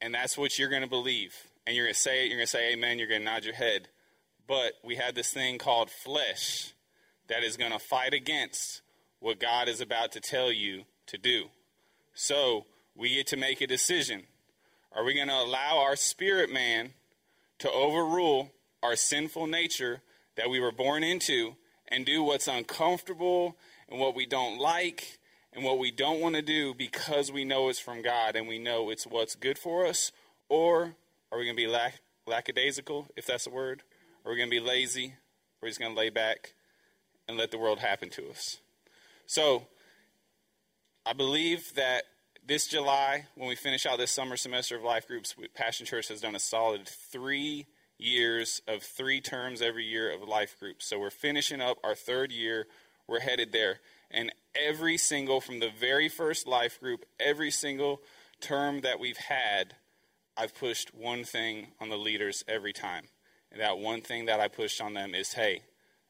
And 0.00 0.14
that's 0.14 0.38
what 0.38 0.58
you're 0.58 0.70
going 0.70 0.80
to 0.80 0.88
believe. 0.88 1.36
And 1.66 1.76
you're 1.76 1.84
going 1.84 1.94
to 1.94 2.00
say 2.00 2.24
it. 2.24 2.28
You're 2.28 2.38
going 2.38 2.46
to 2.46 2.50
say 2.50 2.72
amen. 2.72 2.98
You're 2.98 3.08
going 3.08 3.20
to 3.20 3.26
nod 3.26 3.44
your 3.44 3.52
head. 3.52 3.88
But 4.48 4.72
we 4.82 4.96
have 4.96 5.14
this 5.14 5.30
thing 5.30 5.58
called 5.58 5.90
flesh 5.90 6.72
that 7.28 7.44
is 7.44 7.58
going 7.58 7.72
to 7.72 7.78
fight 7.78 8.14
against 8.14 8.80
what 9.20 9.38
God 9.38 9.68
is 9.68 9.80
about 9.80 10.12
to 10.12 10.20
tell 10.20 10.50
you 10.50 10.84
to 11.06 11.18
do. 11.18 11.46
So 12.14 12.66
we 12.96 13.14
get 13.14 13.26
to 13.28 13.36
make 13.36 13.60
a 13.60 13.66
decision. 13.66 14.24
Are 14.92 15.04
we 15.04 15.14
going 15.14 15.28
to 15.28 15.34
allow 15.34 15.78
our 15.78 15.94
spirit 15.94 16.52
man 16.52 16.94
to 17.58 17.70
overrule 17.70 18.50
our 18.82 18.96
sinful 18.96 19.46
nature 19.46 20.00
that 20.36 20.50
we 20.50 20.58
were 20.58 20.72
born 20.72 21.04
into 21.04 21.54
and 21.88 22.06
do 22.06 22.22
what's 22.22 22.48
uncomfortable 22.48 23.56
and 23.88 24.00
what 24.00 24.14
we 24.14 24.26
don't 24.26 24.58
like 24.58 25.18
and 25.52 25.64
what 25.64 25.78
we 25.78 25.90
don't 25.90 26.20
want 26.20 26.34
to 26.34 26.42
do 26.42 26.74
because 26.74 27.30
we 27.30 27.44
know 27.44 27.68
it's 27.68 27.78
from 27.78 28.02
God 28.02 28.36
and 28.36 28.48
we 28.48 28.58
know 28.58 28.90
it's 28.90 29.06
what's 29.06 29.34
good 29.34 29.58
for 29.58 29.86
us? 29.86 30.12
Or 30.48 30.94
are 31.30 31.38
we 31.38 31.44
going 31.44 31.56
to 31.56 31.62
be 31.62 31.66
lack- 31.66 32.00
lackadaisical, 32.26 33.08
if 33.16 33.26
that's 33.26 33.46
a 33.46 33.50
word? 33.50 33.82
Are 34.24 34.32
we 34.32 34.38
going 34.38 34.50
to 34.50 34.56
be 34.56 34.60
lazy? 34.60 35.06
Or 35.06 35.08
are 35.08 35.64
we 35.64 35.68
just 35.68 35.80
going 35.80 35.92
to 35.92 35.98
lay 35.98 36.10
back 36.10 36.54
and 37.28 37.36
let 37.36 37.50
the 37.50 37.58
world 37.58 37.80
happen 37.80 38.10
to 38.10 38.30
us? 38.30 38.58
So, 39.30 39.68
I 41.06 41.12
believe 41.12 41.74
that 41.76 42.02
this 42.44 42.66
July, 42.66 43.26
when 43.36 43.48
we 43.48 43.54
finish 43.54 43.86
out 43.86 43.96
this 43.96 44.10
summer 44.10 44.36
semester 44.36 44.76
of 44.76 44.82
life 44.82 45.06
groups, 45.06 45.36
Passion 45.54 45.86
Church 45.86 46.08
has 46.08 46.20
done 46.20 46.34
a 46.34 46.40
solid 46.40 46.88
three 46.88 47.66
years 47.96 48.60
of 48.66 48.82
three 48.82 49.20
terms 49.20 49.62
every 49.62 49.84
year 49.84 50.12
of 50.12 50.26
life 50.26 50.58
groups. 50.58 50.84
So 50.84 50.98
we're 50.98 51.10
finishing 51.10 51.60
up 51.60 51.78
our 51.84 51.94
third 51.94 52.32
year. 52.32 52.66
We're 53.06 53.20
headed 53.20 53.52
there. 53.52 53.78
And 54.10 54.32
every 54.56 54.96
single, 54.96 55.40
from 55.40 55.60
the 55.60 55.70
very 55.70 56.08
first 56.08 56.48
life 56.48 56.80
group, 56.80 57.04
every 57.20 57.52
single 57.52 58.02
term 58.40 58.80
that 58.80 58.98
we've 58.98 59.16
had, 59.16 59.76
I've 60.36 60.56
pushed 60.56 60.92
one 60.92 61.22
thing 61.22 61.68
on 61.80 61.88
the 61.88 61.96
leaders 61.96 62.44
every 62.48 62.72
time. 62.72 63.04
And 63.52 63.60
that 63.60 63.78
one 63.78 64.00
thing 64.00 64.24
that 64.24 64.40
I 64.40 64.48
pushed 64.48 64.80
on 64.80 64.94
them 64.94 65.14
is 65.14 65.34
hey, 65.34 65.62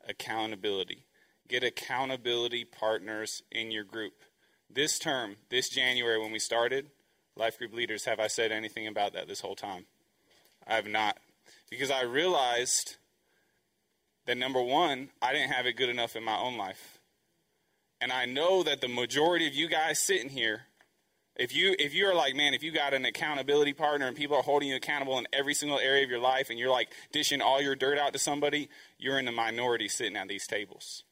accountability. 0.09 1.05
Get 1.51 1.65
accountability 1.65 2.65
partners 2.65 3.43
in 3.51 3.73
your 3.73 3.83
group. 3.83 4.13
This 4.73 5.01
term, 5.01 5.35
this 5.49 5.69
January 5.69 6.17
when 6.17 6.31
we 6.31 6.39
started, 6.39 6.87
life 7.35 7.59
group 7.59 7.75
leaders, 7.75 8.05
have 8.05 8.21
I 8.21 8.29
said 8.29 8.53
anything 8.53 8.87
about 8.87 9.15
that 9.15 9.27
this 9.27 9.41
whole 9.41 9.57
time? 9.57 9.87
I 10.65 10.77
have 10.77 10.87
not. 10.87 11.19
Because 11.69 11.91
I 11.91 12.03
realized 12.03 12.99
that 14.27 14.39
number 14.39 14.63
one, 14.63 15.09
I 15.21 15.33
didn't 15.33 15.51
have 15.51 15.67
it 15.67 15.73
good 15.73 15.89
enough 15.89 16.15
in 16.15 16.23
my 16.23 16.39
own 16.39 16.57
life. 16.57 17.01
And 18.01 18.13
I 18.13 18.27
know 18.27 18.63
that 18.63 18.81
the 18.81 18.87
majority 18.87 19.49
of 19.49 19.55
you 19.55 19.69
guys 19.69 19.99
sitting 19.99 20.29
here, 20.29 20.67
if 21.35 21.53
you 21.53 21.75
if 21.81 21.95
you're 21.95 22.15
like, 22.15 22.37
man, 22.37 22.55
if 22.55 22.63
you 22.63 22.71
got 22.71 22.95
an 22.95 23.05
accountability 23.05 23.73
partner 23.73 24.07
and 24.07 24.17
people 24.17 24.37
are 24.37 24.43
holding 24.45 24.69
you 24.69 24.77
accountable 24.77 25.19
in 25.19 25.27
every 25.33 25.55
single 25.55 25.81
area 25.81 26.05
of 26.05 26.11
your 26.11 26.21
life 26.21 26.49
and 26.49 26.61
you're 26.61 26.71
like 26.71 26.93
dishing 27.11 27.41
all 27.41 27.61
your 27.61 27.75
dirt 27.75 27.99
out 27.99 28.13
to 28.13 28.21
somebody, 28.21 28.69
you're 28.99 29.19
in 29.19 29.25
the 29.25 29.33
minority 29.33 29.89
sitting 29.89 30.17
at 30.17 30.29
these 30.29 30.47
tables. 30.47 31.03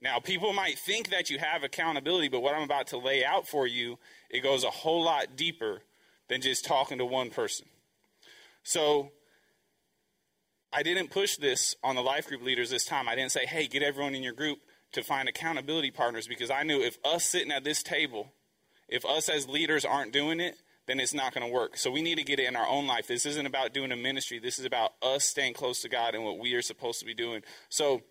Now, 0.00 0.20
people 0.20 0.52
might 0.52 0.78
think 0.78 1.10
that 1.10 1.28
you 1.28 1.38
have 1.38 1.64
accountability, 1.64 2.28
but 2.28 2.40
what 2.40 2.54
I'm 2.54 2.62
about 2.62 2.88
to 2.88 2.98
lay 2.98 3.24
out 3.24 3.48
for 3.48 3.66
you, 3.66 3.98
it 4.30 4.40
goes 4.40 4.62
a 4.62 4.70
whole 4.70 5.02
lot 5.02 5.36
deeper 5.36 5.82
than 6.28 6.40
just 6.40 6.64
talking 6.64 6.98
to 6.98 7.04
one 7.04 7.30
person. 7.30 7.66
So, 8.62 9.12
I 10.72 10.82
didn't 10.82 11.10
push 11.10 11.36
this 11.36 11.74
on 11.82 11.94
the 11.96 12.02
life 12.02 12.28
group 12.28 12.42
leaders 12.42 12.70
this 12.70 12.84
time. 12.84 13.08
I 13.08 13.14
didn't 13.14 13.32
say, 13.32 13.46
hey, 13.46 13.66
get 13.66 13.82
everyone 13.82 14.14
in 14.14 14.22
your 14.22 14.34
group 14.34 14.58
to 14.92 15.02
find 15.02 15.28
accountability 15.28 15.90
partners 15.90 16.28
because 16.28 16.50
I 16.50 16.62
knew 16.62 16.80
if 16.80 16.98
us 17.04 17.24
sitting 17.24 17.50
at 17.50 17.64
this 17.64 17.82
table, 17.82 18.32
if 18.88 19.04
us 19.04 19.28
as 19.28 19.48
leaders 19.48 19.84
aren't 19.84 20.12
doing 20.12 20.40
it, 20.40 20.56
then 20.86 21.00
it's 21.00 21.14
not 21.14 21.34
going 21.34 21.46
to 21.46 21.52
work. 21.52 21.76
So 21.76 21.90
we 21.90 22.02
need 22.02 22.16
to 22.16 22.24
get 22.24 22.40
it 22.40 22.46
in 22.46 22.56
our 22.56 22.66
own 22.66 22.86
life. 22.86 23.06
This 23.06 23.26
isn't 23.26 23.46
about 23.46 23.74
doing 23.74 23.92
a 23.92 23.96
ministry. 23.96 24.38
This 24.38 24.58
is 24.58 24.64
about 24.64 24.92
us 25.02 25.24
staying 25.24 25.54
close 25.54 25.82
to 25.82 25.88
God 25.88 26.14
and 26.14 26.24
what 26.24 26.38
we 26.38 26.54
are 26.54 26.62
supposed 26.62 27.00
to 27.00 27.06
be 27.06 27.14
doing. 27.14 27.42
So 27.68 28.02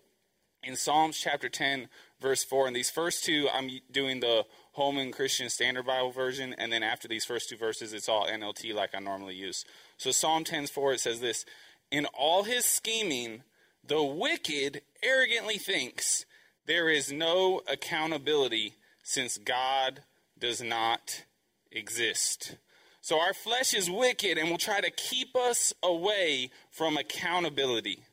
in 0.62 0.76
Psalms 0.76 1.18
chapter 1.18 1.48
10, 1.48 1.88
verse 2.20 2.44
4, 2.44 2.66
and 2.66 2.76
these 2.76 2.90
first 2.90 3.24
two, 3.24 3.48
I'm 3.52 3.70
doing 3.90 4.20
the 4.20 4.44
Holman 4.72 5.12
Christian 5.12 5.48
Standard 5.50 5.86
Bible 5.86 6.10
version, 6.10 6.54
and 6.58 6.72
then 6.72 6.82
after 6.82 7.08
these 7.08 7.24
first 7.24 7.48
two 7.48 7.56
verses, 7.56 7.92
it's 7.92 8.08
all 8.08 8.26
NLT 8.26 8.74
like 8.74 8.94
I 8.94 8.98
normally 8.98 9.34
use. 9.34 9.64
So 9.96 10.10
Psalm 10.10 10.44
10, 10.44 10.66
4, 10.66 10.92
it 10.94 11.00
says 11.00 11.20
this 11.20 11.44
In 11.90 12.06
all 12.06 12.44
his 12.44 12.64
scheming, 12.64 13.42
the 13.86 14.02
wicked 14.02 14.82
arrogantly 15.02 15.58
thinks 15.58 16.26
there 16.66 16.88
is 16.88 17.10
no 17.10 17.62
accountability 17.66 18.74
since 19.02 19.38
God 19.38 20.02
does 20.38 20.62
not 20.62 21.24
exist. 21.72 22.56
So 23.00 23.18
our 23.20 23.32
flesh 23.32 23.72
is 23.72 23.90
wicked 23.90 24.36
and 24.36 24.50
will 24.50 24.58
try 24.58 24.80
to 24.80 24.90
keep 24.90 25.34
us 25.34 25.72
away 25.82 26.50
from 26.70 26.98
accountability. 26.98 28.04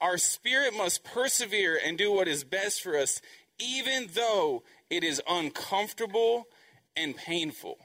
Our 0.00 0.18
spirit 0.18 0.74
must 0.74 1.04
persevere 1.04 1.78
and 1.82 1.96
do 1.96 2.12
what 2.12 2.28
is 2.28 2.44
best 2.44 2.82
for 2.82 2.96
us, 2.96 3.20
even 3.58 4.08
though 4.14 4.62
it 4.90 5.02
is 5.02 5.22
uncomfortable 5.28 6.46
and 6.96 7.16
painful. 7.16 7.78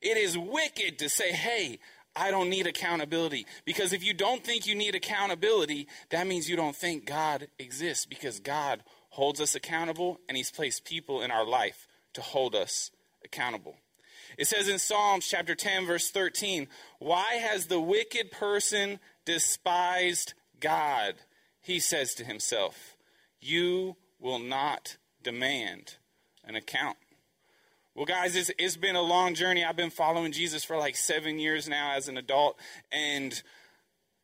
It 0.00 0.16
is 0.16 0.38
wicked 0.38 0.98
to 1.00 1.08
say, 1.08 1.32
hey, 1.32 1.78
I 2.14 2.30
don't 2.30 2.50
need 2.50 2.66
accountability. 2.66 3.46
Because 3.64 3.92
if 3.92 4.04
you 4.04 4.14
don't 4.14 4.44
think 4.44 4.66
you 4.66 4.74
need 4.74 4.94
accountability, 4.94 5.88
that 6.10 6.26
means 6.26 6.48
you 6.48 6.56
don't 6.56 6.76
think 6.76 7.06
God 7.06 7.48
exists 7.58 8.06
because 8.06 8.40
God 8.40 8.82
holds 9.10 9.40
us 9.40 9.54
accountable 9.54 10.20
and 10.28 10.36
He's 10.36 10.50
placed 10.50 10.84
people 10.84 11.22
in 11.22 11.30
our 11.30 11.44
life 11.44 11.86
to 12.14 12.20
hold 12.20 12.54
us 12.54 12.90
accountable. 13.24 13.76
It 14.36 14.46
says 14.46 14.68
in 14.68 14.78
Psalms 14.78 15.26
chapter 15.26 15.54
10, 15.54 15.86
verse 15.86 16.10
13, 16.10 16.68
Why 16.98 17.34
has 17.34 17.66
the 17.66 17.80
wicked 17.80 18.30
person 18.30 19.00
despised 19.24 20.34
God? 20.60 21.14
He 21.68 21.80
says 21.80 22.14
to 22.14 22.24
himself, 22.24 22.96
You 23.42 23.96
will 24.18 24.38
not 24.38 24.96
demand 25.22 25.96
an 26.42 26.56
account. 26.56 26.96
Well, 27.94 28.06
guys, 28.06 28.36
it's, 28.36 28.50
it's 28.58 28.78
been 28.78 28.96
a 28.96 29.02
long 29.02 29.34
journey. 29.34 29.62
I've 29.62 29.76
been 29.76 29.90
following 29.90 30.32
Jesus 30.32 30.64
for 30.64 30.78
like 30.78 30.96
seven 30.96 31.38
years 31.38 31.68
now 31.68 31.92
as 31.94 32.08
an 32.08 32.16
adult, 32.16 32.58
and 32.90 33.42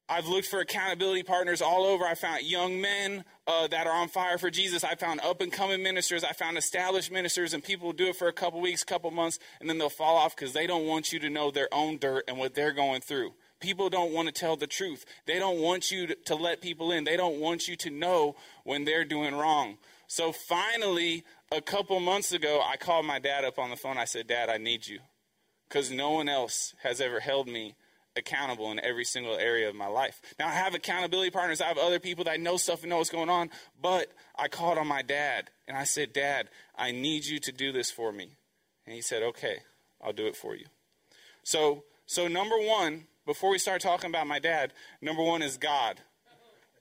I've 0.08 0.26
looked 0.26 0.46
for 0.46 0.60
accountability 0.60 1.22
partners 1.22 1.60
all 1.60 1.84
over. 1.84 2.06
I 2.06 2.14
found 2.14 2.44
young 2.44 2.80
men 2.80 3.26
uh, 3.46 3.68
that 3.68 3.86
are 3.86 3.92
on 3.92 4.08
fire 4.08 4.38
for 4.38 4.48
Jesus. 4.48 4.82
I 4.82 4.94
found 4.94 5.20
up 5.20 5.42
and 5.42 5.52
coming 5.52 5.82
ministers. 5.82 6.24
I 6.24 6.32
found 6.32 6.56
established 6.56 7.12
ministers, 7.12 7.52
and 7.52 7.62
people 7.62 7.92
do 7.92 8.06
it 8.06 8.16
for 8.16 8.28
a 8.28 8.32
couple 8.32 8.62
weeks, 8.62 8.84
couple 8.84 9.10
months, 9.10 9.38
and 9.60 9.68
then 9.68 9.76
they'll 9.76 9.90
fall 9.90 10.16
off 10.16 10.34
because 10.34 10.54
they 10.54 10.66
don't 10.66 10.86
want 10.86 11.12
you 11.12 11.18
to 11.18 11.28
know 11.28 11.50
their 11.50 11.68
own 11.72 11.98
dirt 11.98 12.24
and 12.26 12.38
what 12.38 12.54
they're 12.54 12.72
going 12.72 13.02
through. 13.02 13.34
People 13.64 13.88
don't 13.88 14.12
want 14.12 14.28
to 14.28 14.32
tell 14.32 14.56
the 14.56 14.66
truth. 14.66 15.06
They 15.24 15.38
don't 15.38 15.58
want 15.58 15.90
you 15.90 16.06
to, 16.08 16.14
to 16.26 16.34
let 16.34 16.60
people 16.60 16.92
in. 16.92 17.04
They 17.04 17.16
don't 17.16 17.40
want 17.40 17.66
you 17.66 17.76
to 17.76 17.88
know 17.88 18.36
when 18.64 18.84
they're 18.84 19.06
doing 19.06 19.34
wrong. 19.34 19.78
So 20.06 20.32
finally, 20.32 21.24
a 21.50 21.62
couple 21.62 21.98
months 21.98 22.32
ago, 22.32 22.60
I 22.62 22.76
called 22.76 23.06
my 23.06 23.18
dad 23.18 23.42
up 23.42 23.58
on 23.58 23.70
the 23.70 23.76
phone. 23.76 23.96
I 23.96 24.04
said, 24.04 24.26
Dad, 24.26 24.50
I 24.50 24.58
need 24.58 24.86
you. 24.86 24.98
Because 25.66 25.90
no 25.90 26.10
one 26.10 26.28
else 26.28 26.74
has 26.82 27.00
ever 27.00 27.20
held 27.20 27.48
me 27.48 27.74
accountable 28.14 28.70
in 28.70 28.80
every 28.80 29.06
single 29.06 29.34
area 29.34 29.66
of 29.66 29.74
my 29.74 29.86
life. 29.86 30.20
Now, 30.38 30.48
I 30.48 30.52
have 30.52 30.74
accountability 30.74 31.30
partners. 31.30 31.62
I 31.62 31.68
have 31.68 31.78
other 31.78 31.98
people 31.98 32.24
that 32.24 32.40
know 32.40 32.58
stuff 32.58 32.82
and 32.82 32.90
know 32.90 32.98
what's 32.98 33.08
going 33.08 33.30
on. 33.30 33.48
But 33.80 34.12
I 34.36 34.48
called 34.48 34.76
on 34.76 34.86
my 34.86 35.00
dad 35.00 35.48
and 35.66 35.74
I 35.74 35.84
said, 35.84 36.12
Dad, 36.12 36.50
I 36.76 36.92
need 36.92 37.24
you 37.24 37.38
to 37.40 37.50
do 37.50 37.72
this 37.72 37.90
for 37.90 38.12
me. 38.12 38.36
And 38.84 38.94
he 38.94 39.00
said, 39.00 39.22
Okay, 39.22 39.60
I'll 40.04 40.12
do 40.12 40.26
it 40.26 40.36
for 40.36 40.54
you. 40.54 40.66
So, 41.44 41.84
so 42.04 42.28
number 42.28 42.58
one, 42.58 43.06
before 43.26 43.50
we 43.50 43.58
start 43.58 43.80
talking 43.80 44.10
about 44.10 44.26
my 44.26 44.38
dad, 44.38 44.72
number 45.00 45.22
one 45.22 45.42
is 45.42 45.56
God. 45.56 46.00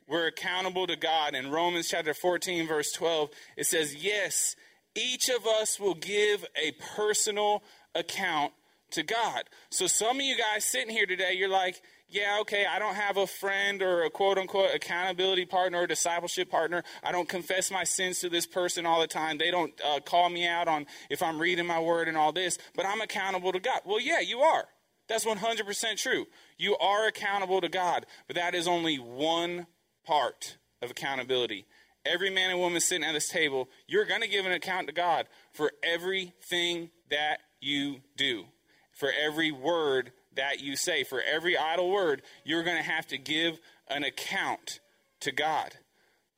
We're 0.07 0.27
accountable 0.27 0.87
to 0.87 0.95
God. 0.95 1.33
In 1.33 1.49
Romans 1.49 1.89
chapter 1.89 2.13
14, 2.13 2.67
verse 2.67 2.91
12, 2.91 3.29
it 3.57 3.65
says, 3.65 3.95
Yes, 3.95 4.55
each 4.95 5.29
of 5.29 5.47
us 5.47 5.79
will 5.79 5.95
give 5.95 6.45
a 6.61 6.73
personal 6.95 7.63
account 7.95 8.53
to 8.91 9.03
God. 9.03 9.43
So 9.69 9.87
some 9.87 10.17
of 10.17 10.25
you 10.25 10.37
guys 10.37 10.65
sitting 10.65 10.89
here 10.89 11.05
today, 11.05 11.33
you're 11.33 11.49
like, 11.49 11.81
yeah, 12.09 12.37
okay, 12.41 12.65
I 12.65 12.77
don't 12.77 12.93
have 12.93 13.17
a 13.17 13.25
friend 13.25 13.81
or 13.81 14.03
a 14.03 14.09
quote 14.09 14.37
unquote 14.37 14.69
accountability 14.75 15.45
partner 15.45 15.81
or 15.81 15.87
discipleship 15.87 16.49
partner. 16.49 16.83
I 17.03 17.11
don't 17.11 17.27
confess 17.27 17.71
my 17.71 17.83
sins 17.83 18.19
to 18.19 18.29
this 18.29 18.45
person 18.45 18.85
all 18.85 19.01
the 19.01 19.07
time. 19.07 19.39
They 19.39 19.49
don't 19.49 19.73
uh, 19.83 19.99
call 19.99 20.29
me 20.29 20.47
out 20.47 20.67
on 20.67 20.85
if 21.09 21.23
I'm 21.23 21.39
reading 21.39 21.65
my 21.65 21.79
word 21.79 22.07
and 22.07 22.15
all 22.15 22.31
this, 22.31 22.59
but 22.75 22.85
I'm 22.85 23.01
accountable 23.01 23.51
to 23.51 23.59
God. 23.59 23.81
Well, 23.83 23.99
yeah, 23.99 24.19
you 24.19 24.41
are. 24.41 24.65
That's 25.07 25.25
100% 25.25 25.97
true. 25.97 26.25
You 26.57 26.77
are 26.77 27.07
accountable 27.07 27.61
to 27.61 27.69
God, 27.69 28.05
but 28.27 28.35
that 28.35 28.55
is 28.55 28.67
only 28.67 28.97
one 28.97 29.67
part 30.05 30.57
of 30.81 30.91
accountability. 30.91 31.65
Every 32.05 32.29
man 32.29 32.49
and 32.49 32.59
woman 32.59 32.81
sitting 32.81 33.05
at 33.05 33.13
this 33.13 33.29
table, 33.29 33.69
you're 33.87 34.05
going 34.05 34.21
to 34.21 34.27
give 34.27 34.45
an 34.45 34.51
account 34.51 34.87
to 34.87 34.93
God 34.93 35.27
for 35.51 35.71
everything 35.83 36.89
that 37.09 37.39
you 37.61 37.97
do 38.17 38.45
for 38.93 39.11
every 39.11 39.51
word 39.51 40.13
that 40.35 40.61
you 40.61 40.75
say. 40.77 41.03
For 41.03 41.21
every 41.21 41.57
idle 41.57 41.91
word, 41.91 42.21
you're 42.45 42.63
going 42.63 42.77
to 42.77 42.89
have 42.89 43.07
to 43.07 43.17
give 43.17 43.59
an 43.87 44.03
account 44.03 44.79
to 45.21 45.31
God. 45.31 45.75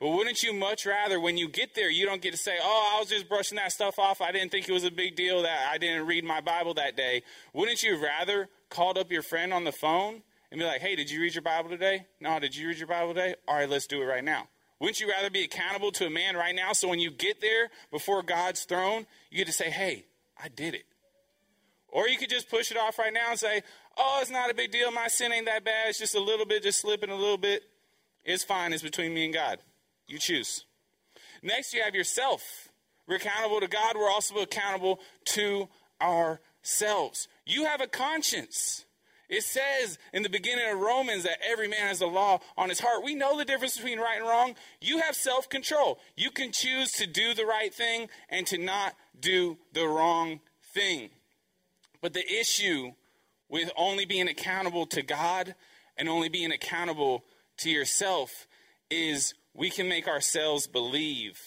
But 0.06 0.12
wouldn't 0.12 0.44
you 0.44 0.54
much 0.54 0.86
rather, 0.86 1.20
when 1.20 1.36
you 1.36 1.50
get 1.50 1.74
there, 1.74 1.90
you 1.90 2.06
don't 2.06 2.22
get 2.22 2.30
to 2.30 2.38
say, 2.38 2.58
Oh, 2.62 2.94
I 2.96 3.00
was 3.00 3.10
just 3.10 3.28
brushing 3.28 3.56
that 3.56 3.72
stuff 3.72 3.98
off. 3.98 4.22
I 4.22 4.32
didn't 4.32 4.52
think 4.52 4.70
it 4.70 4.72
was 4.72 4.84
a 4.84 4.92
big 4.92 5.16
deal 5.16 5.42
that 5.42 5.68
I 5.72 5.80
didn't 5.80 6.06
read 6.06 6.24
my 6.24 6.42
Bible 6.42 6.76
that 6.76 6.96
day. 6.96 7.24
Wouldn't 7.54 7.82
you 7.82 7.98
rather 7.98 8.48
called 8.70 9.00
up 9.00 9.12
your 9.12 9.24
friend 9.24 9.52
on 9.52 9.64
the 9.64 9.72
phone 9.72 10.22
and 10.52 10.60
be 10.60 10.64
like, 10.64 10.82
Hey, 10.82 10.96
did 10.96 11.10
you 11.10 11.22
read 11.22 11.34
your 11.34 11.42
Bible 11.42 11.72
today? 11.72 12.06
No, 12.22 12.40
did 12.40 12.56
you 12.56 12.68
read 12.68 12.78
your 12.78 12.88
Bible 12.88 13.16
today? 13.16 13.34
All 13.48 13.56
right, 13.56 13.68
let's 13.68 13.88
do 13.88 14.00
it 14.04 14.06
right 14.06 14.24
now. 14.24 14.48
Wouldn't 14.80 15.00
you 15.00 15.10
rather 15.10 15.32
be 15.32 15.44
accountable 15.44 15.92
to 15.94 16.06
a 16.06 16.12
man 16.12 16.36
right 16.36 16.54
now 16.54 16.74
so 16.74 16.88
when 16.88 17.00
you 17.00 17.10
get 17.10 17.42
there 17.42 17.72
before 17.90 18.22
God's 18.22 18.64
throne, 18.64 19.08
you 19.32 19.40
get 19.40 19.48
to 19.48 19.54
say, 19.54 19.72
Hey, 19.72 20.06
I 20.40 20.50
did 20.50 20.76
it. 20.76 20.86
Or 21.88 22.08
you 22.08 22.20
could 22.20 22.30
just 22.30 22.52
push 22.52 22.70
it 22.70 22.78
off 22.78 23.00
right 23.00 23.12
now 23.12 23.32
and 23.32 23.40
say, 23.40 23.64
oh, 23.98 24.20
it's 24.22 24.30
not 24.30 24.52
a 24.52 24.54
big 24.54 24.72
deal. 24.72 24.92
My 24.92 25.08
sin 25.08 25.34
ain't 25.34 25.48
that 25.48 25.66
bad. 25.66 25.88
It's 25.88 25.98
just 25.98 26.14
a 26.14 26.20
little 26.20 26.46
bit, 26.46 26.62
just 26.62 26.82
slipping 26.82 27.10
a 27.10 27.16
little 27.16 27.40
bit. 27.40 27.64
It's 28.24 28.44
fine. 28.44 28.72
It's 28.72 28.84
between 28.84 29.12
me 29.16 29.26
and 29.26 29.34
God. 29.34 29.60
You 30.08 30.20
choose. 30.20 30.66
Next, 31.42 31.74
you 31.74 31.82
have 31.84 31.96
yourself. 31.96 32.70
We're 33.08 33.18
accountable 33.18 33.60
to 33.60 33.68
God. 33.68 33.96
We're 33.96 34.10
also 34.10 34.38
accountable 34.38 35.00
to 35.26 35.70
ourselves. 36.02 37.28
You 37.46 37.66
have 37.66 37.82
a 37.82 37.88
conscience. 37.88 38.86
It 39.28 39.44
says 39.44 39.98
in 40.14 40.24
the 40.24 40.30
beginning 40.30 40.70
of 40.72 40.80
Romans 40.80 41.24
that 41.24 41.40
every 41.44 41.68
man 41.68 41.88
has 41.88 42.02
a 42.02 42.08
law 42.08 42.40
on 42.58 42.70
his 42.70 42.80
heart. 42.80 43.04
We 43.04 43.16
know 43.16 43.38
the 43.38 43.46
difference 43.46 43.76
between 43.76 44.00
right 44.00 44.20
and 44.20 44.28
wrong. 44.28 44.56
You 44.82 45.00
have 45.00 45.16
self 45.16 45.50
control. 45.50 46.00
You 46.16 46.30
can 46.30 46.52
choose 46.52 46.92
to 46.94 47.08
do 47.08 47.34
the 47.34 47.46
right 47.46 47.74
thing 47.74 48.10
and 48.30 48.46
to 48.48 48.58
not 48.58 48.94
do 49.20 49.58
the 49.74 49.88
wrong 49.88 50.42
thing. 50.74 51.10
But 52.02 52.14
the 52.14 52.32
issue 52.32 52.92
with 53.50 53.72
only 53.76 54.06
being 54.06 54.28
accountable 54.28 54.86
to 54.88 55.02
God 55.02 55.56
and 55.98 56.08
only 56.08 56.30
being 56.30 56.52
accountable 56.52 57.24
to 57.58 57.70
yourself 57.70 58.48
is 58.92 59.34
we 59.56 59.70
can 59.70 59.88
make 59.88 60.08
ourselves 60.08 60.68
believe 60.68 61.40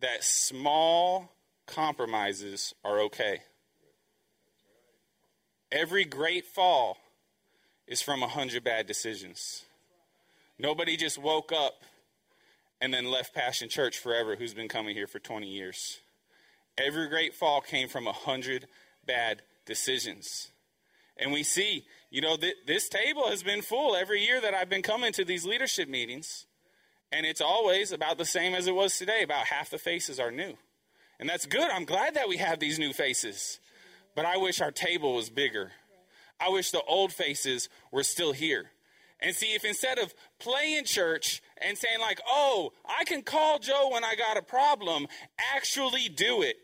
that 0.00 0.22
small 0.22 1.32
compromises 1.66 2.72
are 2.84 3.00
okay. 3.00 3.40
Every 5.72 6.04
great 6.04 6.46
fall 6.46 6.98
is 7.88 8.00
from 8.00 8.22
a 8.22 8.28
hundred 8.28 8.62
bad 8.62 8.86
decisions. 8.86 9.64
Nobody 10.58 10.96
just 10.96 11.18
woke 11.18 11.52
up 11.52 11.82
and 12.80 12.94
then 12.94 13.10
left 13.10 13.34
Passion 13.34 13.68
Church 13.68 13.98
forever 13.98 14.36
who's 14.36 14.54
been 14.54 14.68
coming 14.68 14.94
here 14.94 15.08
for 15.08 15.18
20 15.18 15.48
years. 15.48 15.98
Every 16.78 17.08
great 17.08 17.34
fall 17.34 17.60
came 17.60 17.88
from 17.88 18.06
a 18.06 18.12
hundred 18.12 18.68
bad 19.04 19.42
decisions. 19.64 20.50
And 21.16 21.32
we 21.32 21.42
see, 21.42 21.86
you 22.10 22.20
know, 22.20 22.36
th- 22.36 22.56
this 22.66 22.88
table 22.88 23.28
has 23.28 23.42
been 23.42 23.62
full 23.62 23.96
every 23.96 24.24
year 24.24 24.40
that 24.40 24.54
I've 24.54 24.68
been 24.68 24.82
coming 24.82 25.12
to 25.14 25.24
these 25.24 25.46
leadership 25.46 25.88
meetings. 25.88 26.45
And 27.12 27.24
it's 27.24 27.40
always 27.40 27.92
about 27.92 28.18
the 28.18 28.24
same 28.24 28.54
as 28.54 28.66
it 28.66 28.74
was 28.74 28.98
today. 28.98 29.22
About 29.22 29.46
half 29.46 29.70
the 29.70 29.78
faces 29.78 30.18
are 30.18 30.30
new. 30.30 30.54
And 31.18 31.28
that's 31.28 31.46
good. 31.46 31.70
I'm 31.70 31.84
glad 31.84 32.14
that 32.14 32.28
we 32.28 32.36
have 32.38 32.58
these 32.58 32.78
new 32.78 32.92
faces. 32.92 33.58
But 34.14 34.26
I 34.26 34.36
wish 34.36 34.60
our 34.60 34.72
table 34.72 35.14
was 35.14 35.30
bigger. 35.30 35.72
I 36.40 36.50
wish 36.50 36.70
the 36.70 36.82
old 36.82 37.12
faces 37.12 37.68
were 37.90 38.02
still 38.02 38.32
here. 38.32 38.70
And 39.20 39.34
see, 39.34 39.54
if 39.54 39.64
instead 39.64 39.98
of 39.98 40.14
playing 40.38 40.84
church 40.84 41.42
and 41.56 41.78
saying, 41.78 42.00
like, 42.00 42.20
oh, 42.28 42.72
I 42.84 43.04
can 43.04 43.22
call 43.22 43.58
Joe 43.58 43.88
when 43.92 44.04
I 44.04 44.14
got 44.14 44.36
a 44.36 44.42
problem, 44.42 45.06
actually 45.54 46.08
do 46.08 46.42
it 46.42 46.58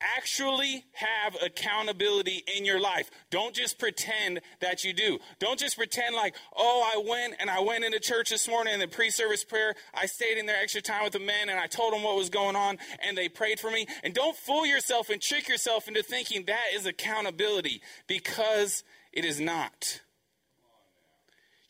actually 0.00 0.84
have 0.92 1.36
accountability 1.42 2.44
in 2.56 2.64
your 2.64 2.80
life. 2.80 3.10
Don't 3.30 3.54
just 3.54 3.78
pretend 3.78 4.40
that 4.60 4.84
you 4.84 4.92
do. 4.92 5.18
Don't 5.38 5.58
just 5.58 5.76
pretend 5.76 6.14
like, 6.14 6.34
oh, 6.56 6.90
I 6.94 7.02
went 7.08 7.34
and 7.40 7.50
I 7.50 7.60
went 7.60 7.84
into 7.84 8.00
church 8.00 8.30
this 8.30 8.48
morning 8.48 8.74
in 8.74 8.80
the 8.80 8.88
pre 8.88 9.10
service 9.10 9.44
prayer. 9.44 9.74
I 9.94 10.06
stayed 10.06 10.38
in 10.38 10.46
there 10.46 10.60
extra 10.60 10.82
time 10.82 11.04
with 11.04 11.12
the 11.12 11.20
men 11.20 11.48
and 11.48 11.58
I 11.58 11.66
told 11.66 11.92
them 11.92 12.02
what 12.02 12.16
was 12.16 12.30
going 12.30 12.56
on 12.56 12.78
and 13.06 13.16
they 13.16 13.28
prayed 13.28 13.60
for 13.60 13.70
me. 13.70 13.86
And 14.02 14.14
don't 14.14 14.36
fool 14.36 14.66
yourself 14.66 15.10
and 15.10 15.20
trick 15.20 15.48
yourself 15.48 15.88
into 15.88 16.02
thinking 16.02 16.44
that 16.46 16.66
is 16.74 16.86
accountability 16.86 17.82
because 18.06 18.84
it 19.12 19.24
is 19.24 19.40
not. 19.40 20.00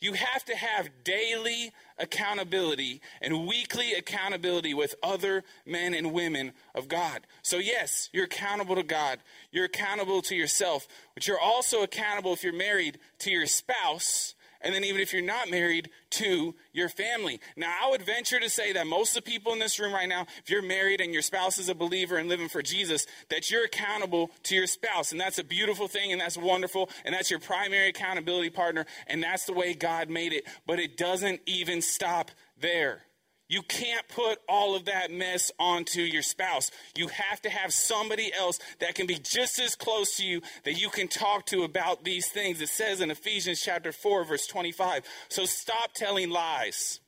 You 0.05 0.13
have 0.13 0.45
to 0.45 0.55
have 0.55 1.03
daily 1.03 1.71
accountability 1.97 3.01
and 3.23 3.47
weekly 3.47 3.93
accountability 3.93 4.75
with 4.75 4.93
other 5.01 5.43
men 5.65 5.95
and 5.95 6.13
women 6.13 6.53
of 6.75 6.87
God. 6.87 7.25
So, 7.41 7.57
yes, 7.57 8.11
you're 8.13 8.25
accountable 8.25 8.75
to 8.75 8.83
God, 8.83 9.17
you're 9.51 9.65
accountable 9.65 10.21
to 10.21 10.35
yourself, 10.35 10.87
but 11.15 11.27
you're 11.27 11.39
also 11.39 11.81
accountable 11.81 12.33
if 12.33 12.43
you're 12.43 12.53
married 12.53 12.99
to 13.17 13.31
your 13.31 13.47
spouse 13.47 14.34
and 14.65 14.75
then 14.75 14.83
even 14.83 14.99
if 14.99 15.13
you're 15.13 15.21
not 15.21 15.49
married, 15.49 15.89
to 16.15 16.55
your 16.71 16.87
family. 16.87 17.41
Now, 17.57 17.73
I 17.83 17.89
would 17.89 18.01
venture 18.01 18.39
to 18.39 18.49
say 18.49 18.71
that 18.73 18.87
most 18.87 19.17
of 19.17 19.23
the 19.23 19.29
people 19.29 19.51
in 19.51 19.59
this 19.59 19.79
room 19.79 19.93
right 19.93 20.07
now, 20.07 20.25
if 20.43 20.49
you're 20.49 20.61
married 20.61 21.01
and 21.01 21.11
your 21.11 21.21
spouse 21.21 21.57
is 21.57 21.67
a 21.67 21.75
believer 21.75 22.17
and 22.17 22.29
living 22.29 22.47
for 22.47 22.61
Jesus, 22.61 23.05
that 23.29 23.51
you're 23.51 23.65
accountable 23.65 24.31
to 24.43 24.55
your 24.55 24.67
spouse. 24.67 25.11
And 25.11 25.19
that's 25.19 25.39
a 25.39 25.43
beautiful 25.43 25.87
thing 25.87 26.11
and 26.11 26.21
that's 26.21 26.37
wonderful. 26.37 26.89
And 27.03 27.13
that's 27.13 27.29
your 27.29 27.39
primary 27.39 27.89
accountability 27.89 28.49
partner. 28.49 28.85
And 29.07 29.21
that's 29.21 29.45
the 29.45 29.53
way 29.53 29.73
God 29.73 30.09
made 30.09 30.31
it. 30.31 30.45
But 30.65 30.79
it 30.79 30.95
doesn't 30.97 31.41
even 31.45 31.81
stop 31.81 32.31
there. 32.57 33.01
You 33.47 33.61
can't 33.61 34.07
put 34.07 34.39
all 34.49 34.75
of 34.75 34.85
that 34.85 35.11
mess 35.11 35.51
onto 35.59 36.01
your 36.01 36.23
spouse. 36.23 36.71
You 36.95 37.09
have 37.09 37.41
to 37.43 37.49
have 37.49 37.71
somebody 37.73 38.31
else 38.33 38.59
that 38.79 38.95
can 38.95 39.05
be 39.05 39.19
just 39.19 39.59
as 39.59 39.75
close 39.75 40.17
to 40.17 40.25
you 40.25 40.41
that 40.63 40.81
you 40.81 40.89
can 40.89 41.07
talk 41.07 41.45
to 41.47 41.63
about 41.63 42.03
these 42.03 42.27
things. 42.27 42.59
It 42.59 42.69
says 42.69 43.01
in 43.01 43.11
Ephesians 43.11 43.61
chapter 43.61 43.91
4 43.91 44.25
verse 44.25 44.47
25. 44.47 45.03
So 45.29 45.45
stop 45.45 45.93
telling 45.93 46.31
lies. 46.31 46.99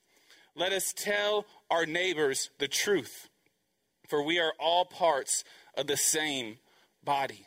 Let 0.55 0.73
us 0.73 0.93
tell 0.95 1.45
our 1.71 1.85
neighbors 1.85 2.51
the 2.59 2.67
truth. 2.67 3.29
For 4.07 4.21
we 4.23 4.39
are 4.39 4.53
all 4.59 4.85
parts 4.85 5.43
of 5.75 5.87
the 5.87 5.97
same 5.97 6.57
body. 7.03 7.46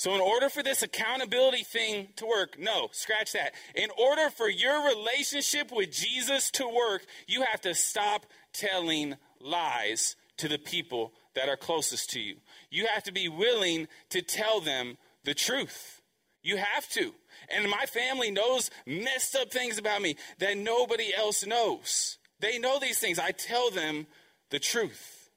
So, 0.00 0.14
in 0.14 0.22
order 0.22 0.48
for 0.48 0.62
this 0.62 0.82
accountability 0.82 1.62
thing 1.62 2.08
to 2.16 2.24
work, 2.24 2.58
no, 2.58 2.88
scratch 2.90 3.32
that. 3.32 3.52
In 3.74 3.90
order 3.98 4.30
for 4.30 4.48
your 4.48 4.88
relationship 4.88 5.70
with 5.70 5.92
Jesus 5.92 6.50
to 6.52 6.66
work, 6.66 7.04
you 7.26 7.42
have 7.42 7.60
to 7.60 7.74
stop 7.74 8.24
telling 8.54 9.16
lies 9.42 10.16
to 10.38 10.48
the 10.48 10.56
people 10.56 11.12
that 11.34 11.50
are 11.50 11.56
closest 11.58 12.08
to 12.12 12.18
you. 12.18 12.36
You 12.70 12.86
have 12.86 13.02
to 13.02 13.12
be 13.12 13.28
willing 13.28 13.88
to 14.08 14.22
tell 14.22 14.62
them 14.62 14.96
the 15.24 15.34
truth. 15.34 16.00
You 16.42 16.56
have 16.56 16.88
to. 16.92 17.12
And 17.54 17.68
my 17.68 17.84
family 17.84 18.30
knows 18.30 18.70
messed 18.86 19.36
up 19.36 19.50
things 19.50 19.76
about 19.76 20.00
me 20.00 20.16
that 20.38 20.56
nobody 20.56 21.12
else 21.14 21.44
knows. 21.44 22.16
They 22.40 22.58
know 22.58 22.78
these 22.78 23.00
things. 23.00 23.18
I 23.18 23.32
tell 23.32 23.70
them 23.70 24.06
the 24.48 24.60
truth. 24.60 25.28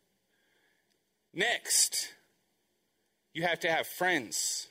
Next, 1.33 2.12
you 3.33 3.43
have 3.43 3.59
to 3.61 3.71
have 3.71 3.87
friends. 3.87 4.67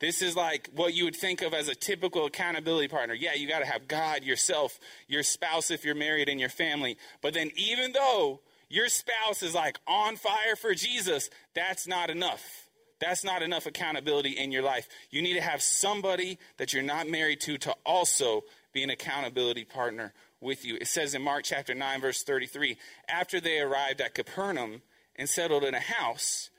This 0.00 0.20
is 0.20 0.34
like 0.34 0.68
what 0.74 0.94
you 0.94 1.04
would 1.04 1.14
think 1.14 1.42
of 1.42 1.54
as 1.54 1.68
a 1.68 1.76
typical 1.76 2.26
accountability 2.26 2.88
partner. 2.88 3.14
Yeah, 3.14 3.34
you 3.34 3.46
got 3.46 3.60
to 3.60 3.66
have 3.66 3.86
God, 3.86 4.24
yourself, 4.24 4.80
your 5.06 5.22
spouse 5.22 5.70
if 5.70 5.84
you're 5.84 5.94
married, 5.94 6.28
and 6.28 6.40
your 6.40 6.48
family. 6.48 6.96
But 7.20 7.34
then, 7.34 7.52
even 7.54 7.92
though 7.92 8.40
your 8.68 8.88
spouse 8.88 9.42
is 9.42 9.54
like 9.54 9.78
on 9.86 10.16
fire 10.16 10.56
for 10.56 10.74
Jesus, 10.74 11.30
that's 11.54 11.86
not 11.86 12.10
enough. 12.10 12.68
That's 12.98 13.22
not 13.22 13.42
enough 13.42 13.66
accountability 13.66 14.30
in 14.30 14.50
your 14.50 14.62
life. 14.62 14.88
You 15.10 15.22
need 15.22 15.34
to 15.34 15.40
have 15.40 15.62
somebody 15.62 16.38
that 16.56 16.72
you're 16.72 16.82
not 16.82 17.08
married 17.08 17.40
to 17.42 17.58
to 17.58 17.74
also 17.84 18.42
be 18.72 18.82
an 18.82 18.90
accountability 18.90 19.64
partner 19.64 20.12
with 20.40 20.64
you. 20.64 20.78
It 20.80 20.88
says 20.88 21.14
in 21.14 21.22
Mark 21.22 21.44
chapter 21.44 21.74
9, 21.74 22.00
verse 22.00 22.22
33 22.22 22.76
after 23.08 23.40
they 23.40 23.60
arrived 23.60 24.00
at 24.00 24.14
Capernaum 24.14 24.82
and 25.16 25.28
settled 25.28 25.64
in 25.64 25.74
a 25.74 25.80
house, 25.80 26.50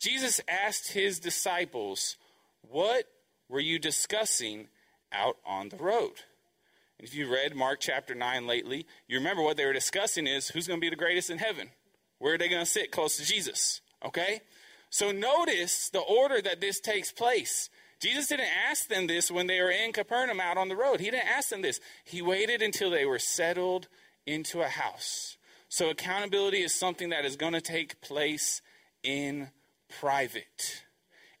Jesus 0.00 0.40
asked 0.48 0.92
his 0.92 1.20
disciples, 1.20 2.16
What 2.62 3.04
were 3.48 3.60
you 3.60 3.78
discussing 3.78 4.68
out 5.12 5.36
on 5.46 5.68
the 5.68 5.76
road? 5.76 6.14
And 6.98 7.06
if 7.06 7.14
you 7.14 7.30
read 7.30 7.54
Mark 7.54 7.80
chapter 7.80 8.14
9 8.14 8.46
lately, 8.46 8.86
you 9.06 9.18
remember 9.18 9.42
what 9.42 9.56
they 9.56 9.66
were 9.66 9.72
discussing 9.74 10.26
is 10.26 10.48
who's 10.48 10.66
going 10.66 10.80
to 10.80 10.84
be 10.84 10.90
the 10.90 10.96
greatest 10.96 11.28
in 11.30 11.38
heaven? 11.38 11.68
Where 12.18 12.34
are 12.34 12.38
they 12.38 12.48
going 12.48 12.64
to 12.64 12.70
sit 12.70 12.90
close 12.90 13.18
to 13.18 13.24
Jesus? 13.24 13.82
Okay? 14.04 14.40
So 14.88 15.12
notice 15.12 15.90
the 15.90 16.00
order 16.00 16.40
that 16.40 16.60
this 16.60 16.80
takes 16.80 17.12
place. 17.12 17.68
Jesus 18.00 18.28
didn't 18.28 18.48
ask 18.68 18.88
them 18.88 19.06
this 19.06 19.30
when 19.30 19.46
they 19.46 19.60
were 19.60 19.70
in 19.70 19.92
Capernaum 19.92 20.40
out 20.40 20.56
on 20.56 20.68
the 20.68 20.76
road. 20.76 21.00
He 21.00 21.10
didn't 21.10 21.28
ask 21.28 21.50
them 21.50 21.62
this. 21.62 21.80
He 22.04 22.22
waited 22.22 22.62
until 22.62 22.90
they 22.90 23.04
were 23.04 23.18
settled 23.18 23.88
into 24.26 24.62
a 24.62 24.68
house. 24.68 25.36
So 25.68 25.90
accountability 25.90 26.62
is 26.62 26.74
something 26.74 27.10
that 27.10 27.26
is 27.26 27.36
going 27.36 27.52
to 27.52 27.60
take 27.60 28.00
place 28.00 28.62
in 29.02 29.50
private. 30.00 30.84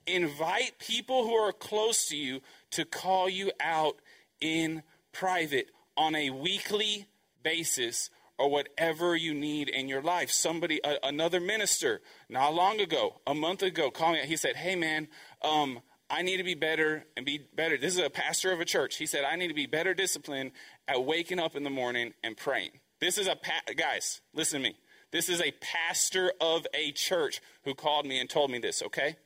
Invite 0.06 0.78
people 0.78 1.24
who 1.24 1.34
are 1.34 1.52
close 1.52 2.08
to 2.08 2.16
you 2.16 2.40
to 2.72 2.84
call 2.84 3.28
you 3.28 3.52
out 3.60 3.96
in 4.40 4.82
private 5.12 5.68
on 5.96 6.14
a 6.14 6.30
weekly 6.30 7.06
basis 7.42 8.10
or 8.38 8.50
whatever 8.50 9.14
you 9.14 9.34
need 9.34 9.68
in 9.68 9.88
your 9.88 10.02
life. 10.02 10.30
Somebody, 10.30 10.80
a, 10.82 10.96
another 11.02 11.40
minister, 11.40 12.00
not 12.28 12.54
long 12.54 12.80
ago, 12.80 13.20
a 13.26 13.34
month 13.34 13.62
ago, 13.62 13.90
called 13.90 14.14
me. 14.14 14.20
He 14.24 14.36
said, 14.36 14.56
"Hey, 14.56 14.74
man, 14.76 15.08
um, 15.42 15.80
I 16.08 16.22
need 16.22 16.38
to 16.38 16.44
be 16.44 16.54
better 16.54 17.04
and 17.16 17.26
be 17.26 17.46
better." 17.54 17.76
This 17.76 17.94
is 17.94 18.00
a 18.00 18.10
pastor 18.10 18.50
of 18.50 18.60
a 18.60 18.64
church. 18.64 18.96
He 18.96 19.06
said, 19.06 19.24
"I 19.24 19.36
need 19.36 19.48
to 19.48 19.54
be 19.54 19.66
better 19.66 19.92
disciplined 19.92 20.52
at 20.88 21.04
waking 21.04 21.38
up 21.38 21.54
in 21.54 21.64
the 21.64 21.70
morning 21.70 22.14
and 22.24 22.36
praying." 22.36 22.80
This 22.98 23.18
is 23.18 23.26
a 23.26 23.36
pa- 23.36 23.72
guys. 23.76 24.22
Listen 24.32 24.62
to 24.62 24.70
me. 24.70 24.76
This 25.10 25.28
is 25.28 25.40
a 25.40 25.52
pastor 25.52 26.32
of 26.40 26.66
a 26.72 26.92
church 26.92 27.40
who 27.64 27.74
called 27.74 28.06
me 28.06 28.20
and 28.20 28.30
told 28.30 28.50
me 28.50 28.58
this, 28.58 28.82
okay? 28.82 29.16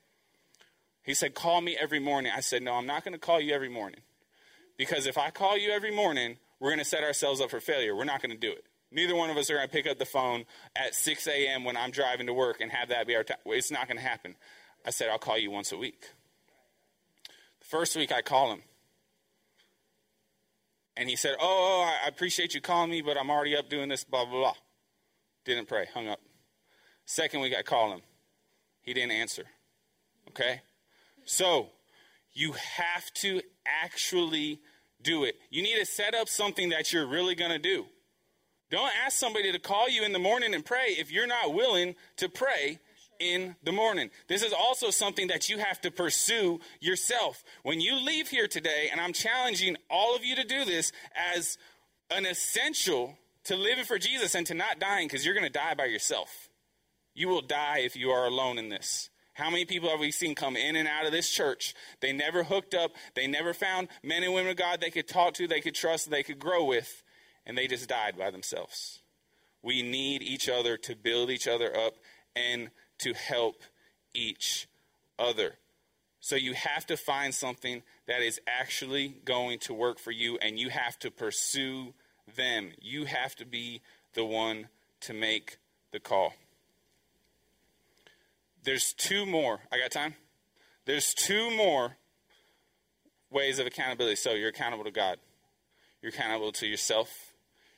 He 1.02 1.12
said, 1.14 1.34
Call 1.34 1.60
me 1.60 1.76
every 1.78 2.00
morning. 2.00 2.32
I 2.34 2.40
said, 2.40 2.62
No, 2.62 2.72
I'm 2.72 2.86
not 2.86 3.04
going 3.04 3.12
to 3.12 3.18
call 3.18 3.40
you 3.40 3.54
every 3.54 3.68
morning. 3.68 4.00
Because 4.76 5.06
if 5.06 5.18
I 5.18 5.30
call 5.30 5.56
you 5.56 5.70
every 5.70 5.94
morning, 5.94 6.38
we're 6.58 6.70
going 6.70 6.78
to 6.78 6.84
set 6.84 7.04
ourselves 7.04 7.40
up 7.40 7.50
for 7.50 7.60
failure. 7.60 7.94
We're 7.94 8.04
not 8.04 8.22
going 8.22 8.32
to 8.32 8.38
do 8.38 8.50
it. 8.50 8.64
Neither 8.90 9.14
one 9.14 9.30
of 9.30 9.36
us 9.36 9.50
are 9.50 9.54
going 9.54 9.68
to 9.68 9.72
pick 9.72 9.86
up 9.86 9.98
the 9.98 10.06
phone 10.06 10.46
at 10.74 10.94
6 10.94 11.26
a.m. 11.26 11.64
when 11.64 11.76
I'm 11.76 11.90
driving 11.90 12.26
to 12.26 12.32
work 12.32 12.60
and 12.60 12.70
have 12.72 12.88
that 12.88 13.06
be 13.06 13.14
our 13.14 13.24
time. 13.24 13.38
It's 13.46 13.70
not 13.70 13.86
going 13.86 13.98
to 13.98 14.02
happen. 14.02 14.36
I 14.86 14.90
said, 14.90 15.08
I'll 15.10 15.18
call 15.18 15.38
you 15.38 15.50
once 15.50 15.72
a 15.72 15.76
week. 15.76 16.10
The 17.60 17.66
first 17.66 17.96
week 17.96 18.12
I 18.12 18.22
call 18.22 18.52
him. 18.52 18.62
And 20.96 21.08
he 21.08 21.16
said, 21.16 21.34
Oh, 21.40 21.44
oh, 21.44 21.82
oh 21.82 22.04
I 22.04 22.08
appreciate 22.08 22.54
you 22.54 22.60
calling 22.60 22.90
me, 22.90 23.02
but 23.02 23.18
I'm 23.18 23.30
already 23.30 23.56
up 23.56 23.68
doing 23.68 23.88
this, 23.88 24.04
blah, 24.04 24.24
blah, 24.24 24.40
blah. 24.40 24.54
Didn't 25.44 25.68
pray, 25.68 25.86
hung 25.92 26.08
up. 26.08 26.20
Second 27.04 27.40
week 27.40 27.54
I 27.56 27.62
called 27.62 27.92
him. 27.92 28.02
He 28.82 28.94
didn't 28.94 29.12
answer. 29.12 29.44
Okay? 30.28 30.62
So, 31.24 31.68
you 32.32 32.52
have 32.52 33.12
to 33.14 33.40
actually 33.66 34.60
do 35.02 35.24
it. 35.24 35.36
You 35.50 35.62
need 35.62 35.78
to 35.78 35.86
set 35.86 36.14
up 36.14 36.28
something 36.28 36.70
that 36.70 36.92
you're 36.92 37.06
really 37.06 37.34
going 37.34 37.50
to 37.50 37.58
do. 37.58 37.86
Don't 38.70 38.90
ask 39.04 39.16
somebody 39.16 39.52
to 39.52 39.58
call 39.58 39.88
you 39.88 40.02
in 40.02 40.12
the 40.12 40.18
morning 40.18 40.54
and 40.54 40.64
pray 40.64 40.96
if 40.98 41.12
you're 41.12 41.26
not 41.26 41.54
willing 41.54 41.94
to 42.16 42.28
pray 42.28 42.80
in 43.20 43.54
the 43.62 43.72
morning. 43.72 44.10
This 44.26 44.42
is 44.42 44.52
also 44.52 44.90
something 44.90 45.28
that 45.28 45.48
you 45.48 45.58
have 45.58 45.80
to 45.82 45.90
pursue 45.90 46.60
yourself. 46.80 47.44
When 47.62 47.80
you 47.80 47.96
leave 48.00 48.28
here 48.28 48.48
today, 48.48 48.88
and 48.90 49.00
I'm 49.00 49.12
challenging 49.12 49.76
all 49.88 50.16
of 50.16 50.24
you 50.24 50.34
to 50.36 50.44
do 50.44 50.64
this 50.64 50.92
as 51.14 51.56
an 52.10 52.26
essential 52.26 53.16
to 53.44 53.56
living 53.56 53.84
for 53.84 53.98
Jesus 53.98 54.34
and 54.34 54.46
to 54.46 54.54
not 54.54 54.78
dying 54.78 55.06
because 55.06 55.24
you're 55.24 55.34
going 55.34 55.46
to 55.46 55.52
die 55.52 55.74
by 55.74 55.86
yourself. 55.86 56.48
You 57.14 57.28
will 57.28 57.42
die 57.42 57.78
if 57.80 57.96
you 57.96 58.10
are 58.10 58.26
alone 58.26 58.58
in 58.58 58.68
this. 58.68 59.10
How 59.34 59.50
many 59.50 59.64
people 59.64 59.90
have 59.90 60.00
we 60.00 60.12
seen 60.12 60.34
come 60.34 60.56
in 60.56 60.76
and 60.76 60.88
out 60.88 61.06
of 61.06 61.12
this 61.12 61.30
church? 61.30 61.74
They 62.00 62.12
never 62.12 62.44
hooked 62.44 62.72
up. 62.74 62.92
They 63.14 63.26
never 63.26 63.52
found 63.52 63.88
men 64.02 64.22
and 64.22 64.32
women 64.32 64.52
of 64.52 64.56
God 64.56 64.80
they 64.80 64.90
could 64.90 65.08
talk 65.08 65.34
to, 65.34 65.48
they 65.48 65.60
could 65.60 65.74
trust, 65.74 66.10
they 66.10 66.22
could 66.22 66.38
grow 66.38 66.64
with, 66.64 67.02
and 67.44 67.58
they 67.58 67.66
just 67.66 67.88
died 67.88 68.16
by 68.16 68.30
themselves. 68.30 69.00
We 69.62 69.82
need 69.82 70.22
each 70.22 70.48
other 70.48 70.76
to 70.78 70.94
build 70.94 71.30
each 71.30 71.48
other 71.48 71.76
up 71.76 71.94
and 72.36 72.70
to 72.98 73.12
help 73.12 73.56
each 74.14 74.68
other. 75.18 75.54
So 76.20 76.36
you 76.36 76.54
have 76.54 76.86
to 76.86 76.96
find 76.96 77.34
something 77.34 77.82
that 78.06 78.22
is 78.22 78.40
actually 78.46 79.16
going 79.24 79.58
to 79.60 79.74
work 79.74 79.98
for 79.98 80.10
you, 80.10 80.38
and 80.38 80.58
you 80.58 80.70
have 80.70 80.98
to 81.00 81.10
pursue 81.10 81.92
them. 82.36 82.72
You 82.80 83.04
have 83.04 83.34
to 83.36 83.46
be 83.46 83.80
the 84.14 84.24
one 84.24 84.68
to 85.00 85.12
make 85.12 85.58
the 85.92 86.00
call. 86.00 86.34
There's 88.64 88.92
two 88.94 89.26
more. 89.26 89.60
I 89.70 89.78
got 89.78 89.90
time? 89.90 90.14
There's 90.86 91.12
two 91.14 91.54
more 91.54 91.96
ways 93.30 93.58
of 93.58 93.66
accountability. 93.66 94.16
So 94.16 94.32
you're 94.32 94.48
accountable 94.48 94.84
to 94.84 94.90
God, 94.90 95.18
you're 96.02 96.12
accountable 96.12 96.52
to 96.52 96.66
yourself. 96.66 97.30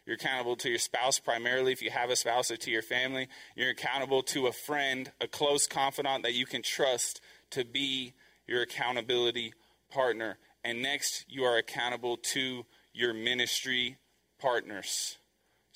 You're 0.04 0.14
accountable 0.14 0.54
to 0.58 0.68
your 0.68 0.78
spouse 0.78 1.18
primarily 1.18 1.72
if 1.72 1.82
you 1.82 1.90
have 1.90 2.10
a 2.10 2.16
spouse 2.16 2.52
or 2.52 2.56
to 2.58 2.70
your 2.70 2.82
family. 2.82 3.26
You're 3.56 3.70
accountable 3.70 4.22
to 4.24 4.46
a 4.46 4.52
friend, 4.52 5.10
a 5.20 5.26
close 5.26 5.66
confidant 5.66 6.22
that 6.22 6.34
you 6.34 6.46
can 6.46 6.62
trust 6.62 7.20
to 7.50 7.64
be 7.64 8.14
your 8.46 8.62
accountability 8.62 9.52
partner. 9.90 10.38
And 10.62 10.80
next, 10.80 11.24
you 11.28 11.42
are 11.42 11.56
accountable 11.56 12.18
to 12.18 12.66
your 12.92 13.14
ministry 13.14 13.96
partners. 14.38 15.18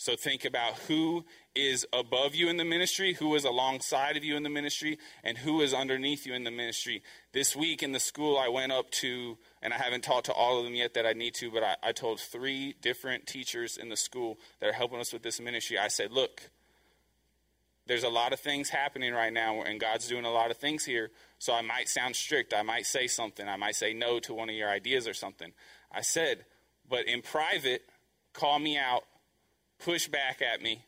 So 0.00 0.16
think 0.16 0.46
about 0.46 0.78
who 0.88 1.26
is 1.54 1.86
above 1.92 2.34
you 2.34 2.48
in 2.48 2.56
the 2.56 2.64
ministry, 2.64 3.12
who 3.12 3.34
is 3.34 3.44
alongside 3.44 4.16
of 4.16 4.24
you 4.24 4.34
in 4.34 4.42
the 4.42 4.48
ministry, 4.48 4.98
and 5.22 5.36
who 5.36 5.60
is 5.60 5.74
underneath 5.74 6.24
you 6.24 6.32
in 6.32 6.44
the 6.44 6.50
ministry. 6.50 7.02
This 7.34 7.54
week 7.54 7.82
in 7.82 7.92
the 7.92 8.00
school, 8.00 8.38
I 8.38 8.48
went 8.48 8.72
up 8.72 8.90
to, 8.92 9.36
and 9.60 9.74
I 9.74 9.76
haven't 9.76 10.02
talked 10.02 10.24
to 10.26 10.32
all 10.32 10.58
of 10.58 10.64
them 10.64 10.74
yet 10.74 10.94
that 10.94 11.04
I 11.04 11.12
need 11.12 11.34
to, 11.34 11.50
but 11.50 11.62
I, 11.62 11.76
I 11.82 11.92
told 11.92 12.18
three 12.18 12.76
different 12.80 13.26
teachers 13.26 13.76
in 13.76 13.90
the 13.90 13.96
school 13.96 14.38
that 14.60 14.70
are 14.70 14.72
helping 14.72 15.00
us 15.00 15.12
with 15.12 15.22
this 15.22 15.38
ministry. 15.38 15.76
I 15.76 15.88
said, 15.88 16.12
Look, 16.12 16.48
there's 17.86 18.04
a 18.04 18.08
lot 18.08 18.32
of 18.32 18.40
things 18.40 18.70
happening 18.70 19.12
right 19.12 19.34
now, 19.34 19.60
and 19.60 19.78
God's 19.78 20.08
doing 20.08 20.24
a 20.24 20.32
lot 20.32 20.50
of 20.50 20.56
things 20.56 20.86
here. 20.86 21.10
So 21.38 21.52
I 21.52 21.60
might 21.60 21.90
sound 21.90 22.16
strict. 22.16 22.54
I 22.54 22.62
might 22.62 22.86
say 22.86 23.06
something. 23.06 23.46
I 23.46 23.56
might 23.56 23.76
say 23.76 23.92
no 23.92 24.18
to 24.20 24.32
one 24.32 24.48
of 24.48 24.54
your 24.54 24.70
ideas 24.70 25.06
or 25.06 25.12
something. 25.12 25.52
I 25.92 26.00
said, 26.00 26.46
but 26.88 27.06
in 27.06 27.20
private, 27.20 27.82
call 28.32 28.58
me 28.58 28.76
out, 28.76 29.02
push 29.78 30.08
back 30.08 30.40
at 30.42 30.62
me, 30.62 30.84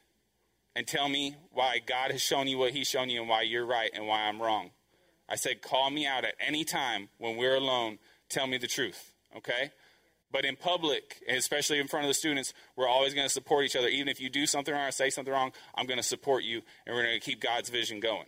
and 0.75 0.87
tell 0.87 1.09
me 1.09 1.37
why 1.51 1.81
God 1.85 2.11
has 2.11 2.23
shown 2.23 2.49
you 2.49 2.59
what 2.59 2.73
He's 2.73 2.89
shown 2.89 3.11
you 3.11 3.21
and 3.21 3.29
why 3.29 3.43
you're 3.43 3.67
right 3.67 3.91
and 3.95 4.07
why 4.07 4.23
I'm 4.23 4.41
wrong. 4.41 4.71
I 5.29 5.37
said, 5.37 5.63
call 5.63 5.91
me 5.91 6.07
out 6.07 6.25
at 6.25 6.35
any 6.41 6.65
time 6.65 7.09
when 7.19 7.37
we're 7.37 7.55
alone. 7.55 7.99
Tell 8.29 8.47
me 8.47 8.59
the 8.59 8.67
truth, 8.67 9.13
okay? 9.37 9.71
But 10.31 10.45
in 10.45 10.57
public, 10.57 11.23
especially 11.29 11.79
in 11.79 11.89
front 11.89 12.05
of 12.05 12.09
the 12.09 12.15
students, 12.15 12.55
we're 12.77 12.89
always 12.89 13.13
going 13.13 13.27
to 13.27 13.33
support 13.33 13.65
each 13.65 13.77
other. 13.77 13.89
Even 13.89 14.09
if 14.09 14.21
you 14.21 14.31
do 14.31 14.47
something 14.47 14.73
wrong 14.73 14.89
or 14.89 14.91
say 14.91 15.11
something 15.11 15.33
wrong, 15.33 15.53
I'm 15.75 15.87
going 15.87 15.99
to 15.99 16.03
support 16.03 16.43
you, 16.43 16.63
and 16.87 16.97
we're 16.97 17.03
going 17.03 17.21
to 17.21 17.25
keep 17.25 17.41
God's 17.41 17.69
vision 17.69 18.01
going. 18.01 18.27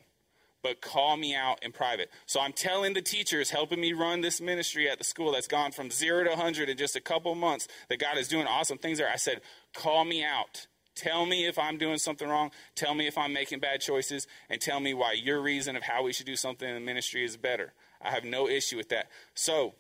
But 0.64 0.80
call 0.80 1.18
me 1.18 1.34
out 1.34 1.62
in 1.62 1.72
private. 1.72 2.10
So 2.24 2.40
I'm 2.40 2.54
telling 2.54 2.94
the 2.94 3.02
teachers 3.02 3.50
helping 3.50 3.82
me 3.82 3.92
run 3.92 4.22
this 4.22 4.40
ministry 4.40 4.88
at 4.88 4.96
the 4.96 5.04
school 5.04 5.32
that's 5.32 5.46
gone 5.46 5.72
from 5.72 5.90
zero 5.90 6.24
to 6.24 6.30
100 6.30 6.70
in 6.70 6.78
just 6.78 6.96
a 6.96 7.02
couple 7.02 7.34
months, 7.34 7.68
that 7.90 8.00
God 8.00 8.16
is 8.16 8.28
doing 8.28 8.46
awesome 8.46 8.78
things 8.78 8.96
there. 8.96 9.10
I 9.12 9.16
said, 9.16 9.42
call 9.74 10.06
me 10.06 10.24
out. 10.24 10.66
Tell 10.94 11.26
me 11.26 11.46
if 11.46 11.58
I'm 11.58 11.76
doing 11.76 11.98
something 11.98 12.26
wrong. 12.26 12.50
Tell 12.74 12.94
me 12.94 13.06
if 13.06 13.18
I'm 13.18 13.34
making 13.34 13.58
bad 13.58 13.82
choices. 13.82 14.26
And 14.48 14.58
tell 14.58 14.80
me 14.80 14.94
why 14.94 15.12
your 15.12 15.42
reason 15.42 15.76
of 15.76 15.82
how 15.82 16.02
we 16.02 16.14
should 16.14 16.24
do 16.24 16.34
something 16.34 16.66
in 16.66 16.74
the 16.74 16.80
ministry 16.80 17.26
is 17.26 17.36
better. 17.36 17.74
I 18.00 18.10
have 18.12 18.24
no 18.24 18.48
issue 18.48 18.78
with 18.78 18.88
that. 18.88 19.10
So, 19.34 19.74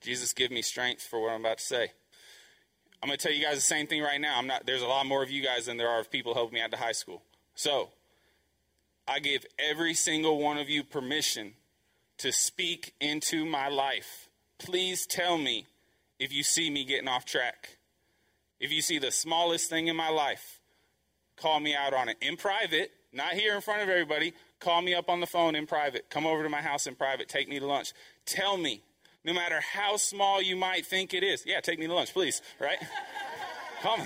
Jesus, 0.00 0.32
give 0.32 0.50
me 0.50 0.62
strength 0.62 1.02
for 1.02 1.20
what 1.20 1.32
I'm 1.32 1.40
about 1.40 1.58
to 1.58 1.64
say. 1.64 1.92
I'm 3.02 3.08
going 3.08 3.18
to 3.18 3.22
tell 3.22 3.36
you 3.36 3.44
guys 3.44 3.56
the 3.56 3.60
same 3.60 3.86
thing 3.86 4.00
right 4.00 4.20
now. 4.20 4.38
I'm 4.38 4.46
not. 4.46 4.64
There's 4.64 4.82
a 4.82 4.86
lot 4.86 5.04
more 5.04 5.22
of 5.22 5.30
you 5.30 5.42
guys 5.42 5.66
than 5.66 5.76
there 5.76 5.88
are 5.88 6.00
of 6.00 6.10
people 6.10 6.32
helping 6.32 6.54
me 6.54 6.62
out 6.62 6.70
to 6.70 6.78
high 6.78 6.92
school. 6.92 7.22
So, 7.54 7.90
I 9.10 9.18
give 9.18 9.44
every 9.58 9.94
single 9.94 10.38
one 10.38 10.56
of 10.56 10.70
you 10.70 10.84
permission 10.84 11.54
to 12.18 12.30
speak 12.30 12.94
into 13.00 13.44
my 13.44 13.66
life. 13.66 14.28
Please 14.56 15.04
tell 15.04 15.36
me 15.36 15.66
if 16.20 16.32
you 16.32 16.44
see 16.44 16.70
me 16.70 16.84
getting 16.84 17.08
off 17.08 17.24
track. 17.24 17.78
If 18.60 18.70
you 18.70 18.80
see 18.80 19.00
the 19.00 19.10
smallest 19.10 19.68
thing 19.68 19.88
in 19.88 19.96
my 19.96 20.10
life, 20.10 20.60
call 21.34 21.58
me 21.58 21.74
out 21.74 21.92
on 21.92 22.08
it 22.08 22.18
in 22.20 22.36
private, 22.36 22.92
not 23.12 23.32
here 23.32 23.56
in 23.56 23.62
front 23.62 23.82
of 23.82 23.88
everybody. 23.88 24.32
Call 24.60 24.80
me 24.80 24.94
up 24.94 25.10
on 25.10 25.18
the 25.18 25.26
phone 25.26 25.56
in 25.56 25.66
private. 25.66 26.08
Come 26.08 26.24
over 26.24 26.44
to 26.44 26.48
my 26.48 26.62
house 26.62 26.86
in 26.86 26.94
private. 26.94 27.28
Take 27.28 27.48
me 27.48 27.58
to 27.58 27.66
lunch. 27.66 27.92
Tell 28.26 28.56
me, 28.56 28.80
no 29.24 29.32
matter 29.32 29.60
how 29.60 29.96
small 29.96 30.40
you 30.40 30.54
might 30.54 30.86
think 30.86 31.14
it 31.14 31.24
is. 31.24 31.42
Yeah, 31.44 31.58
take 31.60 31.80
me 31.80 31.88
to 31.88 31.94
lunch, 31.94 32.12
please, 32.12 32.42
right? 32.60 32.78
Come. 33.82 34.02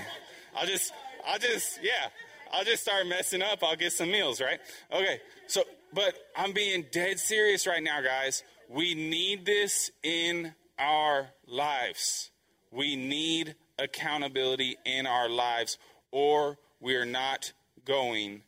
I'll 0.57 0.67
just, 0.67 0.95
I'll 1.27 1.39
just, 1.39 1.81
yeah, 1.83 2.09
I'll 2.55 2.65
just 2.65 2.83
start 2.83 3.07
messing 3.09 3.43
up. 3.43 3.65
I'll 3.65 3.75
get 3.75 3.93
some 3.93 4.13
meals, 4.13 4.41
right? 4.41 4.61
Okay, 4.93 5.21
so, 5.49 5.65
but 5.93 6.15
I'm 6.37 6.53
being 6.53 6.87
dead 6.93 7.19
serious 7.19 7.67
right 7.67 7.83
now, 7.83 8.01
guys. 8.01 8.45
We 8.69 8.95
need 8.95 9.45
this 9.45 9.91
in 10.05 10.55
our 10.79 11.31
lives. 11.49 12.31
We 12.71 12.95
need 12.95 13.57
accountability 13.77 14.77
in 14.85 15.05
our 15.05 15.29
lives, 15.29 15.79
or 16.13 16.59
we're 16.81 17.05
not 17.05 17.53
going 17.85 18.43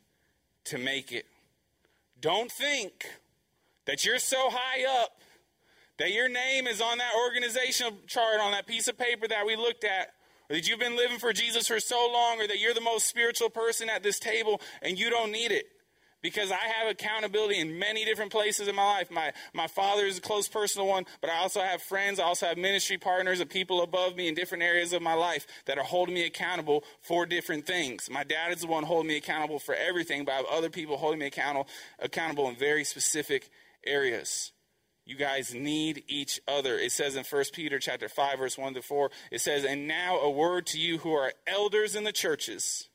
to 0.64 0.78
make 0.78 1.10
it. 1.10 1.26
Don't 2.20 2.50
think 2.50 3.06
that 3.86 4.04
you're 4.04 4.20
so 4.20 4.50
high 4.50 5.02
up 5.02 5.20
that 5.98 6.12
your 6.12 6.28
name 6.28 6.68
is 6.68 6.80
on 6.80 6.98
that 6.98 7.12
organizational 7.18 7.94
chart 8.06 8.38
on 8.40 8.52
that 8.52 8.68
piece 8.68 8.86
of 8.86 8.96
paper 8.96 9.26
that 9.26 9.44
we 9.44 9.56
looked 9.56 9.82
at, 9.82 10.12
or 10.48 10.56
that 10.56 10.68
you've 10.68 10.80
been 10.80 10.96
living 10.96 11.18
for 11.18 11.32
Jesus 11.32 11.68
for 11.68 11.80
so 11.80 12.10
long, 12.12 12.40
or 12.40 12.46
that 12.46 12.58
you're 12.58 12.74
the 12.74 12.80
most 12.80 13.06
spiritual 13.06 13.50
person 13.50 13.88
at 13.90 14.02
this 14.02 14.18
table 14.18 14.60
and 14.82 14.98
you 14.98 15.10
don't 15.10 15.32
need 15.32 15.52
it 15.52 15.66
because 16.26 16.50
I 16.50 16.56
have 16.56 16.90
accountability 16.90 17.60
in 17.60 17.78
many 17.78 18.04
different 18.04 18.32
places 18.32 18.66
in 18.66 18.74
my 18.74 18.84
life. 18.84 19.12
My, 19.12 19.32
my 19.54 19.68
father 19.68 20.06
is 20.06 20.18
a 20.18 20.20
close 20.20 20.48
personal 20.48 20.88
one, 20.88 21.06
but 21.20 21.30
I 21.30 21.36
also 21.36 21.60
have 21.60 21.80
friends. 21.80 22.18
I 22.18 22.24
also 22.24 22.46
have 22.46 22.58
ministry 22.58 22.98
partners 22.98 23.38
and 23.38 23.48
people 23.48 23.80
above 23.80 24.16
me 24.16 24.26
in 24.26 24.34
different 24.34 24.64
areas 24.64 24.92
of 24.92 25.02
my 25.02 25.14
life 25.14 25.46
that 25.66 25.78
are 25.78 25.84
holding 25.84 26.16
me 26.16 26.24
accountable 26.24 26.82
for 27.00 27.26
different 27.26 27.64
things. 27.64 28.10
My 28.10 28.24
dad 28.24 28.52
is 28.52 28.62
the 28.62 28.66
one 28.66 28.82
holding 28.82 29.06
me 29.06 29.16
accountable 29.16 29.60
for 29.60 29.76
everything, 29.76 30.24
but 30.24 30.32
I 30.32 30.36
have 30.38 30.46
other 30.46 30.68
people 30.70 30.96
holding 30.96 31.20
me 31.20 31.26
accountable, 31.26 31.68
accountable 32.00 32.48
in 32.48 32.56
very 32.56 32.82
specific 32.82 33.48
areas. 33.86 34.50
You 35.06 35.14
guys 35.14 35.54
need 35.54 36.02
each 36.08 36.40
other. 36.48 36.76
It 36.76 36.90
says 36.90 37.14
in 37.14 37.24
1 37.24 37.44
Peter 37.52 37.78
chapter 37.78 38.08
5 38.08 38.38
verse 38.40 38.58
1 38.58 38.74
to 38.74 38.82
4, 38.82 39.10
it 39.30 39.40
says, 39.40 39.64
"And 39.64 39.86
now 39.86 40.18
a 40.18 40.28
word 40.28 40.66
to 40.68 40.78
you 40.78 40.98
who 40.98 41.12
are 41.14 41.32
elders 41.46 41.94
in 41.94 42.02
the 42.02 42.12
churches. 42.12 42.88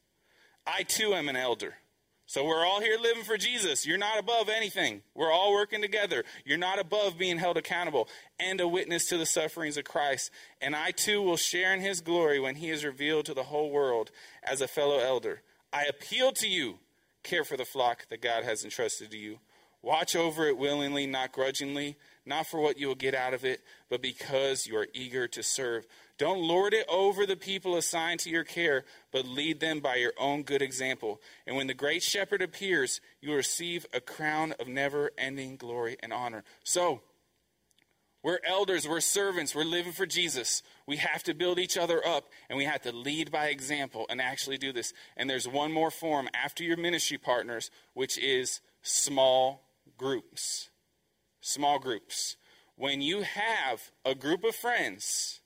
I 0.68 0.84
too 0.84 1.16
am 1.16 1.30
an 1.30 1.38
elder." 1.38 1.78
So 2.26 2.46
we're 2.46 2.66
all 2.66 2.80
here 2.80 2.98
living 2.98 3.24
for 3.24 3.38
Jesus. 3.38 3.86
You're 3.86 3.98
not 3.98 4.18
above 4.18 4.48
anything. 4.48 5.04
We're 5.14 5.32
all 5.32 5.52
working 5.52 5.82
together. 5.82 6.24
You're 6.46 6.58
not 6.58 6.80
above 6.80 7.18
being 7.18 7.38
held 7.38 7.58
accountable 7.58 8.08
and 8.40 8.62
a 8.62 8.68
witness 8.70 9.08
to 9.08 9.18
the 9.18 9.26
sufferings 9.26 9.76
of 9.76 9.84
Christ. 9.84 10.32
And 10.62 10.74
I 10.74 10.92
too 10.92 11.22
will 11.22 11.36
share 11.36 11.74
in 11.74 11.82
his 11.82 12.00
glory 12.00 12.40
when 12.40 12.56
he 12.56 12.70
is 12.70 12.86
revealed 12.86 13.26
to 13.26 13.34
the 13.34 13.44
whole 13.44 13.70
world 13.70 14.12
as 14.44 14.62
a 14.62 14.68
fellow 14.68 15.00
elder. 15.00 15.44
I 15.74 15.84
appeal 15.84 16.32
to 16.34 16.48
you, 16.48 16.80
care 17.24 17.44
for 17.44 17.58
the 17.58 17.66
flock 17.66 18.08
that 18.08 18.22
God 18.22 18.46
has 18.46 18.64
entrusted 18.64 19.12
to 19.12 19.18
you. 19.18 19.42
Watch 19.84 20.16
over 20.16 20.48
it 20.48 20.58
willingly, 20.58 21.08
not 21.08 21.32
grudgingly, 21.32 21.98
not 22.26 22.46
for 22.46 22.60
what 22.60 22.78
you 22.78 22.88
will 22.88 22.96
get 22.96 23.16
out 23.16 23.34
of 23.34 23.44
it, 23.44 23.62
but 23.90 24.02
because 24.02 24.68
you 24.68 24.78
are 24.78 24.88
eager 24.94 25.28
to 25.30 25.42
serve. 25.42 25.88
Don't 26.20 26.40
lord 26.40 26.76
it 26.76 26.86
over 26.88 27.26
the 27.26 27.36
people 27.36 27.76
assigned 27.76 28.20
to 28.22 28.30
your 28.30 28.44
care, 28.44 28.86
but 29.12 29.26
lead 29.26 29.60
them 29.60 29.80
by 29.80 29.96
your 29.96 30.14
own 30.20 30.44
good 30.44 30.62
example. 30.62 31.20
And 31.48 31.56
when 31.56 31.66
the 31.66 31.74
great 31.74 32.04
shepherd 32.04 32.44
appears, 32.44 33.02
you 33.22 33.30
will 33.30 33.38
receive 33.38 33.88
a 33.92 34.00
crown 34.00 34.54
of 34.60 34.68
never 34.68 35.12
ending 35.18 35.56
glory 35.56 35.98
and 36.04 36.14
honor. 36.14 36.44
So, 36.64 37.02
we're 38.24 38.40
elders, 38.46 38.88
we're 38.88 39.00
servants, 39.00 39.56
we're 39.56 39.64
living 39.64 39.94
for 39.94 40.06
Jesus. 40.06 40.62
We 40.86 40.98
have 40.98 41.24
to 41.24 41.34
build 41.34 41.58
each 41.58 41.76
other 41.76 42.06
up 42.06 42.30
and 42.50 42.58
we 42.58 42.66
have 42.66 42.84
to 42.84 42.92
lead 42.92 43.32
by 43.32 43.48
example 43.48 44.06
and 44.12 44.22
actually 44.22 44.60
do 44.60 44.72
this. 44.72 44.94
And 45.18 45.28
there's 45.28 45.48
one 45.48 45.72
more 45.72 45.90
form 45.90 46.30
after 46.36 46.64
your 46.64 46.78
ministry 46.78 47.18
partners, 47.18 47.72
which 47.96 48.20
is 48.20 48.62
small 48.84 49.64
groups. 50.02 50.72
Small 51.42 51.78
groups. 51.78 52.36
When 52.76 53.02
you 53.02 53.22
have 53.22 53.92
a 54.04 54.16
group 54.16 54.44
of 54.44 54.56
friends 54.56 55.42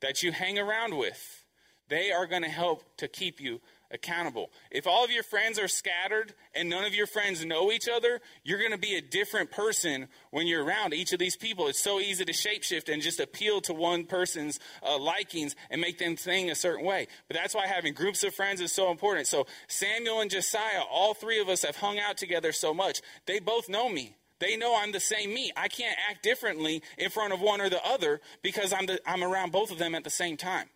that 0.00 0.22
you 0.22 0.32
hang 0.32 0.58
around 0.58 0.96
with, 0.96 1.44
they 1.88 2.10
are 2.10 2.26
going 2.26 2.42
to 2.42 2.48
help 2.48 2.96
to 2.96 3.08
keep 3.08 3.40
you 3.40 3.60
accountable. 3.94 4.50
If 4.70 4.86
all 4.86 5.04
of 5.04 5.10
your 5.10 5.22
friends 5.22 5.58
are 5.58 5.68
scattered 5.68 6.34
and 6.54 6.68
none 6.68 6.84
of 6.84 6.94
your 6.94 7.06
friends 7.06 7.44
know 7.44 7.72
each 7.72 7.88
other, 7.88 8.20
you're 8.42 8.58
going 8.58 8.72
to 8.72 8.78
be 8.78 8.96
a 8.96 9.00
different 9.00 9.50
person 9.50 10.08
when 10.30 10.46
you're 10.46 10.64
around 10.64 10.92
each 10.92 11.12
of 11.12 11.18
these 11.18 11.36
people. 11.36 11.68
It's 11.68 11.82
so 11.82 12.00
easy 12.00 12.24
to 12.24 12.32
shapeshift 12.32 12.92
and 12.92 13.00
just 13.00 13.20
appeal 13.20 13.60
to 13.62 13.72
one 13.72 14.04
person's 14.04 14.58
uh, 14.82 14.98
likings 14.98 15.54
and 15.70 15.80
make 15.80 15.98
them 15.98 16.16
think 16.16 16.50
a 16.50 16.54
certain 16.54 16.84
way. 16.84 17.06
But 17.28 17.36
that's 17.36 17.54
why 17.54 17.66
having 17.66 17.94
groups 17.94 18.24
of 18.24 18.34
friends 18.34 18.60
is 18.60 18.72
so 18.72 18.90
important. 18.90 19.28
So 19.28 19.46
Samuel 19.68 20.20
and 20.20 20.30
Josiah, 20.30 20.82
all 20.90 21.14
three 21.14 21.40
of 21.40 21.48
us 21.48 21.62
have 21.62 21.76
hung 21.76 21.98
out 21.98 22.18
together 22.18 22.52
so 22.52 22.74
much. 22.74 23.00
They 23.26 23.38
both 23.38 23.68
know 23.68 23.88
me. 23.88 24.16
They 24.40 24.56
know 24.56 24.76
I'm 24.76 24.92
the 24.92 25.00
same 25.00 25.32
me. 25.32 25.52
I 25.56 25.68
can't 25.68 25.96
act 26.10 26.22
differently 26.22 26.82
in 26.98 27.10
front 27.10 27.32
of 27.32 27.40
one 27.40 27.60
or 27.60 27.70
the 27.70 27.82
other 27.84 28.20
because 28.42 28.72
I'm, 28.72 28.86
the, 28.86 29.00
I'm 29.06 29.22
around 29.22 29.52
both 29.52 29.70
of 29.70 29.78
them 29.78 29.94
at 29.94 30.04
the 30.04 30.10
same 30.10 30.36
time. 30.36 30.68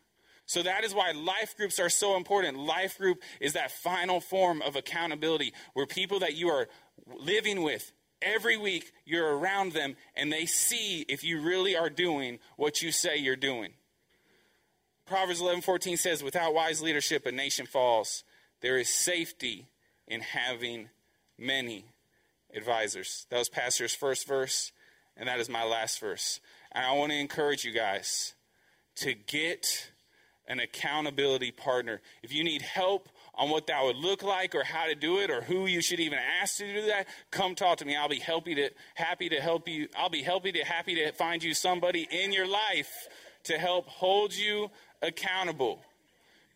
So 0.49 0.63
that 0.63 0.83
is 0.83 0.95
why 0.95 1.13
life 1.13 1.55
groups 1.59 1.79
are 1.79 1.91
so 1.91 2.17
important. 2.17 2.59
Life 2.59 2.97
group 2.97 3.23
is 3.39 3.53
that 3.53 3.71
final 3.71 4.19
form 4.19 4.63
of 4.63 4.77
accountability 4.77 5.53
where 5.75 5.85
people 5.85 6.21
that 6.21 6.37
you 6.37 6.49
are 6.49 6.71
living 7.07 7.63
with 7.63 7.93
every 8.23 8.57
week, 8.57 8.93
you're 9.05 9.37
around 9.37 9.73
them 9.73 9.95
and 10.17 10.33
they 10.33 10.47
see 10.47 11.03
if 11.03 11.23
you 11.23 11.43
really 11.43 11.77
are 11.77 11.91
doing 11.91 12.39
what 12.57 12.81
you 12.81 12.93
say 12.93 13.19
you're 13.19 13.37
doing. 13.37 13.75
Proverbs 15.05 15.43
11:14 15.43 15.99
says, 15.99 16.23
"Without 16.23 16.55
wise 16.55 16.81
leadership 16.81 17.27
a 17.27 17.33
nation 17.33 17.67
falls. 17.67 18.25
There 18.61 18.79
is 18.79 18.89
safety 18.89 19.69
in 20.07 20.23
having 20.23 20.89
many 21.37 21.93
advisors." 22.55 23.27
That 23.29 23.37
was 23.37 23.51
pastor's 23.51 23.95
first 23.95 24.27
verse, 24.27 24.73
and 25.15 25.29
that 25.29 25.41
is 25.41 25.51
my 25.51 25.63
last 25.63 25.99
verse. 25.99 26.41
And 26.73 26.87
I 26.87 26.93
want 26.93 27.13
to 27.13 27.19
encourage 27.19 27.67
you 27.67 27.73
guys 27.73 28.33
to 28.97 29.13
get 29.13 29.91
an 30.49 30.59
accountability 30.59 31.53
partner. 31.53 32.01
If 32.23 32.33
you 32.33 32.43
need 32.43 32.63
help 32.63 33.09
on 33.35 33.51
what 33.51 33.69
that 33.69 33.85
would 33.85 33.97
look 33.97 34.23
like 34.23 34.55
or 34.55 34.65
how 34.65 34.87
to 34.87 34.95
do 34.95 35.19
it 35.19 35.31
or 35.31 35.43
who 35.43 35.67
you 35.67 35.81
should 35.81 36.01
even 36.01 36.19
ask 36.41 36.57
to 36.57 36.73
do 36.73 36.87
that, 36.87 37.07
come 37.31 37.55
talk 37.55 37.79
to 37.79 37.85
me. 37.85 37.95
I'll 37.95 38.09
be 38.09 38.19
happy 38.19 38.55
to 38.57 38.71
happy 38.95 39.29
to 39.29 39.41
help 39.41 39.69
you. 39.69 39.89
I'll 39.97 40.09
be 40.09 40.23
happy 40.23 40.51
to 40.53 40.65
happy 40.65 40.97
to 40.97 41.13
find 41.13 41.45
you 41.45 41.55
somebody 41.55 42.09
in 42.11 42.33
your 42.33 42.49
life 42.49 42.91
to 43.45 43.59
help 43.59 43.87
hold 43.87 44.35
you 44.35 44.71
accountable. 45.03 45.81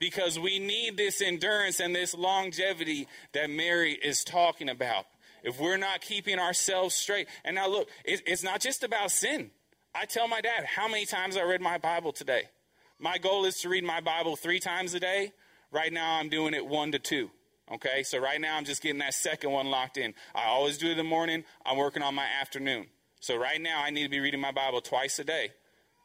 Because 0.01 0.37
we 0.37 0.59
need 0.59 0.97
this 0.97 1.23
endurance 1.23 1.79
and 1.79 1.95
this 1.95 2.13
longevity 2.13 3.07
that 3.35 3.51
Mary 3.51 3.93
is 3.93 4.25
talking 4.25 4.69
about. 4.69 5.05
If 5.45 5.61
we're 5.61 5.77
not 5.77 6.01
keeping 6.01 6.41
ourselves 6.41 6.95
straight, 6.95 7.29
and 7.45 7.55
now 7.55 7.69
look, 7.69 7.89
it's 8.05 8.43
not 8.43 8.61
just 8.61 8.83
about 8.83 9.13
sin. 9.13 9.51
I 9.95 10.07
tell 10.07 10.27
my 10.27 10.41
dad 10.41 10.65
how 10.65 10.89
many 10.89 11.05
times 11.05 11.37
I 11.37 11.43
read 11.43 11.61
my 11.61 11.79
Bible 11.79 12.13
today. 12.13 12.45
My 13.03 13.19
goal 13.19 13.47
is 13.47 13.59
to 13.63 13.69
read 13.69 13.83
my 13.83 14.01
Bible 14.01 14.37
three 14.37 14.61
times 14.61 14.95
a 14.95 15.01
day. 15.01 15.33
Right 15.73 15.93
now, 15.93 16.21
I'm 16.21 16.29
doing 16.29 16.55
it 16.55 16.65
one 16.65 16.93
to 16.93 17.01
two. 17.01 17.33
Okay, 17.69 18.05
so 18.05 18.19
right 18.19 18.41
now 18.41 18.57
I'm 18.57 18.65
just 18.65 18.81
getting 18.81 19.01
that 19.01 19.15
second 19.15 19.51
one 19.51 19.67
locked 19.67 19.99
in. 19.99 20.15
I 20.37 20.45
always 20.45 20.79
do 20.79 20.87
it 20.87 20.93
in 20.93 20.99
the 20.99 21.05
morning. 21.05 21.43
I'm 21.67 21.79
working 21.79 22.05
on 22.05 22.15
my 22.15 22.27
afternoon. 22.41 22.87
So 23.19 23.37
right 23.37 23.61
now 23.61 23.83
I 23.83 23.91
need 23.91 24.05
to 24.05 24.09
be 24.09 24.21
reading 24.21 24.41
my 24.41 24.53
Bible 24.53 24.81
twice 24.81 25.19
a 25.19 25.25
day. 25.25 25.51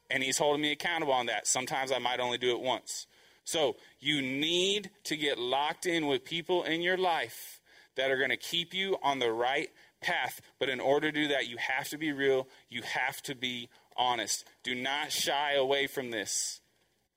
And 0.10 0.24
he's 0.24 0.40
holding 0.40 0.64
me 0.64 0.72
accountable 0.72 1.14
on 1.14 1.28
that. 1.28 1.46
Sometimes 1.46 1.92
I 1.92 2.00
might 2.00 2.20
only 2.20 2.40
do 2.40 2.50
it 2.56 2.62
once. 2.62 3.06
So 3.44 3.76
you 4.00 4.20
need 4.24 4.90
to 5.04 5.16
get 5.16 5.38
locked 5.38 5.86
in 5.86 6.08
with 6.08 6.26
people 6.26 6.64
in 6.64 6.82
your 6.82 6.98
life 6.98 7.62
that 7.96 8.10
are 8.10 8.18
going 8.18 8.32
to 8.32 8.38
keep 8.38 8.74
you 8.74 8.98
on 9.04 9.20
the 9.20 9.32
right 9.32 9.70
path. 10.02 10.42
But 10.58 10.70
in 10.70 10.80
order 10.80 11.12
to 11.12 11.22
do 11.22 11.28
that, 11.28 11.48
you 11.48 11.58
have 11.58 11.90
to 11.90 11.98
be 12.00 12.12
real, 12.12 12.48
you 12.70 12.82
have 12.82 13.22
to 13.24 13.36
be 13.36 13.70
honest. 13.96 14.46
Do 14.64 14.74
not 14.74 15.12
shy 15.12 15.54
away 15.54 15.86
from 15.86 16.10
this. 16.10 16.62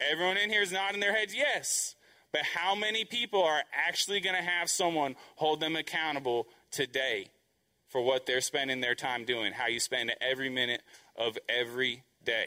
Everyone 0.01 0.37
in 0.37 0.51
here 0.51 0.63
is 0.63 0.73
nodding 0.73 1.01
their 1.01 1.15
heads, 1.15 1.35
yes. 1.35 1.95
But 2.33 2.43
how 2.43 2.75
many 2.75 3.05
people 3.05 3.43
are 3.43 3.63
actually 3.73 4.21
going 4.21 4.37
to 4.37 4.43
have 4.43 4.71
someone 4.71 5.17
hold 5.37 5.61
them 5.61 5.77
accountable 5.77 6.47
today 6.71 7.27
for 7.89 8.01
what 8.01 8.25
they're 8.25 8.41
spending 8.41 8.81
their 8.81 8.95
time 8.95 9.25
doing? 9.25 9.53
How 9.53 9.67
you 9.67 9.81
spend 9.81 10.13
every 10.21 10.49
minute 10.49 10.83
of 11.17 11.37
every 11.49 12.05
day? 12.25 12.47